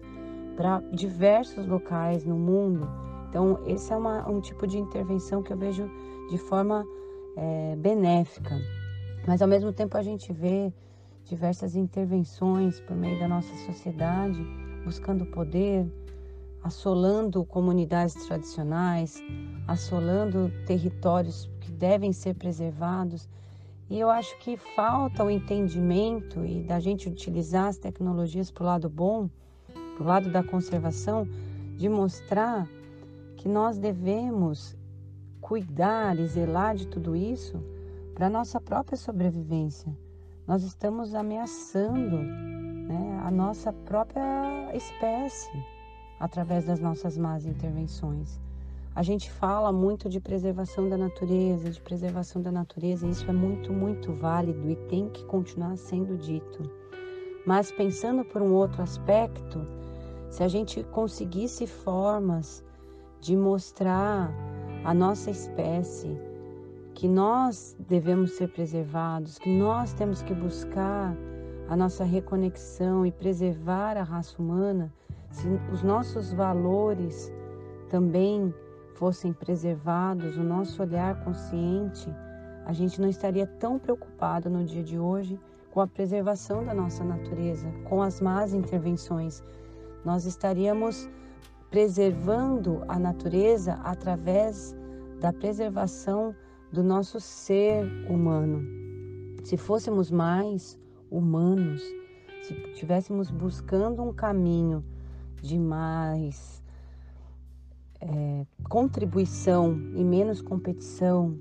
para 0.54 0.80
diversos 0.92 1.66
locais 1.66 2.22
no 2.26 2.36
mundo. 2.36 2.86
Então, 3.30 3.62
esse 3.66 3.94
é 3.94 3.96
uma, 3.96 4.28
um 4.28 4.42
tipo 4.42 4.66
de 4.66 4.76
intervenção 4.76 5.42
que 5.42 5.50
eu 5.50 5.56
vejo 5.56 5.90
de 6.28 6.36
forma 6.36 6.84
é, 7.34 7.76
benéfica. 7.76 8.58
Mas, 9.26 9.40
ao 9.40 9.48
mesmo 9.48 9.72
tempo, 9.72 9.96
a 9.96 10.02
gente 10.02 10.34
vê 10.34 10.70
diversas 11.24 11.74
intervenções 11.74 12.78
por 12.78 12.94
meio 12.94 13.18
da 13.18 13.26
nossa 13.26 13.56
sociedade, 13.64 14.46
buscando 14.84 15.24
poder, 15.24 15.90
assolando 16.62 17.44
comunidades 17.44 18.14
tradicionais, 18.26 19.22
assolando 19.66 20.50
territórios 20.66 21.50
que 21.60 21.70
devem 21.70 22.12
ser 22.12 22.34
preservados. 22.34 23.28
E 23.88 23.98
eu 23.98 24.10
acho 24.10 24.36
que 24.38 24.56
falta 24.56 25.24
o 25.24 25.30
entendimento 25.30 26.44
e 26.44 26.62
da 26.62 26.78
gente 26.78 27.08
utilizar 27.08 27.66
as 27.66 27.78
tecnologias 27.78 28.50
para 28.50 28.62
o 28.62 28.66
lado 28.66 28.88
bom, 28.88 29.30
para 29.96 30.04
o 30.04 30.06
lado 30.06 30.30
da 30.30 30.42
conservação, 30.42 31.26
de 31.76 31.88
mostrar 31.88 32.68
que 33.36 33.48
nós 33.48 33.78
devemos 33.78 34.76
cuidar 35.40 36.18
e 36.18 36.26
zelar 36.26 36.74
de 36.74 36.86
tudo 36.86 37.14
isso 37.14 37.62
para 38.14 38.28
nossa 38.28 38.60
própria 38.60 38.96
sobrevivência 38.96 39.96
nós 40.48 40.62
estamos 40.62 41.14
ameaçando 41.14 42.16
né, 42.16 43.20
a 43.22 43.30
nossa 43.30 43.70
própria 43.70 44.74
espécie 44.74 45.52
através 46.18 46.64
das 46.64 46.80
nossas 46.80 47.16
más 47.16 47.46
intervenções. 47.46 48.40
A 48.94 49.02
gente 49.02 49.30
fala 49.30 49.70
muito 49.72 50.08
de 50.08 50.18
preservação 50.20 50.88
da 50.88 50.96
natureza, 50.96 51.70
de 51.70 51.80
preservação 51.80 52.42
da 52.42 52.50
natureza, 52.50 53.06
e 53.06 53.10
isso 53.10 53.30
é 53.30 53.32
muito, 53.32 53.72
muito 53.72 54.12
válido 54.12 54.68
e 54.68 54.74
tem 54.88 55.08
que 55.08 55.24
continuar 55.24 55.76
sendo 55.76 56.16
dito. 56.16 56.68
Mas 57.46 57.70
pensando 57.70 58.24
por 58.24 58.42
um 58.42 58.52
outro 58.52 58.82
aspecto, 58.82 59.64
se 60.30 60.42
a 60.42 60.48
gente 60.48 60.82
conseguisse 60.84 61.66
formas 61.66 62.64
de 63.20 63.36
mostrar 63.36 64.32
a 64.84 64.92
nossa 64.92 65.30
espécie 65.30 66.16
que 66.94 67.06
nós 67.06 67.76
devemos 67.78 68.32
ser 68.32 68.48
preservados, 68.48 69.38
que 69.38 69.48
nós 69.48 69.92
temos 69.92 70.22
que 70.22 70.34
buscar 70.34 71.16
a 71.68 71.76
nossa 71.76 72.02
reconexão 72.02 73.06
e 73.06 73.12
preservar 73.12 73.96
a 73.96 74.02
raça 74.02 74.42
humana, 74.42 74.92
se 75.30 75.48
os 75.72 75.82
nossos 75.82 76.32
valores 76.32 77.32
também 77.88 78.52
fossem 78.94 79.32
preservados, 79.32 80.36
o 80.36 80.42
nosso 80.42 80.82
olhar 80.82 81.22
consciente, 81.24 82.12
a 82.64 82.72
gente 82.72 83.00
não 83.00 83.08
estaria 83.08 83.46
tão 83.46 83.78
preocupado 83.78 84.50
no 84.50 84.64
dia 84.64 84.82
de 84.82 84.98
hoje 84.98 85.38
com 85.70 85.80
a 85.80 85.86
preservação 85.86 86.64
da 86.64 86.74
nossa 86.74 87.04
natureza, 87.04 87.70
com 87.84 88.02
as 88.02 88.20
más 88.20 88.52
intervenções. 88.52 89.42
Nós 90.04 90.24
estaríamos 90.24 91.08
preservando 91.70 92.82
a 92.88 92.98
natureza 92.98 93.74
através 93.84 94.74
da 95.20 95.32
preservação 95.32 96.34
do 96.72 96.82
nosso 96.82 97.20
ser 97.20 97.84
humano. 98.08 98.62
Se 99.44 99.56
fôssemos 99.56 100.10
mais 100.10 100.78
humanos, 101.10 101.82
se 102.42 102.54
estivéssemos 102.54 103.30
buscando 103.30 104.02
um 104.02 104.12
caminho 104.12 104.84
de 105.42 105.58
mais 105.58 106.62
é, 108.00 108.46
contribuição 108.68 109.72
e 109.94 110.04
menos 110.04 110.40
competição, 110.40 111.38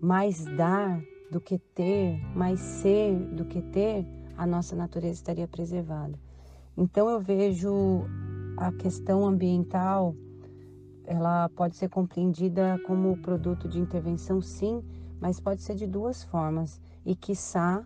mais 0.00 0.44
dar 0.56 1.02
do 1.30 1.40
que 1.40 1.58
ter, 1.58 2.20
mais 2.34 2.60
ser 2.60 3.14
do 3.34 3.44
que 3.44 3.60
ter, 3.60 4.06
a 4.36 4.46
nossa 4.46 4.76
natureza 4.76 5.14
estaria 5.14 5.48
preservada. 5.48 6.18
Então 6.76 7.08
eu 7.08 7.20
vejo 7.20 8.04
a 8.56 8.72
questão 8.72 9.26
ambiental 9.26 10.14
ela 11.06 11.48
pode 11.50 11.76
ser 11.76 11.88
compreendida 11.88 12.80
como 12.86 13.16
produto 13.18 13.68
de 13.68 13.78
intervenção, 13.78 14.40
sim, 14.40 14.82
mas 15.20 15.38
pode 15.38 15.62
ser 15.62 15.74
de 15.74 15.86
duas 15.86 16.24
formas. 16.24 16.80
E 17.04 17.14
quiçá 17.14 17.84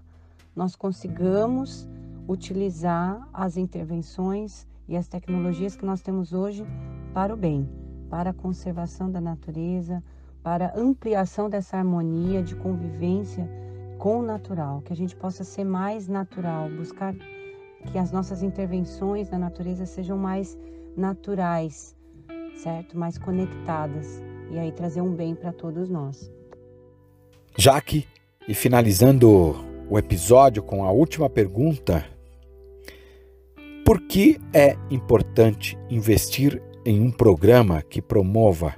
nós 0.54 0.76
consigamos 0.76 1.88
utilizar 2.28 3.28
as 3.32 3.56
intervenções 3.56 4.66
e 4.88 4.96
as 4.96 5.06
tecnologias 5.06 5.76
que 5.76 5.84
nós 5.84 6.00
temos 6.00 6.32
hoje 6.32 6.66
para 7.12 7.32
o 7.32 7.36
bem, 7.36 7.68
para 8.08 8.30
a 8.30 8.34
conservação 8.34 9.10
da 9.10 9.20
natureza, 9.20 10.02
para 10.42 10.66
a 10.66 10.78
ampliação 10.78 11.50
dessa 11.50 11.76
harmonia 11.76 12.42
de 12.42 12.56
convivência 12.56 13.48
com 13.98 14.20
o 14.20 14.22
natural, 14.22 14.80
que 14.82 14.92
a 14.92 14.96
gente 14.96 15.14
possa 15.14 15.44
ser 15.44 15.64
mais 15.64 16.08
natural, 16.08 16.70
buscar 16.70 17.14
que 17.92 17.98
as 17.98 18.10
nossas 18.10 18.42
intervenções 18.42 19.30
na 19.30 19.38
natureza 19.38 19.84
sejam 19.84 20.16
mais 20.16 20.56
naturais 20.96 21.98
certo? 22.58 22.98
Mais 22.98 23.16
conectadas 23.16 24.22
e 24.50 24.58
aí 24.58 24.72
trazer 24.72 25.00
um 25.00 25.14
bem 25.14 25.34
para 25.34 25.52
todos 25.52 25.88
nós. 25.88 26.30
Jaque, 27.56 28.06
e 28.46 28.54
finalizando 28.54 29.56
o 29.88 29.98
episódio 29.98 30.62
com 30.62 30.84
a 30.84 30.90
última 30.90 31.30
pergunta, 31.30 32.04
por 33.88 34.02
que 34.02 34.38
é 34.52 34.76
importante 34.90 35.78
investir 35.88 36.62
em 36.84 37.00
um 37.00 37.10
programa 37.10 37.80
que 37.80 38.02
promova 38.02 38.74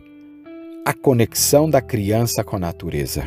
a 0.87 0.95
conexão 0.95 1.69
da 1.69 1.83
criança 1.83 2.45
com 2.45 2.55
a 2.55 2.61
natureza? 2.61 3.25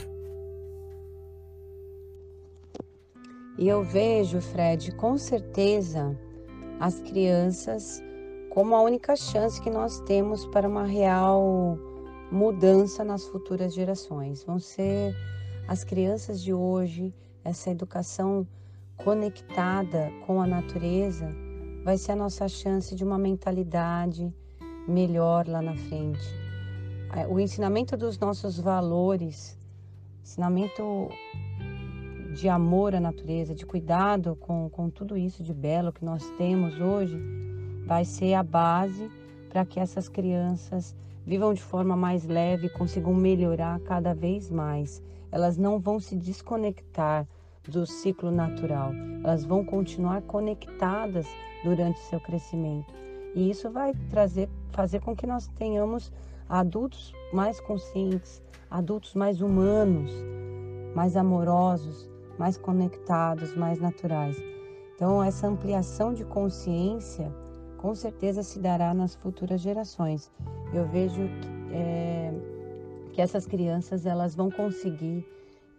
E 3.57 3.67
eu 3.67 3.83
vejo, 3.83 4.39
Fred, 4.39 4.95
com 4.95 5.17
certeza 5.17 6.17
as 6.79 7.01
crianças 7.01 8.01
como 8.49 8.75
a 8.75 8.81
única 8.81 9.17
chance 9.17 9.61
que 9.61 9.69
nós 9.69 9.99
temos 10.05 10.45
para 10.45 10.69
uma 10.69 10.85
real 10.85 11.77
mudança 12.31 13.03
nas 13.03 13.25
futuras 13.27 13.73
gerações. 13.73 14.41
Vão 14.45 14.57
ser 14.57 15.13
as 15.67 15.83
crianças 15.83 16.41
de 16.41 16.53
hoje, 16.53 17.13
essa 17.43 17.71
educação 17.71 18.47
conectada 18.95 20.09
com 20.25 20.41
a 20.41 20.47
natureza, 20.47 21.29
vai 21.83 21.97
ser 21.97 22.13
a 22.13 22.15
nossa 22.15 22.47
chance 22.47 22.95
de 22.95 23.03
uma 23.03 23.17
mentalidade 23.17 24.33
melhor 24.87 25.47
lá 25.47 25.61
na 25.61 25.75
frente. 25.75 26.25
O 27.29 27.39
ensinamento 27.39 27.97
dos 27.97 28.17
nossos 28.17 28.57
valores, 28.57 29.57
ensinamento 30.23 31.09
de 32.33 32.47
amor 32.47 32.95
à 32.95 32.99
natureza, 32.99 33.53
de 33.53 33.65
cuidado 33.65 34.35
com, 34.37 34.69
com 34.69 34.89
tudo 34.89 35.17
isso 35.17 35.43
de 35.43 35.53
belo 35.53 35.91
que 35.91 36.03
nós 36.03 36.27
temos 36.37 36.79
hoje, 36.79 37.21
vai 37.85 38.05
ser 38.05 38.33
a 38.33 38.41
base 38.41 39.11
para 39.49 39.65
que 39.65 39.79
essas 39.79 40.07
crianças 40.07 40.95
vivam 41.25 41.53
de 41.53 41.61
forma 41.61 41.95
mais 41.95 42.25
leve 42.25 42.69
consigam 42.69 43.13
melhorar 43.13 43.79
cada 43.81 44.13
vez 44.13 44.49
mais. 44.49 45.03
Elas 45.31 45.57
não 45.57 45.79
vão 45.79 45.99
se 45.99 46.15
desconectar 46.15 47.27
do 47.69 47.85
ciclo 47.85 48.31
natural, 48.31 48.91
elas 49.23 49.45
vão 49.45 49.63
continuar 49.63 50.21
conectadas 50.23 51.27
durante 51.63 51.99
seu 51.99 52.19
crescimento. 52.19 52.93
E 53.35 53.49
isso 53.49 53.69
vai 53.69 53.93
trazer, 54.09 54.49
fazer 54.71 54.99
com 55.01 55.15
que 55.15 55.25
nós 55.25 55.47
tenhamos 55.55 56.11
adultos 56.47 57.13
mais 57.31 57.59
conscientes, 57.59 58.41
adultos 58.69 59.15
mais 59.15 59.41
humanos, 59.41 60.11
mais 60.93 61.15
amorosos, 61.17 62.09
mais 62.37 62.57
conectados, 62.57 63.55
mais 63.55 63.79
naturais. 63.79 64.37
Então, 64.95 65.23
essa 65.23 65.47
ampliação 65.47 66.13
de 66.13 66.23
consciência 66.23 67.31
com 67.77 67.93
certeza 67.95 68.43
se 68.43 68.59
dará 68.59 68.93
nas 68.93 69.15
futuras 69.15 69.59
gerações. 69.59 70.31
Eu 70.73 70.85
vejo 70.87 71.21
que, 71.21 71.73
é, 71.73 72.33
que 73.11 73.21
essas 73.21 73.45
crianças 73.45 74.05
elas 74.05 74.35
vão 74.35 74.49
conseguir 74.49 75.25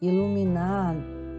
iluminar 0.02 0.94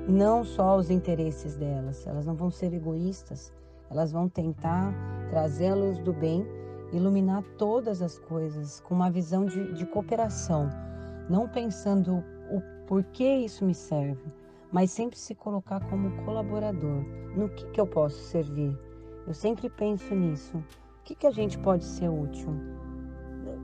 não 0.07 0.43
só 0.43 0.77
os 0.77 0.89
interesses 0.89 1.55
delas, 1.55 2.05
elas 2.05 2.25
não 2.25 2.35
vão 2.35 2.51
ser 2.51 2.73
egoístas, 2.73 3.51
elas 3.89 4.11
vão 4.11 4.29
tentar 4.29 4.93
trazer 5.29 5.69
a 5.69 5.75
luz 5.75 5.99
do 5.99 6.13
bem, 6.13 6.45
iluminar 6.91 7.43
todas 7.57 8.01
as 8.01 8.19
coisas 8.19 8.79
com 8.81 8.93
uma 8.93 9.09
visão 9.09 9.45
de, 9.45 9.73
de 9.73 9.85
cooperação, 9.85 10.69
não 11.29 11.47
pensando 11.47 12.23
o 12.51 12.61
porquê 12.85 13.37
isso 13.37 13.65
me 13.65 13.73
serve, 13.73 14.31
mas 14.71 14.91
sempre 14.91 15.17
se 15.17 15.33
colocar 15.33 15.83
como 15.89 16.23
colaborador. 16.23 17.03
No 17.35 17.49
que, 17.49 17.65
que 17.71 17.81
eu 17.81 17.87
posso 17.87 18.17
servir? 18.17 18.77
Eu 19.27 19.33
sempre 19.33 19.69
penso 19.69 20.13
nisso. 20.13 20.57
O 20.57 21.03
que, 21.03 21.15
que 21.15 21.27
a 21.27 21.31
gente 21.31 21.57
pode 21.57 21.83
ser 21.83 22.09
útil? 22.09 22.49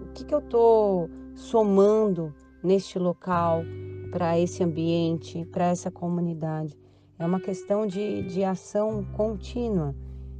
O 0.01 0.13
que, 0.13 0.25
que 0.25 0.33
eu 0.33 0.39
estou 0.39 1.09
somando 1.35 2.33
neste 2.63 2.99
local, 2.99 3.63
para 4.11 4.37
esse 4.37 4.63
ambiente, 4.63 5.45
para 5.45 5.67
essa 5.67 5.89
comunidade? 5.89 6.77
É 7.17 7.25
uma 7.25 7.39
questão 7.39 7.87
de, 7.87 8.23
de 8.23 8.43
ação 8.43 9.05
contínua, 9.13 9.95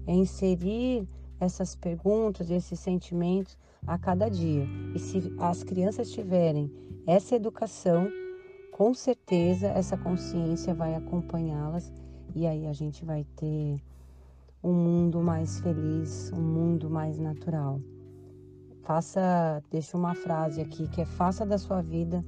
é 0.06 0.14
inserir 0.14 1.08
essas 1.40 1.76
perguntas, 1.76 2.52
esses 2.52 2.80
sentimentos 2.80 3.58
a 3.88 3.98
cada 3.98 4.30
dia. 4.30 4.68
E 4.94 5.00
se 5.00 5.34
as 5.40 5.64
crianças 5.64 6.12
tiverem 6.12 6.72
essa 7.08 7.36
educação, 7.36 8.10
com 8.72 8.94
certeza 8.94 9.68
essa 9.68 9.98
consciência 9.98 10.74
vai 10.74 10.96
acompanhá-las 10.96 11.92
e 12.36 12.46
aí 12.46 12.68
a 12.68 12.74
gente 12.74 13.06
vai 13.06 13.26
ter 13.36 13.82
um 14.64 14.74
mundo 14.74 15.22
mais 15.22 15.60
feliz, 15.60 16.32
um 16.34 16.42
mundo 16.42 16.90
mais 16.90 17.18
natural. 17.18 17.80
Faça, 18.84 19.64
deixa 19.70 19.98
uma 19.98 20.16
frase 20.16 20.62
aqui 20.62 20.88
que 20.88 21.02
é 21.02 21.06
faça 21.06 21.46
da 21.46 21.58
sua 21.58 21.82
vida 21.82 22.24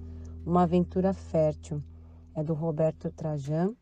uma 0.46 0.64
aventura 0.64 1.14
fértil. 1.14 1.82
É 2.36 2.44
do 2.44 2.54
Roberto 2.54 3.12
Trajan, 3.12 3.74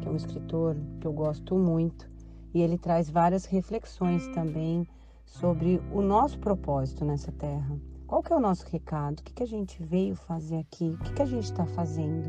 que 0.00 0.08
é 0.08 0.10
um 0.10 0.16
escritor 0.16 0.76
que 1.00 1.06
eu 1.06 1.12
gosto 1.12 1.56
muito, 1.56 2.08
e 2.52 2.60
ele 2.60 2.78
traz 2.78 3.10
várias 3.10 3.44
reflexões 3.46 4.26
também 4.28 4.86
sobre 5.24 5.80
o 5.92 6.00
nosso 6.00 6.38
propósito 6.38 7.04
nessa 7.04 7.32
terra. 7.32 7.78
Qual 8.06 8.22
que 8.22 8.32
é 8.32 8.36
o 8.36 8.40
nosso 8.40 8.66
recado? 8.70 9.20
O 9.20 9.22
que, 9.22 9.32
que 9.32 9.42
a 9.42 9.46
gente 9.46 9.82
veio 9.82 10.14
fazer 10.14 10.58
aqui? 10.58 10.90
O 10.90 10.98
que, 10.98 11.14
que 11.14 11.22
a 11.22 11.26
gente 11.26 11.44
está 11.44 11.66
fazendo? 11.66 12.28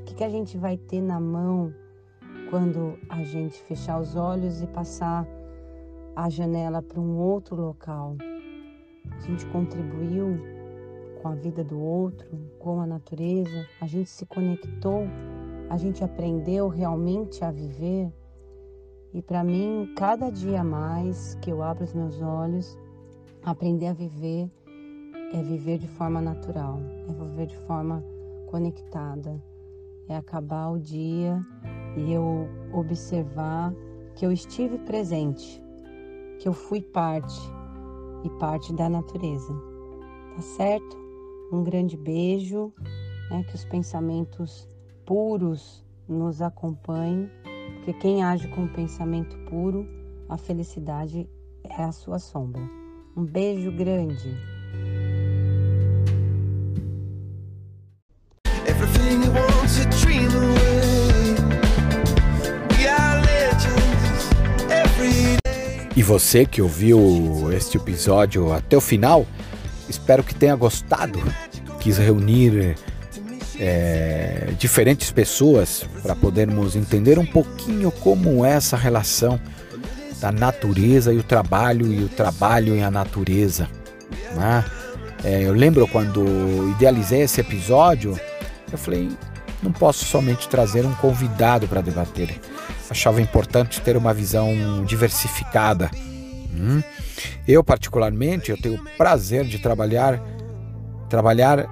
O 0.00 0.04
que, 0.04 0.14
que 0.14 0.24
a 0.24 0.28
gente 0.28 0.56
vai 0.56 0.76
ter 0.76 1.02
na 1.02 1.20
mão 1.20 1.74
quando 2.48 2.98
a 3.10 3.22
gente 3.24 3.60
fechar 3.64 4.00
os 4.00 4.14
olhos 4.16 4.62
e 4.62 4.66
passar 4.68 5.26
a 6.16 6.30
janela 6.30 6.80
para 6.80 7.00
um 7.00 7.18
outro 7.18 7.56
local? 7.56 8.16
A 9.10 9.20
gente 9.20 9.44
contribuiu 9.46 10.57
com 11.22 11.28
a 11.28 11.34
vida 11.34 11.62
do 11.62 11.78
outro, 11.80 12.28
com 12.58 12.80
a 12.80 12.86
natureza, 12.86 13.66
a 13.80 13.86
gente 13.86 14.08
se 14.08 14.24
conectou, 14.26 15.02
a 15.68 15.76
gente 15.76 16.02
aprendeu 16.02 16.68
realmente 16.68 17.44
a 17.44 17.50
viver. 17.50 18.12
E 19.12 19.22
para 19.22 19.42
mim, 19.42 19.92
cada 19.96 20.30
dia 20.30 20.62
mais 20.62 21.34
que 21.36 21.50
eu 21.50 21.62
abro 21.62 21.84
os 21.84 21.94
meus 21.94 22.20
olhos, 22.20 22.78
aprender 23.42 23.86
a 23.86 23.92
viver 23.92 24.50
é 25.32 25.42
viver 25.42 25.78
de 25.78 25.88
forma 25.88 26.20
natural, 26.20 26.80
é 27.08 27.12
viver 27.12 27.46
de 27.46 27.56
forma 27.58 28.02
conectada, 28.46 29.42
é 30.08 30.16
acabar 30.16 30.70
o 30.70 30.78
dia 30.78 31.44
e 31.96 32.12
eu 32.12 32.48
observar 32.72 33.74
que 34.14 34.24
eu 34.24 34.32
estive 34.32 34.78
presente, 34.78 35.62
que 36.38 36.48
eu 36.48 36.52
fui 36.52 36.80
parte 36.80 37.38
e 38.24 38.30
parte 38.38 38.72
da 38.72 38.88
natureza. 38.88 39.52
Tá 40.34 40.42
certo? 40.42 41.07
Um 41.50 41.64
grande 41.64 41.96
beijo, 41.96 42.72
né, 43.30 43.42
que 43.48 43.54
os 43.54 43.64
pensamentos 43.64 44.68
puros 45.06 45.82
nos 46.06 46.42
acompanhem, 46.42 47.30
porque 47.76 47.94
quem 47.94 48.22
age 48.22 48.48
com 48.48 48.68
pensamento 48.68 49.36
puro, 49.48 49.86
a 50.28 50.36
felicidade 50.36 51.26
é 51.64 51.82
a 51.82 51.92
sua 51.92 52.18
sombra. 52.18 52.60
Um 53.16 53.24
beijo 53.24 53.72
grande. 53.72 54.36
E 65.96 66.02
você 66.02 66.46
que 66.46 66.62
ouviu 66.62 67.52
este 67.52 67.76
episódio 67.76 68.52
até 68.52 68.76
o 68.76 68.80
final, 68.80 69.26
Espero 69.88 70.22
que 70.22 70.34
tenha 70.34 70.54
gostado. 70.54 71.20
Quis 71.80 71.96
reunir 71.98 72.76
é, 73.58 74.52
diferentes 74.58 75.10
pessoas 75.10 75.84
para 76.02 76.14
podermos 76.14 76.76
entender 76.76 77.18
um 77.18 77.26
pouquinho 77.26 77.90
como 77.90 78.44
é 78.44 78.52
essa 78.52 78.76
relação 78.76 79.40
da 80.20 80.32
natureza 80.32 81.12
e 81.12 81.18
o 81.18 81.22
trabalho 81.22 81.92
e 81.92 82.02
o 82.02 82.08
trabalho 82.08 82.76
e 82.76 82.82
a 82.82 82.90
natureza. 82.90 83.68
Né? 84.34 84.64
É, 85.24 85.42
eu 85.42 85.52
lembro 85.52 85.86
quando 85.88 86.70
idealizei 86.76 87.22
esse 87.22 87.40
episódio, 87.40 88.18
eu 88.70 88.78
falei, 88.78 89.08
não 89.62 89.72
posso 89.72 90.04
somente 90.04 90.48
trazer 90.48 90.84
um 90.84 90.94
convidado 90.94 91.66
para 91.66 91.80
debater. 91.80 92.40
Achava 92.90 93.20
importante 93.20 93.80
ter 93.80 93.96
uma 93.96 94.14
visão 94.14 94.84
diversificada. 94.84 95.90
Hum? 96.58 96.82
Eu 97.46 97.62
particularmente, 97.62 98.50
eu 98.50 98.56
tenho 98.56 98.74
o 98.74 98.84
prazer 98.96 99.44
de 99.44 99.58
trabalhar 99.58 100.20
trabalhar 101.08 101.66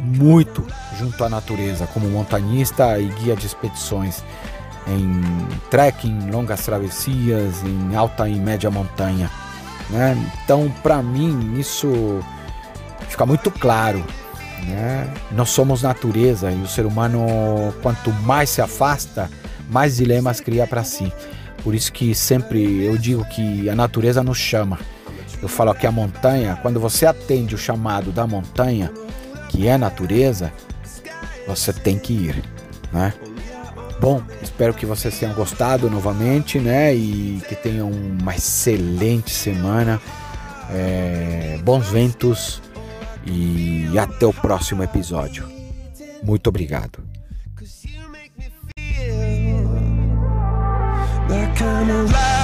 muito 0.00 0.66
junto 0.98 1.22
à 1.22 1.28
natureza, 1.28 1.86
como 1.86 2.08
montanhista 2.08 2.98
e 2.98 3.06
guia 3.06 3.36
de 3.36 3.46
expedições 3.46 4.22
em 4.86 5.22
trekking, 5.70 6.30
longas 6.30 6.64
travessias, 6.64 7.62
em 7.64 7.94
alta 7.94 8.28
e 8.28 8.34
média 8.34 8.70
montanha. 8.70 9.30
Né? 9.88 10.16
Então, 10.44 10.72
para 10.82 11.02
mim, 11.02 11.58
isso 11.58 12.20
fica 13.08 13.26
muito 13.26 13.50
claro. 13.50 14.04
Né? 14.66 15.08
Nós 15.32 15.50
somos 15.50 15.82
natureza 15.82 16.50
e 16.50 16.62
o 16.62 16.66
ser 16.66 16.86
humano, 16.86 17.26
quanto 17.82 18.12
mais 18.12 18.50
se 18.50 18.60
afasta, 18.60 19.30
mais 19.68 19.96
dilemas 19.96 20.40
cria 20.40 20.66
para 20.66 20.84
si. 20.84 21.12
Por 21.62 21.74
isso 21.74 21.92
que 21.92 22.14
sempre 22.14 22.84
eu 22.84 22.96
digo 22.96 23.24
que 23.24 23.68
a 23.68 23.74
natureza 23.74 24.22
nos 24.22 24.38
chama. 24.38 24.78
Eu 25.42 25.48
falo 25.48 25.74
que 25.74 25.86
a 25.86 25.92
montanha, 25.92 26.58
quando 26.60 26.78
você 26.78 27.06
atende 27.06 27.54
o 27.54 27.58
chamado 27.58 28.10
da 28.12 28.26
montanha, 28.26 28.92
que 29.48 29.66
é 29.66 29.76
natureza, 29.78 30.52
você 31.46 31.72
tem 31.72 31.98
que 31.98 32.12
ir, 32.12 32.44
né? 32.92 33.12
Bom, 34.00 34.22
espero 34.42 34.72
que 34.72 34.86
vocês 34.86 35.18
tenham 35.18 35.34
gostado 35.34 35.90
novamente, 35.90 36.58
né? 36.58 36.94
E 36.94 37.42
que 37.48 37.54
tenham 37.54 37.90
uma 37.90 38.34
excelente 38.34 39.30
semana, 39.30 40.00
é, 40.70 41.58
bons 41.62 41.88
ventos 41.88 42.62
e 43.26 43.98
até 43.98 44.26
o 44.26 44.32
próximo 44.32 44.82
episódio. 44.82 45.46
Muito 46.22 46.46
obrigado. 46.48 47.09
Like 51.30 51.62
I'm 51.62 51.88
alive. 51.90 52.39